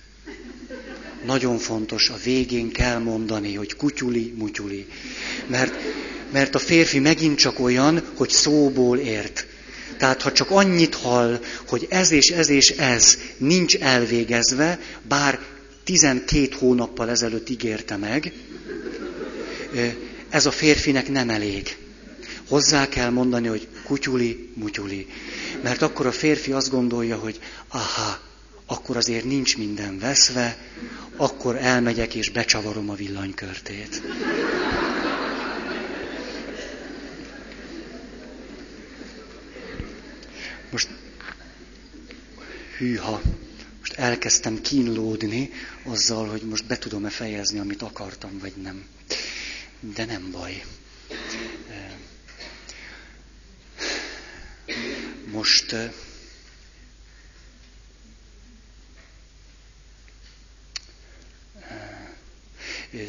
Nagyon 1.25 1.57
fontos, 1.57 2.09
a 2.09 2.17
végén 2.23 2.71
kell 2.71 2.97
mondani, 2.97 3.53
hogy 3.53 3.75
kutyuli, 3.75 4.33
mutyuli. 4.37 4.85
Mert, 5.47 5.73
mert 6.31 6.55
a 6.55 6.59
férfi 6.59 6.99
megint 6.99 7.37
csak 7.37 7.59
olyan, 7.59 8.03
hogy 8.15 8.29
szóból 8.29 8.97
ért. 8.97 9.45
Tehát 9.97 10.21
ha 10.21 10.31
csak 10.31 10.51
annyit 10.51 10.95
hall, 10.95 11.39
hogy 11.67 11.87
ez 11.89 12.11
és 12.11 12.29
ez 12.29 12.49
és 12.49 12.69
ez 12.69 13.17
nincs 13.37 13.75
elvégezve, 13.75 14.79
bár 15.07 15.39
12 15.83 16.49
hónappal 16.59 17.09
ezelőtt 17.09 17.49
ígérte 17.49 17.97
meg, 17.97 18.33
ez 20.29 20.45
a 20.45 20.51
férfinek 20.51 21.09
nem 21.09 21.29
elég. 21.29 21.77
Hozzá 22.47 22.87
kell 22.87 23.09
mondani, 23.09 23.47
hogy 23.47 23.67
kutyuli, 23.83 24.49
mutyuli. 24.53 25.07
Mert 25.63 25.81
akkor 25.81 26.05
a 26.05 26.11
férfi 26.11 26.51
azt 26.51 26.69
gondolja, 26.69 27.17
hogy 27.17 27.39
aha, 27.67 28.19
akkor 28.69 28.97
azért 28.97 29.23
nincs 29.23 29.57
minden 29.57 29.99
veszve, 29.99 30.57
akkor 31.15 31.55
elmegyek 31.55 32.15
és 32.15 32.29
becsavarom 32.29 32.89
a 32.89 32.93
villanykörtét. 32.93 34.01
Most 40.71 40.89
hűha, 42.77 43.21
most 43.79 43.93
elkezdtem 43.93 44.61
kínlódni 44.61 45.49
azzal, 45.83 46.27
hogy 46.27 46.41
most 46.41 46.65
be 46.65 46.77
tudom-e 46.77 47.09
fejezni, 47.09 47.59
amit 47.59 47.81
akartam, 47.81 48.39
vagy 48.39 48.53
nem. 48.55 48.85
De 49.79 50.05
nem 50.05 50.31
baj. 50.31 50.63
Most 55.31 55.75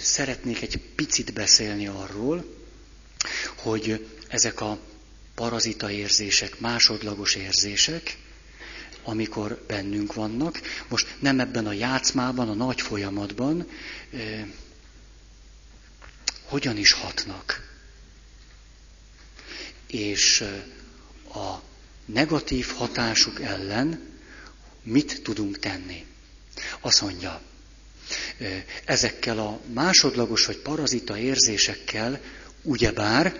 szeretnék 0.01 0.63
egy 0.63 0.81
picit 0.95 1.33
beszélni 1.33 1.87
arról, 1.87 2.57
hogy 3.57 4.07
ezek 4.29 4.61
a 4.61 4.79
parazita 5.35 5.91
érzések, 5.91 6.61
másodlagos 6.61 7.35
érzések, 7.35 8.19
amikor 9.03 9.65
bennünk 9.67 10.15
vannak, 10.15 10.61
most 10.89 11.17
nem 11.19 11.41
ebben 11.41 11.67
a 11.67 11.73
játszmában, 11.73 12.49
a 12.49 12.55
nagy 12.55 12.81
folyamatban, 12.81 13.67
hogyan 16.43 16.77
is 16.77 16.93
hatnak. 16.93 17.69
És 19.87 20.45
a 21.35 21.55
negatív 22.05 22.67
hatásuk 22.67 23.41
ellen 23.41 24.09
mit 24.83 25.23
tudunk 25.23 25.59
tenni? 25.59 26.07
Azt 26.81 27.01
mondja, 27.01 27.43
ezekkel 28.85 29.39
a 29.39 29.61
másodlagos 29.73 30.47
vagy 30.47 30.59
parazita 30.59 31.19
érzésekkel 31.19 32.21
ugyebár 32.63 33.39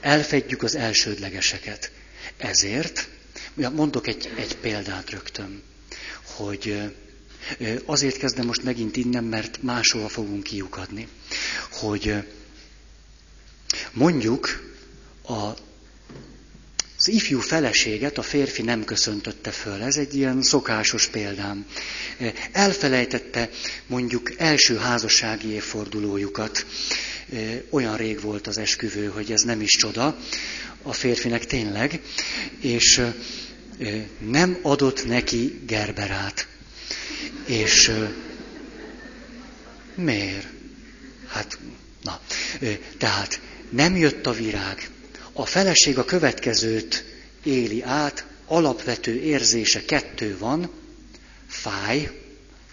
elfedjük 0.00 0.62
az 0.62 0.74
elsődlegeseket. 0.74 1.90
Ezért, 2.36 3.08
mondok 3.54 4.06
egy, 4.06 4.32
egy 4.36 4.56
példát 4.56 5.10
rögtön, 5.10 5.62
hogy 6.22 6.92
azért 7.84 8.16
kezdem 8.16 8.46
most 8.46 8.62
megint 8.62 8.96
innen, 8.96 9.24
mert 9.24 9.62
máshova 9.62 10.08
fogunk 10.08 10.42
kiukadni, 10.42 11.08
hogy 11.70 12.14
mondjuk 13.92 14.72
a 15.28 15.50
az 17.00 17.08
ifjú 17.08 17.40
feleséget 17.40 18.18
a 18.18 18.22
férfi 18.22 18.62
nem 18.62 18.84
köszöntötte 18.84 19.50
föl. 19.50 19.82
Ez 19.82 19.96
egy 19.96 20.14
ilyen 20.14 20.42
szokásos 20.42 21.06
példám. 21.06 21.66
Elfelejtette 22.52 23.50
mondjuk 23.86 24.32
első 24.36 24.76
házassági 24.76 25.48
évfordulójukat. 25.48 26.66
Olyan 27.70 27.96
rég 27.96 28.20
volt 28.20 28.46
az 28.46 28.58
esküvő, 28.58 29.06
hogy 29.06 29.32
ez 29.32 29.42
nem 29.42 29.60
is 29.60 29.70
csoda. 29.70 30.18
A 30.82 30.92
férfinek 30.92 31.46
tényleg. 31.46 32.00
És 32.60 33.02
nem 34.18 34.58
adott 34.62 35.06
neki 35.06 35.60
gerberát. 35.66 36.46
És 37.44 37.92
miért? 39.94 40.46
Hát, 41.26 41.58
na, 42.02 42.20
tehát 42.98 43.40
nem 43.70 43.96
jött 43.96 44.26
a 44.26 44.32
virág. 44.32 44.88
A 45.40 45.46
feleség 45.46 45.98
a 45.98 46.04
következőt 46.04 47.04
éli 47.42 47.82
át, 47.82 48.26
alapvető 48.46 49.20
érzése 49.20 49.84
kettő 49.84 50.38
van, 50.38 50.70
fáj, 51.46 52.10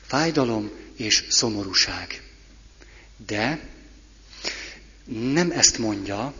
fájdalom 0.07 0.71
és 0.95 1.25
szomorúság. 1.29 2.21
De 3.27 3.59
nem 5.31 5.51
ezt 5.51 5.77
mondja, 5.77 6.33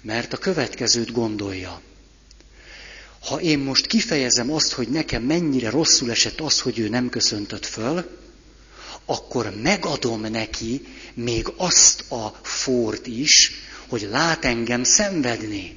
mert 0.00 0.32
a 0.32 0.36
következőt 0.36 1.12
gondolja. 1.12 1.80
Ha 3.20 3.40
én 3.40 3.58
most 3.58 3.86
kifejezem 3.86 4.52
azt, 4.52 4.72
hogy 4.72 4.88
nekem 4.88 5.22
mennyire 5.22 5.70
rosszul 5.70 6.10
esett 6.10 6.40
az, 6.40 6.60
hogy 6.60 6.78
ő 6.78 6.88
nem 6.88 7.08
köszöntött 7.08 7.66
föl, 7.66 8.18
akkor 9.04 9.54
megadom 9.62 10.20
neki 10.20 10.86
még 11.14 11.52
azt 11.56 12.10
a 12.10 12.38
fort 12.42 13.06
is, 13.06 13.52
hogy 13.90 14.08
lát 14.10 14.44
engem 14.44 14.84
szenvedni. 14.84 15.76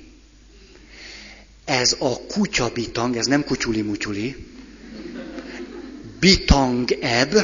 Ez 1.65 1.95
a 1.99 2.25
kutya 2.25 2.69
bitang, 2.69 3.17
ez 3.17 3.25
nem 3.25 3.43
kutyuli-mutyuli, 3.43 4.35
bitang 6.19 6.91
eb 6.91 7.35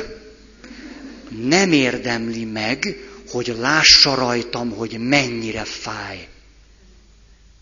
nem 1.29 1.71
érdemli 1.71 2.45
meg, 2.45 2.97
hogy 3.29 3.55
lássa 3.59 4.15
rajtam, 4.15 4.69
hogy 4.69 4.97
mennyire 4.97 5.63
fáj. 5.63 6.27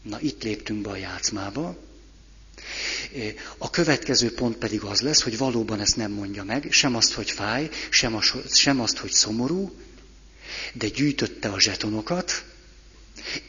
Na, 0.01 0.19
itt 0.21 0.43
léptünk 0.43 0.81
be 0.81 0.89
a 0.89 0.95
játszmába. 0.95 1.77
A 3.57 3.69
következő 3.69 4.33
pont 4.33 4.57
pedig 4.57 4.81
az 4.81 5.01
lesz, 5.01 5.21
hogy 5.21 5.37
valóban 5.37 5.79
ezt 5.79 5.95
nem 5.95 6.11
mondja 6.11 6.43
meg, 6.43 6.67
sem 6.71 6.95
azt, 6.95 7.13
hogy 7.13 7.31
fáj, 7.31 7.69
sem 7.89 8.15
azt, 8.15 8.55
sem 8.55 8.81
azt 8.81 8.97
hogy 8.97 9.11
szomorú, 9.11 9.71
de 10.73 10.87
gyűjtötte 10.87 11.49
a 11.49 11.59
zsetonokat, 11.59 12.43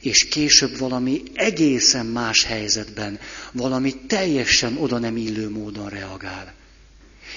és 0.00 0.28
később 0.28 0.78
valami 0.78 1.22
egészen 1.34 2.06
más 2.06 2.44
helyzetben, 2.44 3.18
valami 3.52 3.94
teljesen 4.06 4.76
oda 4.76 4.98
nem 4.98 5.16
illő 5.16 5.50
módon 5.50 5.88
reagál. 5.88 6.54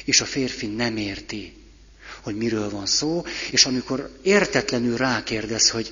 És 0.05 0.21
a 0.21 0.25
férfi 0.25 0.67
nem 0.67 0.97
érti, 0.97 1.53
hogy 2.21 2.36
miről 2.36 2.69
van 2.69 2.86
szó, 2.86 3.25
és 3.51 3.65
amikor 3.65 4.09
értetlenül 4.21 4.97
rákérdez, 4.97 5.69
hogy 5.69 5.91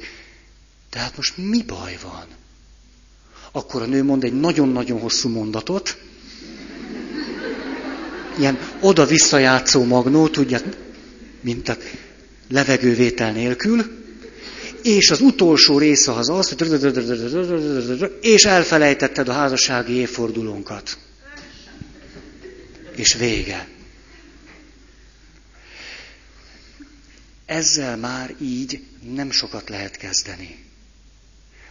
tehát 0.89 1.15
most 1.15 1.37
mi 1.37 1.63
baj 1.63 1.97
van? 2.01 2.25
Akkor 3.51 3.81
a 3.81 3.85
nő 3.85 4.03
mond 4.03 4.23
egy 4.23 4.39
nagyon-nagyon 4.39 4.99
hosszú 4.99 5.29
mondatot, 5.29 5.97
ilyen 8.37 8.59
oda-visszajátszó 8.81 9.83
magnó, 9.83 10.27
tudja, 10.27 10.59
mint 11.41 11.69
a 11.69 11.77
levegővétel 12.49 13.31
nélkül, 13.31 13.98
és 14.83 15.09
az 15.09 15.21
utolsó 15.21 15.77
része 15.77 16.11
az 16.11 16.29
az, 16.29 16.49
hogy 16.49 18.17
és 18.21 18.45
elfelejtetted 18.45 19.27
a 19.27 19.33
házassági 19.33 19.93
évfordulónkat. 19.93 20.97
És 22.95 23.13
vége. 23.13 23.67
Ezzel 27.45 27.97
már 27.97 28.35
így 28.41 28.83
nem 29.13 29.31
sokat 29.31 29.69
lehet 29.69 29.97
kezdeni. 29.97 30.65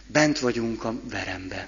Bent 0.07 0.39
vagyunk 0.39 0.83
a 0.83 0.99
verembe. 1.09 1.67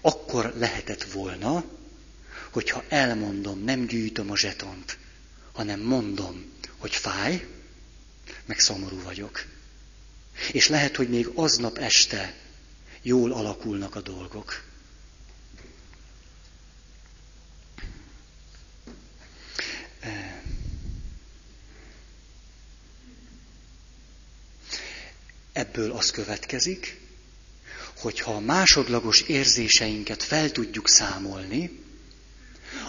Akkor 0.00 0.54
lehetett 0.58 1.02
volna, 1.02 1.64
hogyha 2.50 2.84
elmondom, 2.88 3.64
nem 3.64 3.86
gyűjtöm 3.86 4.30
a 4.30 4.36
zsetont, 4.36 4.98
hanem 5.52 5.80
mondom, 5.80 6.44
hogy 6.78 6.94
fáj, 6.94 7.46
meg 8.44 8.60
szomorú 8.60 9.02
vagyok. 9.02 9.44
És 10.52 10.68
lehet, 10.68 10.96
hogy 10.96 11.08
még 11.08 11.26
aznap 11.34 11.78
este 11.78 12.34
jól 13.02 13.32
alakulnak 13.32 13.94
a 13.94 14.00
dolgok. 14.00 14.62
Ebből 25.52 25.92
az 25.92 26.10
következik, 26.10 27.00
hogy 27.96 28.20
ha 28.20 28.34
a 28.34 28.40
másodlagos 28.40 29.20
érzéseinket 29.20 30.22
fel 30.22 30.50
tudjuk 30.50 30.88
számolni, 30.88 31.70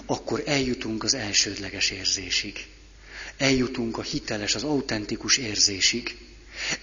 akkor 0.05 0.43
eljutunk 0.45 1.03
az 1.03 1.13
elsődleges 1.13 1.89
érzésig 1.89 2.67
eljutunk 3.41 3.97
a 3.97 4.01
hiteles, 4.01 4.55
az 4.55 4.63
autentikus 4.63 5.37
érzésig. 5.37 6.17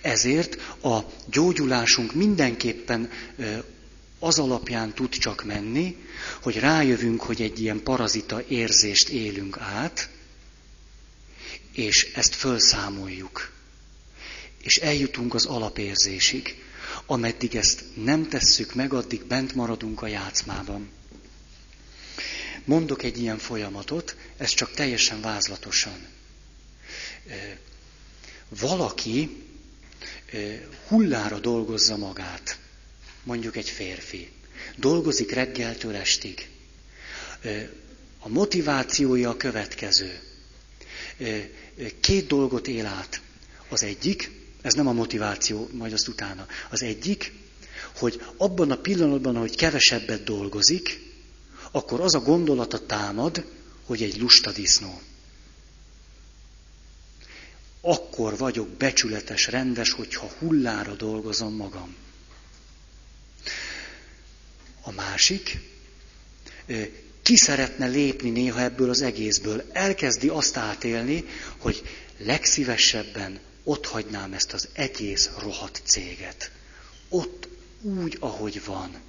Ezért 0.01 0.55
a 0.83 0.99
gyógyulásunk 1.31 2.15
mindenképpen 2.15 3.11
az 4.19 4.39
alapján 4.39 4.95
tud 4.95 5.11
csak 5.11 5.45
menni, 5.45 5.97
hogy 6.43 6.59
rájövünk, 6.59 7.23
hogy 7.23 7.43
egy 7.43 7.61
ilyen 7.61 7.83
parazita 7.83 8.43
érzést 8.49 9.09
élünk 9.09 9.59
át, 9.59 10.09
és 11.73 12.13
ezt 12.15 12.35
felszámoljuk. 12.35 13.53
És 14.63 14.77
eljutunk 14.77 15.35
az 15.35 15.45
alapérzésig. 15.45 16.63
Ameddig 17.07 17.55
ezt 17.55 17.85
nem 17.95 18.29
tesszük 18.29 18.75
meg, 18.75 18.93
addig 18.93 19.25
bent 19.25 19.55
maradunk 19.55 20.03
a 20.03 20.07
játszmában. 20.07 20.89
Mondok 22.65 23.03
egy 23.03 23.19
ilyen 23.19 23.39
folyamatot, 23.39 24.17
ez 24.37 24.51
csak 24.51 24.73
teljesen 24.75 25.21
vázlatosan 25.21 26.17
valaki 28.49 29.45
hullára 30.87 31.39
dolgozza 31.39 31.97
magát, 31.97 32.59
mondjuk 33.23 33.57
egy 33.57 33.69
férfi, 33.69 34.31
dolgozik 34.77 35.33
reggeltől 35.33 35.97
estig, 35.97 36.49
a 38.19 38.29
motivációja 38.29 39.31
a 39.31 39.37
következő. 39.37 40.21
Két 42.01 42.27
dolgot 42.27 42.69
él 42.69 42.87
át. 42.87 43.21
Az 43.69 43.83
egyik, 43.83 44.31
ez 44.63 44.75
nem 44.75 44.87
a 44.87 44.93
motiváció, 44.93 45.69
majd 45.73 45.93
azt 45.93 46.09
utána. 46.09 46.47
Az 46.71 46.83
egyik, 46.83 47.33
hogy 47.97 48.23
abban 48.37 48.71
a 48.71 48.77
pillanatban, 48.77 49.37
hogy 49.37 49.57
kevesebbet 49.57 50.25
dolgozik, 50.25 51.01
akkor 51.71 52.01
az 52.01 52.15
a 52.15 52.21
gondolata 52.21 52.87
támad, 52.87 53.45
hogy 53.85 54.03
egy 54.03 54.21
lusta 54.21 54.53
disznó. 54.53 55.01
Akkor 57.81 58.37
vagyok 58.37 58.69
becsületes, 58.69 59.47
rendes, 59.47 59.91
hogyha 59.91 60.31
hullára 60.39 60.95
dolgozom 60.95 61.55
magam. 61.55 61.97
A 64.81 64.91
másik, 64.91 65.59
ki 67.23 67.37
szeretne 67.37 67.87
lépni 67.87 68.31
néha 68.31 68.61
ebből 68.61 68.91
az 68.91 69.01
egészből. 69.01 69.65
Elkezdi 69.73 70.29
azt 70.29 70.57
átélni, 70.57 71.25
hogy 71.59 71.83
legszívesebben 72.17 73.41
ott 73.65 73.87
hagynám 73.87 74.33
ezt 74.33 74.53
az 74.53 74.69
egész 74.73 75.31
rohadt 75.39 75.83
céget. 75.85 76.51
Ott 77.09 77.49
úgy, 77.83 78.17
ahogy 78.21 78.65
van. 78.65 79.01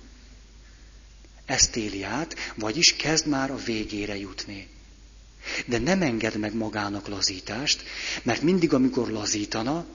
Ezt 1.45 1.75
éli 1.75 2.03
át, 2.03 2.35
vagyis 2.55 2.95
kezd 2.95 3.27
már 3.27 3.51
a 3.51 3.55
végére 3.55 4.17
jutni. 4.17 4.67
De 5.65 5.77
nem 5.77 6.01
enged 6.01 6.35
meg 6.35 6.53
magának 6.53 7.07
lazítást, 7.07 7.83
mert 8.23 8.41
mindig, 8.41 8.73
amikor 8.73 9.07
lazítana, 9.07 9.85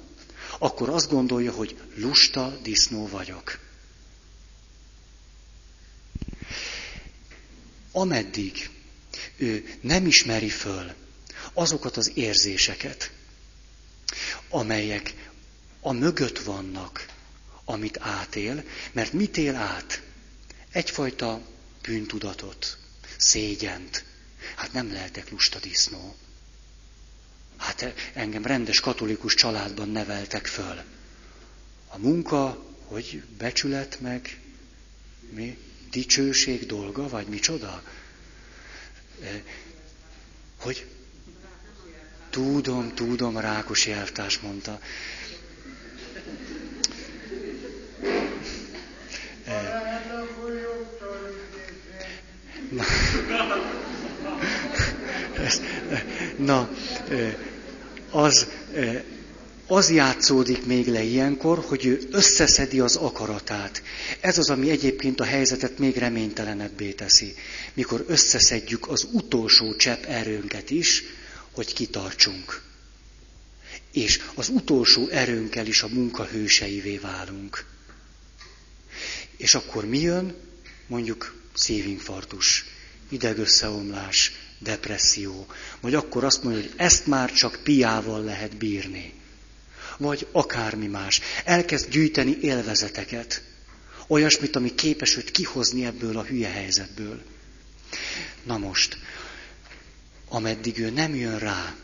akkor 0.58 0.88
azt 0.88 1.10
gondolja, 1.10 1.52
hogy 1.52 1.76
lusta 1.94 2.58
disznó 2.62 3.08
vagyok. 3.08 3.58
Ameddig 7.92 8.70
ő 9.36 9.78
nem 9.80 10.06
ismeri 10.06 10.48
föl 10.48 10.92
azokat 11.52 11.96
az 11.96 12.10
érzéseket, 12.14 13.12
amelyek 14.48 15.14
a 15.80 15.92
mögött 15.92 16.38
vannak, 16.38 17.06
amit 17.64 17.98
átél, 18.00 18.64
mert 18.92 19.12
mit 19.12 19.36
él 19.36 19.54
át? 19.54 20.02
Egyfajta 20.70 21.40
bűntudatot, 21.82 22.78
szégyent. 23.16 24.04
Hát 24.54 24.72
nem 24.72 24.92
lehetek 24.92 25.30
lusta 25.30 25.58
disznó. 25.58 26.16
Hát 27.56 27.94
engem 28.12 28.44
rendes 28.44 28.80
katolikus 28.80 29.34
családban 29.34 29.88
neveltek 29.88 30.46
föl. 30.46 30.82
A 31.88 31.98
munka, 31.98 32.64
hogy 32.84 33.22
becsület 33.38 34.00
meg, 34.00 34.40
mi? 35.30 35.58
Dicsőség 35.90 36.66
dolga, 36.66 37.08
vagy 37.08 37.26
micsoda? 37.26 37.82
E, 39.22 39.42
hogy? 40.56 40.86
Tudom, 42.30 42.94
tudom, 42.94 43.38
Rákos 43.38 43.86
elvtárs 43.86 44.38
mondta. 44.38 44.80
Na, 52.70 52.84
na 56.36 56.70
az, 58.10 58.46
az 59.66 59.90
játszódik 59.90 60.66
még 60.66 60.86
le 60.86 61.02
ilyenkor, 61.02 61.64
hogy 61.66 61.86
ő 61.86 62.00
összeszedi 62.10 62.80
az 62.80 62.96
akaratát. 62.96 63.82
Ez 64.20 64.38
az, 64.38 64.50
ami 64.50 64.70
egyébként 64.70 65.20
a 65.20 65.24
helyzetet 65.24 65.78
még 65.78 65.96
reménytelenebbé 65.96 66.92
teszi. 66.92 67.34
Mikor 67.74 68.04
összeszedjük 68.08 68.88
az 68.88 69.06
utolsó 69.12 69.76
csepp 69.76 70.04
erőnket 70.04 70.70
is, 70.70 71.02
hogy 71.52 71.72
kitartsunk. 71.72 72.62
És 73.92 74.20
az 74.34 74.48
utolsó 74.48 75.08
erőnkkel 75.08 75.66
is 75.66 75.82
a 75.82 75.88
munka 75.88 76.24
hőseivé 76.24 76.96
válunk. 76.98 77.64
És 79.36 79.54
akkor 79.54 79.84
mi 79.84 80.00
jön? 80.00 80.34
Mondjuk 80.86 81.34
szívinfarktus, 81.54 82.64
idegösszeomlás, 83.08 84.32
depresszió. 84.58 85.46
Vagy 85.80 85.94
akkor 85.94 86.24
azt 86.24 86.42
mondja, 86.42 86.62
hogy 86.62 86.72
ezt 86.76 87.06
már 87.06 87.32
csak 87.32 87.60
piával 87.62 88.24
lehet 88.24 88.56
bírni. 88.56 89.12
Vagy 89.96 90.26
akármi 90.32 90.86
más. 90.86 91.20
Elkezd 91.44 91.88
gyűjteni 91.88 92.38
élvezeteket. 92.40 93.42
Olyasmit, 94.06 94.56
ami 94.56 94.74
képes 94.74 95.16
őt 95.16 95.30
kihozni 95.30 95.84
ebből 95.84 96.18
a 96.18 96.24
hülye 96.24 96.48
helyzetből. 96.48 97.22
Na 98.42 98.58
most, 98.58 98.98
ameddig 100.28 100.78
ő 100.78 100.90
nem 100.90 101.14
jön 101.14 101.38
rá, 101.38 101.74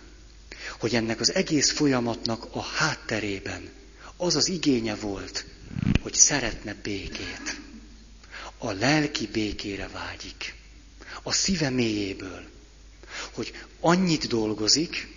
hogy 0.79 0.95
ennek 0.95 1.21
az 1.21 1.35
egész 1.35 1.71
folyamatnak 1.71 2.47
a 2.51 2.61
hátterében 2.63 3.69
az 4.17 4.37
az 4.37 4.49
igénye 4.49 4.95
volt, 4.95 5.45
hogy 6.03 6.15
szeretne 6.15 6.75
békét. 6.83 7.61
A 8.59 8.73
lelki 8.73 9.27
békére 9.27 9.89
vágyik. 9.89 10.55
A 11.23 11.33
szíve 11.33 11.71
mélyéből. 11.71 12.49
Hogy 13.33 13.53
annyit 13.81 14.27
dolgozik, 14.27 15.09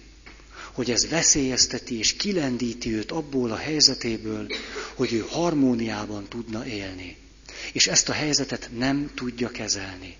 hogy 0.72 0.92
ez 0.92 1.08
veszélyezteti 1.08 1.98
és 1.98 2.16
kilendíti 2.16 2.94
őt 2.94 3.12
abból 3.12 3.52
a 3.52 3.56
helyzetéből, 3.56 4.48
hogy 4.94 5.14
ő 5.14 5.26
harmóniában 5.30 6.28
tudna 6.28 6.66
élni. 6.66 7.18
És 7.74 7.88
ezt 7.88 8.10
a 8.10 8.14
helyzetet 8.14 8.70
nem 8.78 9.12
tudja 9.16 9.50
kezelni. 9.50 10.18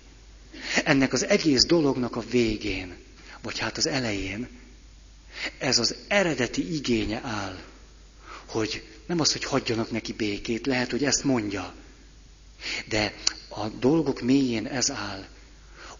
Ennek 0.84 1.12
az 1.12 1.24
egész 1.26 1.64
dolognak 1.64 2.16
a 2.16 2.24
végén, 2.30 2.94
vagy 3.42 3.58
hát 3.58 3.76
az 3.76 3.86
elején, 3.86 4.48
ez 5.58 5.78
az 5.78 5.94
eredeti 6.08 6.74
igénye 6.74 7.20
áll, 7.22 7.58
hogy 8.46 8.82
nem 9.06 9.20
az, 9.20 9.32
hogy 9.32 9.44
hagyjanak 9.44 9.90
neki 9.90 10.12
békét, 10.12 10.66
lehet, 10.66 10.90
hogy 10.90 11.04
ezt 11.04 11.24
mondja. 11.24 11.74
De 12.88 13.14
a 13.48 13.68
dolgok 13.68 14.20
mélyén 14.20 14.66
ez 14.66 14.90
áll. 14.90 15.26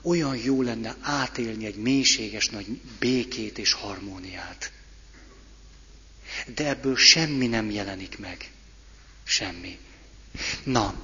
Olyan 0.07 0.36
jó 0.36 0.62
lenne 0.62 0.96
átélni 1.00 1.66
egy 1.66 1.76
mélységes 1.76 2.48
nagy 2.48 2.66
békét 2.98 3.59
és 3.59 3.72
harmóniát. 3.72 4.72
De 6.46 6.68
ebből 6.68 6.96
semmi 6.96 7.46
nem 7.46 7.70
jelenik 7.70 8.18
meg. 8.18 8.50
Semmi. 9.22 9.78
Na, 10.64 10.94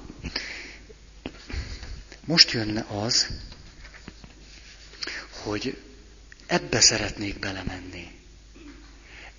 most 2.25 2.51
jönne 2.51 2.85
az, 2.89 3.27
hogy 5.31 5.77
ebbe 6.45 6.79
szeretnék 6.79 7.39
belemenni. 7.39 8.11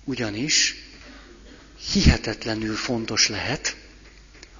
Ugyanis 0.03 0.75
hihetetlenül 1.91 2.75
fontos 2.75 3.27
lehet 3.27 3.75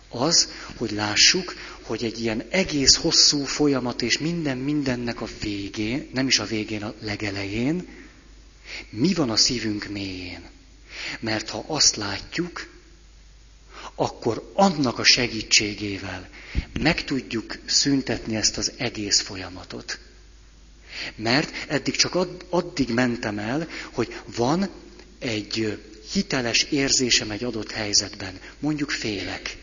az, 0.09 0.49
hogy 0.75 0.91
lássuk, 0.91 1.53
hogy 1.83 2.03
egy 2.03 2.21
ilyen 2.21 2.43
egész 2.49 2.95
hosszú 2.95 3.43
folyamat 3.43 4.01
és 4.01 4.17
minden 4.17 4.57
mindennek 4.57 5.21
a 5.21 5.27
végén, 5.41 6.09
nem 6.13 6.27
is 6.27 6.39
a 6.39 6.45
végén, 6.45 6.83
a 6.83 6.93
legelején, 6.99 7.87
mi 8.89 9.13
van 9.13 9.29
a 9.29 9.35
szívünk 9.35 9.87
mélyén. 9.87 10.41
Mert 11.19 11.49
ha 11.49 11.63
azt 11.67 11.95
látjuk, 11.95 12.71
akkor 13.95 14.51
annak 14.53 14.99
a 14.99 15.03
segítségével 15.03 16.29
meg 16.79 17.03
tudjuk 17.03 17.57
szüntetni 17.65 18.35
ezt 18.35 18.57
az 18.57 18.71
egész 18.77 19.21
folyamatot. 19.21 19.99
Mert 21.15 21.51
eddig 21.67 21.95
csak 21.95 22.17
addig 22.49 22.89
mentem 22.89 23.39
el, 23.39 23.67
hogy 23.91 24.21
van 24.35 24.69
egy 25.19 25.79
hiteles 26.11 26.63
érzésem 26.63 27.31
egy 27.31 27.43
adott 27.43 27.71
helyzetben. 27.71 28.39
Mondjuk 28.59 28.89
félek, 28.89 29.57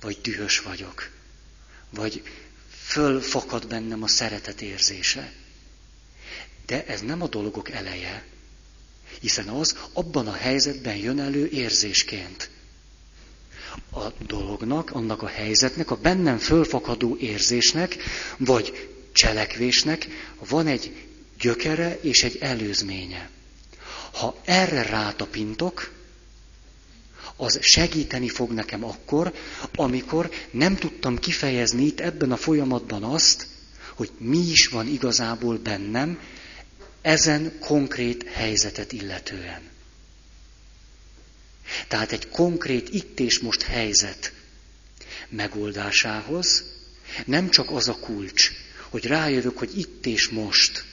vagy 0.00 0.18
dühös 0.22 0.60
vagyok, 0.60 1.10
vagy 1.90 2.22
fölfakad 2.70 3.66
bennem 3.66 4.02
a 4.02 4.08
szeretet 4.08 4.60
érzése. 4.60 5.32
De 6.66 6.86
ez 6.86 7.00
nem 7.00 7.22
a 7.22 7.28
dolgok 7.28 7.70
eleje, 7.70 8.24
hiszen 9.20 9.48
az 9.48 9.76
abban 9.92 10.26
a 10.26 10.32
helyzetben 10.32 10.96
jön 10.96 11.20
elő 11.20 11.48
érzésként. 11.48 12.50
A 13.92 14.06
dolognak, 14.26 14.90
annak 14.90 15.22
a 15.22 15.26
helyzetnek, 15.26 15.90
a 15.90 15.96
bennem 15.96 16.38
fölfakadó 16.38 17.16
érzésnek, 17.16 17.96
vagy 18.36 18.88
cselekvésnek 19.12 20.08
van 20.48 20.66
egy 20.66 21.06
gyökere 21.40 21.98
és 22.00 22.22
egy 22.22 22.36
előzménye. 22.40 23.30
Ha 24.12 24.40
erre 24.44 24.82
rátapintok, 24.82 25.90
az 27.40 27.58
segíteni 27.62 28.28
fog 28.28 28.50
nekem 28.52 28.84
akkor, 28.84 29.32
amikor 29.74 30.30
nem 30.50 30.76
tudtam 30.76 31.18
kifejezni 31.18 31.84
itt 31.84 32.00
ebben 32.00 32.32
a 32.32 32.36
folyamatban 32.36 33.02
azt, 33.02 33.46
hogy 33.94 34.10
mi 34.18 34.38
is 34.38 34.68
van 34.68 34.86
igazából 34.86 35.58
bennem 35.58 36.20
ezen 37.00 37.58
konkrét 37.60 38.28
helyzetet 38.28 38.92
illetően. 38.92 39.60
Tehát 41.88 42.12
egy 42.12 42.28
konkrét 42.28 42.88
itt 42.88 43.20
és 43.20 43.38
most 43.38 43.62
helyzet 43.62 44.32
megoldásához 45.28 46.64
nem 47.24 47.50
csak 47.50 47.70
az 47.70 47.88
a 47.88 47.98
kulcs, 47.98 48.50
hogy 48.88 49.06
rájövök, 49.06 49.58
hogy 49.58 49.78
itt 49.78 50.06
és 50.06 50.28
most 50.28 50.84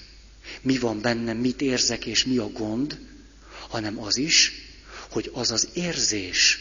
mi 0.62 0.78
van 0.78 1.02
bennem, 1.02 1.38
mit 1.38 1.62
érzek 1.62 2.06
és 2.06 2.26
mi 2.26 2.38
a 2.38 2.50
gond, 2.50 3.00
hanem 3.70 4.00
az 4.00 4.18
is, 4.18 4.67
hogy 5.18 5.32
az 5.34 5.52
az 5.52 5.68
érzés, 5.74 6.60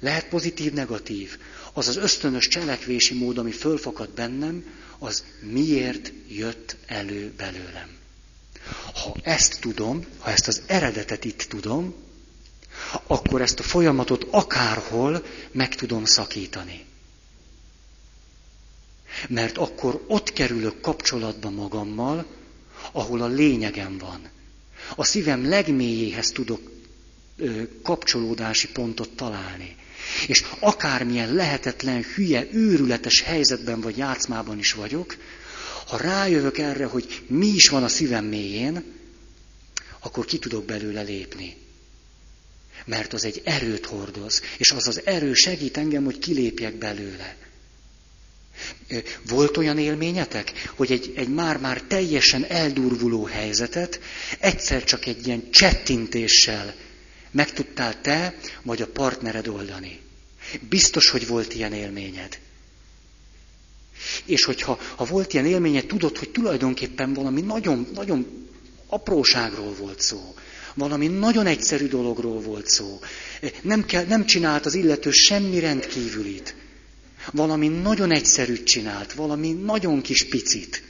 lehet 0.00 0.28
pozitív, 0.28 0.72
negatív, 0.72 1.38
az 1.72 1.88
az 1.88 1.96
ösztönös 1.96 2.48
cselekvési 2.48 3.14
mód, 3.14 3.38
ami 3.38 3.50
fölfakad 3.50 4.10
bennem, 4.10 4.64
az 4.98 5.24
miért 5.40 6.12
jött 6.28 6.76
elő 6.86 7.32
belőlem. 7.36 7.88
Ha 8.94 9.14
ezt 9.22 9.60
tudom, 9.60 10.06
ha 10.18 10.30
ezt 10.30 10.48
az 10.48 10.62
eredetet 10.66 11.24
itt 11.24 11.42
tudom, 11.48 11.94
akkor 13.06 13.42
ezt 13.42 13.58
a 13.58 13.62
folyamatot 13.62 14.26
akárhol 14.30 15.24
meg 15.52 15.74
tudom 15.74 16.04
szakítani. 16.04 16.84
Mert 19.28 19.58
akkor 19.58 20.04
ott 20.06 20.32
kerülök 20.32 20.80
kapcsolatba 20.80 21.50
magammal, 21.50 22.26
ahol 22.92 23.22
a 23.22 23.26
lényegem 23.26 23.98
van. 23.98 24.28
A 24.96 25.04
szívem 25.04 25.48
legmélyéhez 25.48 26.30
tudok 26.30 26.77
kapcsolódási 27.82 28.68
pontot 28.68 29.10
találni. 29.10 29.76
És 30.26 30.44
akármilyen 30.58 31.32
lehetetlen, 31.34 32.02
hülye, 32.14 32.46
őrületes 32.52 33.22
helyzetben 33.22 33.80
vagy 33.80 33.96
játszmában 33.96 34.58
is 34.58 34.72
vagyok, 34.72 35.16
ha 35.86 35.96
rájövök 35.96 36.58
erre, 36.58 36.86
hogy 36.86 37.22
mi 37.26 37.46
is 37.46 37.68
van 37.68 37.82
a 37.82 37.88
szívem 37.88 38.24
mélyén, 38.24 38.84
akkor 40.00 40.24
ki 40.24 40.38
tudok 40.38 40.64
belőle 40.64 41.02
lépni. 41.02 41.56
Mert 42.84 43.12
az 43.12 43.24
egy 43.24 43.40
erőt 43.44 43.86
hordoz, 43.86 44.42
és 44.58 44.70
az 44.70 44.88
az 44.88 45.00
erő 45.04 45.34
segít 45.34 45.76
engem, 45.76 46.04
hogy 46.04 46.18
kilépjek 46.18 46.74
belőle. 46.74 47.36
Volt 49.28 49.56
olyan 49.56 49.78
élményetek, 49.78 50.52
hogy 50.76 50.92
egy, 50.92 51.12
egy 51.16 51.28
már-már 51.28 51.82
teljesen 51.82 52.44
eldurvuló 52.44 53.24
helyzetet 53.24 54.00
egyszer 54.38 54.84
csak 54.84 55.06
egy 55.06 55.26
ilyen 55.26 55.50
csettintéssel 55.50 56.74
meg 57.30 57.52
tudtál 57.52 58.00
te, 58.00 58.38
vagy 58.62 58.82
a 58.82 58.86
partnered 58.86 59.48
oldani. 59.48 60.00
Biztos, 60.68 61.10
hogy 61.10 61.26
volt 61.26 61.54
ilyen 61.54 61.72
élményed. 61.72 62.38
És 64.24 64.44
hogyha 64.44 64.78
ha 64.96 65.04
volt 65.04 65.32
ilyen 65.32 65.46
élményed, 65.46 65.86
tudod, 65.86 66.18
hogy 66.18 66.30
tulajdonképpen 66.30 67.12
valami 67.12 67.40
nagyon, 67.40 67.88
nagyon 67.94 68.48
apróságról 68.86 69.74
volt 69.74 70.00
szó. 70.00 70.34
Valami 70.74 71.06
nagyon 71.06 71.46
egyszerű 71.46 71.86
dologról 71.86 72.40
volt 72.40 72.68
szó. 72.68 73.00
Nem, 73.62 73.84
kell, 73.84 74.04
nem 74.04 74.26
csinált 74.26 74.66
az 74.66 74.74
illető 74.74 75.10
semmi 75.10 75.58
rendkívülit. 75.58 76.54
Valami 77.32 77.68
nagyon 77.68 78.10
egyszerűt 78.10 78.64
csinált, 78.64 79.12
valami 79.12 79.52
nagyon 79.52 80.00
kis 80.00 80.28
picit. 80.28 80.82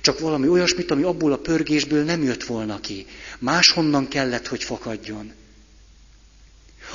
Csak 0.00 0.18
valami 0.18 0.48
olyasmit, 0.48 0.90
ami 0.90 1.02
abból 1.02 1.32
a 1.32 1.38
pörgésből 1.38 2.04
nem 2.04 2.22
jött 2.22 2.44
volna 2.44 2.80
ki. 2.80 3.06
Máshonnan 3.38 4.08
kellett, 4.08 4.46
hogy 4.46 4.64
fakadjon. 4.64 5.32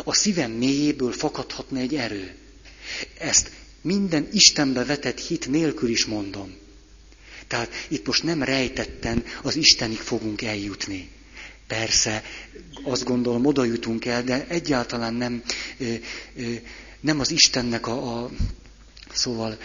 A 0.04 0.14
szívem 0.14 0.52
mélyéből 0.52 1.12
fakadhatna 1.12 1.80
egy 1.80 1.96
erő. 1.96 2.36
Ezt 3.20 3.52
minden 3.82 4.28
Istenbe 4.32 4.86
vetett 4.86 5.20
hit 5.20 5.48
nélkül 5.48 5.90
is 5.90 6.06
mondom. 6.06 6.56
Tehát 7.48 7.72
itt 7.88 8.08
most 8.08 8.24
nem 8.24 8.44
rejtetten 8.44 9.24
az 9.42 9.56
Istenig 9.56 10.00
fogunk 10.00 10.42
eljutni. 10.42 11.10
Persze, 11.68 12.24
azt 12.84 13.04
gondolom, 13.04 13.46
oda 13.46 13.64
jutunk 13.64 14.06
el, 14.06 14.24
de 14.24 14.46
egyáltalán 14.48 15.14
nem, 15.14 15.44
nem 17.00 17.20
az 17.20 17.32
Istennek 17.32 17.88
a, 17.88 18.24
a 18.24 18.32
Szóval 19.14 19.58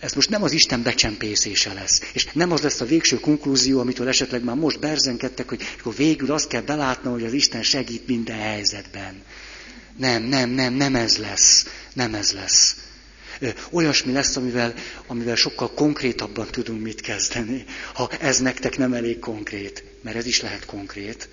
ez 0.00 0.12
most 0.12 0.30
nem 0.30 0.42
az 0.42 0.52
Isten 0.52 0.82
becsempészése 0.82 1.72
lesz. 1.72 2.00
És 2.12 2.26
nem 2.32 2.52
az 2.52 2.60
lesz 2.60 2.80
a 2.80 2.84
végső 2.84 3.20
konklúzió, 3.20 3.80
amitől 3.80 4.08
esetleg 4.08 4.44
már 4.44 4.56
most 4.56 4.80
berzenkedtek, 4.80 5.48
hogy 5.48 5.62
akkor 5.78 5.94
végül 5.94 6.32
azt 6.32 6.48
kell 6.48 6.60
belátnom, 6.62 7.12
hogy 7.12 7.24
az 7.24 7.32
Isten 7.32 7.62
segít 7.62 8.06
minden 8.06 8.38
helyzetben. 8.38 9.22
Nem, 9.96 10.22
nem, 10.22 10.50
nem, 10.50 10.74
nem 10.74 10.94
ez 10.96 11.16
lesz. 11.16 11.66
Nem 11.92 12.14
ez 12.14 12.32
lesz. 12.32 12.76
Olyasmi 13.70 14.12
lesz, 14.12 14.36
amivel, 14.36 14.74
amivel 15.06 15.34
sokkal 15.36 15.70
konkrétabban 15.74 16.46
tudunk 16.50 16.82
mit 16.82 17.00
kezdeni, 17.00 17.64
ha 17.94 18.10
ez 18.20 18.38
nektek 18.38 18.78
nem 18.78 18.92
elég 18.92 19.18
konkrét, 19.18 19.84
mert 20.02 20.16
ez 20.16 20.26
is 20.26 20.40
lehet 20.40 20.64
konkrét, 20.64 21.28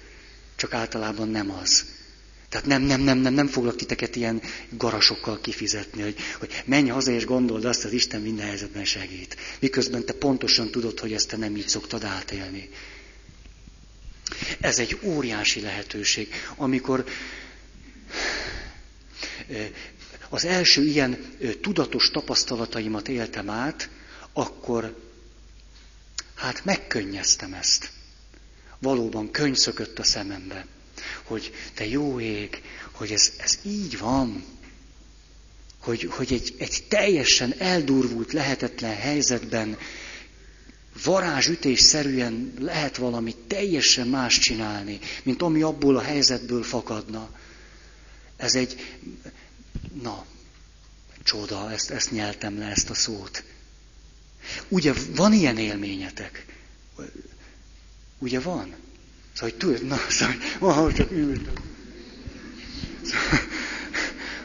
csak 0.55 0.73
általában 0.73 1.29
nem 1.29 1.51
az. 1.51 1.85
Tehát 2.49 2.65
nem, 2.65 2.81
nem, 2.81 3.01
nem, 3.01 3.17
nem, 3.17 3.33
nem 3.33 3.47
foglak 3.47 3.75
titeket 3.75 4.15
ilyen 4.15 4.41
garasokkal 4.69 5.41
kifizetni, 5.41 6.01
hogy, 6.01 6.15
hogy 6.39 6.63
menj 6.65 6.89
haza 6.89 7.11
és 7.11 7.25
gondold 7.25 7.65
azt, 7.65 7.85
az 7.85 7.91
Isten 7.91 8.21
minden 8.21 8.45
helyzetben 8.45 8.85
segít. 8.85 9.35
Miközben 9.59 10.05
te 10.05 10.13
pontosan 10.13 10.71
tudod, 10.71 10.99
hogy 10.99 11.13
ezt 11.13 11.27
te 11.27 11.37
nem 11.37 11.55
így 11.55 11.67
szoktad 11.67 12.03
átélni. 12.03 12.69
Ez 14.59 14.79
egy 14.79 14.99
óriási 15.03 15.61
lehetőség, 15.61 16.33
amikor 16.55 17.05
az 20.29 20.45
első 20.45 20.85
ilyen 20.85 21.35
tudatos 21.61 22.09
tapasztalataimat 22.09 23.07
éltem 23.07 23.49
át, 23.49 23.89
akkor 24.33 24.95
hát 26.35 26.65
megkönnyeztem 26.65 27.53
ezt. 27.53 27.91
Valóban 28.79 29.31
könyv 29.31 29.55
szökött 29.55 29.99
a 29.99 30.03
szemembe 30.03 30.65
hogy 31.23 31.53
te 31.73 31.87
jó 31.87 32.19
ég, 32.19 32.61
hogy 32.91 33.11
ez, 33.11 33.31
ez 33.37 33.59
így 33.63 33.97
van, 33.97 34.43
hogy, 35.79 36.03
hogy 36.03 36.33
egy, 36.33 36.55
egy 36.57 36.83
teljesen 36.87 37.53
eldurvult, 37.57 38.33
lehetetlen 38.33 38.95
helyzetben 38.95 39.77
varázsütésszerűen 41.03 42.53
lehet 42.59 42.97
valami 42.97 43.35
teljesen 43.47 44.07
más 44.07 44.39
csinálni, 44.39 44.99
mint 45.23 45.41
ami 45.41 45.61
abból 45.61 45.97
a 45.97 46.01
helyzetből 46.01 46.63
fakadna. 46.63 47.29
Ez 48.37 48.55
egy, 48.55 48.95
na, 50.01 50.25
csoda, 51.23 51.71
ezt, 51.71 51.89
ezt 51.91 52.11
nyeltem 52.11 52.57
le, 52.57 52.65
ezt 52.65 52.89
a 52.89 52.93
szót. 52.93 53.43
Ugye 54.67 54.93
van 55.15 55.33
ilyen 55.33 55.57
élményetek? 55.57 56.45
Ugye 58.17 58.39
van? 58.39 58.75
Szóval, 59.33 59.49
hogy 59.49 59.55
tudod, 59.55 59.85
na, 59.85 59.97
szóval, 60.09 60.35
ahol 60.59 60.91
csak 60.91 61.11
ültem. 61.11 61.53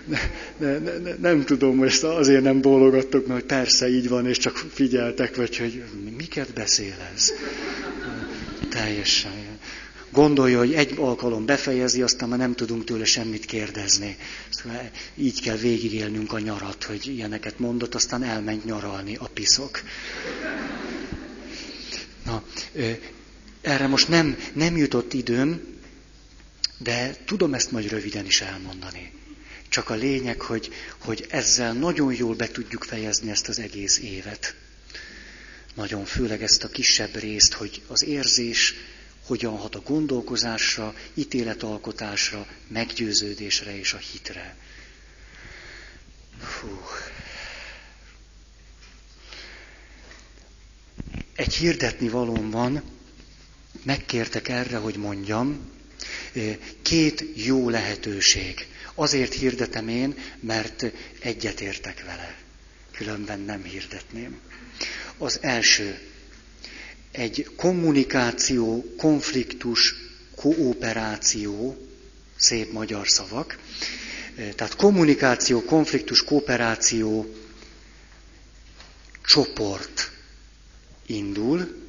Ne, 0.07 0.79
ne, 0.79 0.99
ne, 0.99 1.15
nem 1.15 1.45
tudom, 1.45 1.83
ezt 1.83 2.05
azért 2.05 2.43
nem 2.43 2.61
bólogattok, 2.61 3.27
mert 3.27 3.45
persze 3.45 3.89
így 3.89 4.09
van, 4.09 4.27
és 4.27 4.39
csak 4.39 4.57
figyeltek, 4.73 5.37
vagy 5.37 5.57
hogy 5.57 5.85
miket 6.17 6.53
beszél 6.53 6.95
ez. 7.15 7.33
Teljesen. 8.69 9.54
Gondolja, 10.15 10.59
hogy 10.59 10.75
egy 10.75 10.95
alkalom 10.99 11.47
befejezi, 11.47 12.03
aztán 12.03 12.29
már 12.29 12.39
nem 12.39 12.55
tudunk 12.55 12.85
tőle 12.85 13.05
semmit 13.05 13.45
kérdezni. 13.45 14.17
Szóval 14.51 14.91
így 15.17 15.41
kell 15.41 15.57
végigélnünk 15.57 16.33
a 16.33 16.39
nyarat, 16.39 16.85
hogy 16.85 17.07
ilyeneket 17.07 17.59
mondott, 17.59 17.95
aztán 17.95 18.23
elment 18.23 18.65
nyaralni 18.65 19.17
a 19.17 19.27
piszok. 19.27 19.81
Na, 22.25 22.43
erre 23.61 23.87
most 23.87 24.09
nem, 24.09 24.37
nem 24.53 24.77
jutott 24.77 25.13
időm, 25.13 25.61
de 26.79 27.17
tudom 27.27 27.55
ezt 27.55 27.71
majd 27.71 27.89
röviden 27.91 28.25
is 28.27 28.41
elmondani. 28.41 29.13
Csak 29.69 29.91
a 29.91 29.95
lényeg, 29.95 30.41
hogy, 30.41 30.71
hogy 30.99 31.27
ezzel 31.29 31.73
nagyon 31.73 32.13
jól 32.15 32.35
be 32.35 32.49
tudjuk 32.49 32.85
fejezni 32.85 33.31
ezt 33.31 33.49
az 33.49 33.59
egész 33.59 33.99
évet. 33.99 34.55
Nagyon 35.75 36.05
főleg 36.05 36.43
ezt 36.43 36.65
a 36.65 36.69
kisebb 36.69 37.15
részt, 37.17 37.53
hogy 37.53 37.83
az 37.89 38.05
érzés 38.05 38.75
hogyan 39.27 39.57
hat 39.57 39.75
a 39.75 39.81
gondolkozásra, 39.81 40.95
ítéletalkotásra, 41.15 42.47
meggyőződésre 42.69 43.79
és 43.79 43.93
a 43.93 43.97
hitre. 43.99 44.57
Fú. 46.41 46.81
Egy 51.35 51.55
hirdetni 51.55 52.09
valóm 52.09 52.51
van, 52.51 52.83
megkértek 53.83 54.49
erre, 54.49 54.77
hogy 54.77 54.97
mondjam, 54.97 55.73
két 56.83 57.25
jó 57.35 57.69
lehetőség. 57.69 58.67
Azért 58.95 59.33
hirdetem 59.35 59.89
én, 59.89 60.15
mert 60.41 60.85
egyetértek 61.21 62.05
vele. 62.05 62.39
Különben 62.91 63.41
nem 63.41 63.63
hirdetném. 63.63 64.41
Az 65.19 65.39
első, 65.43 66.14
egy 67.15 67.51
kommunikáció, 67.57 68.95
konfliktus, 68.97 69.95
kooperáció, 70.35 71.77
szép 72.37 72.73
magyar 72.73 73.09
szavak. 73.09 73.59
Tehát 74.35 74.77
kommunikáció, 74.77 75.63
konfliktus, 75.63 76.25
kooperáció 76.25 77.35
csoport 79.25 80.11
indul, 81.07 81.83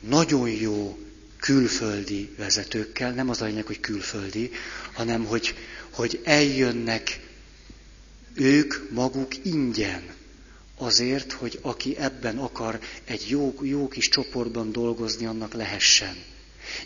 nagyon 0.00 0.50
jó 0.50 0.98
külföldi 1.40 2.34
vezetőkkel, 2.36 3.12
nem 3.12 3.28
az 3.28 3.40
a 3.40 3.44
lényeg, 3.44 3.66
hogy 3.66 3.80
külföldi, 3.80 4.50
hanem 4.92 5.24
hogy, 5.24 5.54
hogy 5.90 6.20
eljönnek 6.24 7.20
ők 8.34 8.90
maguk 8.90 9.44
ingyen. 9.44 10.15
Azért, 10.78 11.32
hogy 11.32 11.58
aki 11.62 11.96
ebben 11.96 12.38
akar 12.38 12.80
egy 13.04 13.28
jó, 13.28 13.54
jó 13.62 13.88
kis 13.88 14.08
csoportban 14.08 14.72
dolgozni, 14.72 15.26
annak 15.26 15.52
lehessen. 15.54 16.16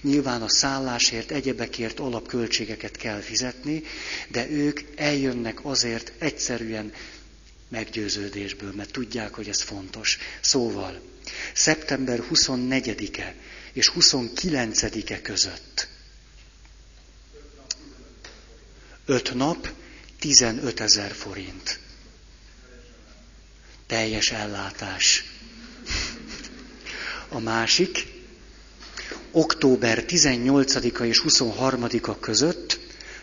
Nyilván 0.01 0.43
a 0.43 0.49
szállásért, 0.49 1.31
egyebekért 1.31 2.01
alapköltségeket 2.01 2.97
kell 2.97 3.21
fizetni, 3.21 3.83
de 4.29 4.51
ők 4.51 4.81
eljönnek 4.97 5.65
azért 5.65 6.13
egyszerűen 6.19 6.93
meggyőződésből, 7.69 8.73
mert 8.77 8.93
tudják, 8.93 9.35
hogy 9.35 9.49
ez 9.49 9.61
fontos. 9.63 10.19
Szóval, 10.41 11.01
szeptember 11.55 12.23
24-e 12.33 13.35
és 13.73 13.91
29-e 13.95 15.21
között. 15.23 15.89
Öt 19.07 19.35
nap, 19.35 19.69
15 20.19 20.81
ezer 20.81 21.13
forint. 21.13 21.79
Teljes 23.91 24.31
ellátás. 24.31 25.25
A 27.29 27.39
másik, 27.39 28.07
október 29.31 30.05
18-a 30.07 31.03
és 31.03 31.23
23-a 31.29 32.19
között 32.19 32.79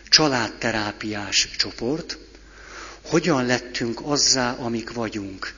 családterápiás 0.08 1.48
csoport, 1.56 2.18
hogyan 3.02 3.46
lettünk 3.46 4.00
azzá, 4.02 4.52
amik 4.52 4.92
vagyunk. 4.92 5.54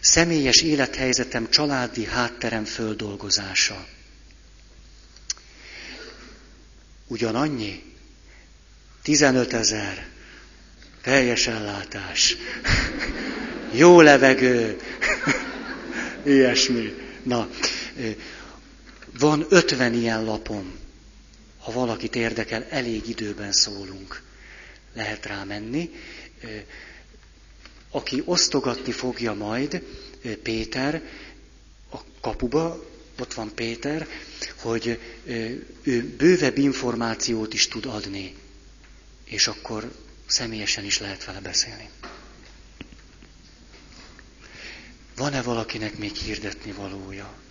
Személyes 0.00 0.62
élethelyzetem, 0.62 1.50
családi 1.50 2.04
hátterem 2.04 2.64
földolgozása. 2.64 3.86
Ugyanannyi? 7.06 7.82
15 9.02 9.52
ezer. 9.52 10.13
Teljes 11.04 11.46
ellátás. 11.46 12.36
Jó 13.72 14.00
levegő. 14.00 14.80
Ilyesmi. 16.22 16.94
Na, 17.22 17.48
van 19.18 19.46
50 19.48 19.94
ilyen 19.94 20.24
lapom. 20.24 20.72
Ha 21.58 21.72
valakit 21.72 22.16
érdekel, 22.16 22.66
elég 22.68 23.08
időben 23.08 23.52
szólunk. 23.52 24.22
Lehet 24.94 25.26
rá 25.26 25.44
menni. 25.44 25.90
Aki 27.90 28.22
osztogatni 28.24 28.92
fogja 28.92 29.34
majd, 29.34 29.82
Péter, 30.42 31.02
a 31.90 31.98
kapuba, 32.20 32.84
ott 33.20 33.34
van 33.34 33.54
Péter, 33.54 34.06
hogy 34.56 34.98
ő 35.82 36.14
bővebb 36.16 36.58
információt 36.58 37.54
is 37.54 37.68
tud 37.68 37.86
adni, 37.86 38.34
és 39.24 39.46
akkor 39.46 40.03
személyesen 40.26 40.84
is 40.84 40.98
lehet 40.98 41.24
vele 41.24 41.40
beszélni. 41.40 41.90
Van-e 45.16 45.42
valakinek 45.42 45.96
még 45.98 46.14
hirdetni 46.14 46.72
valója? 46.72 47.43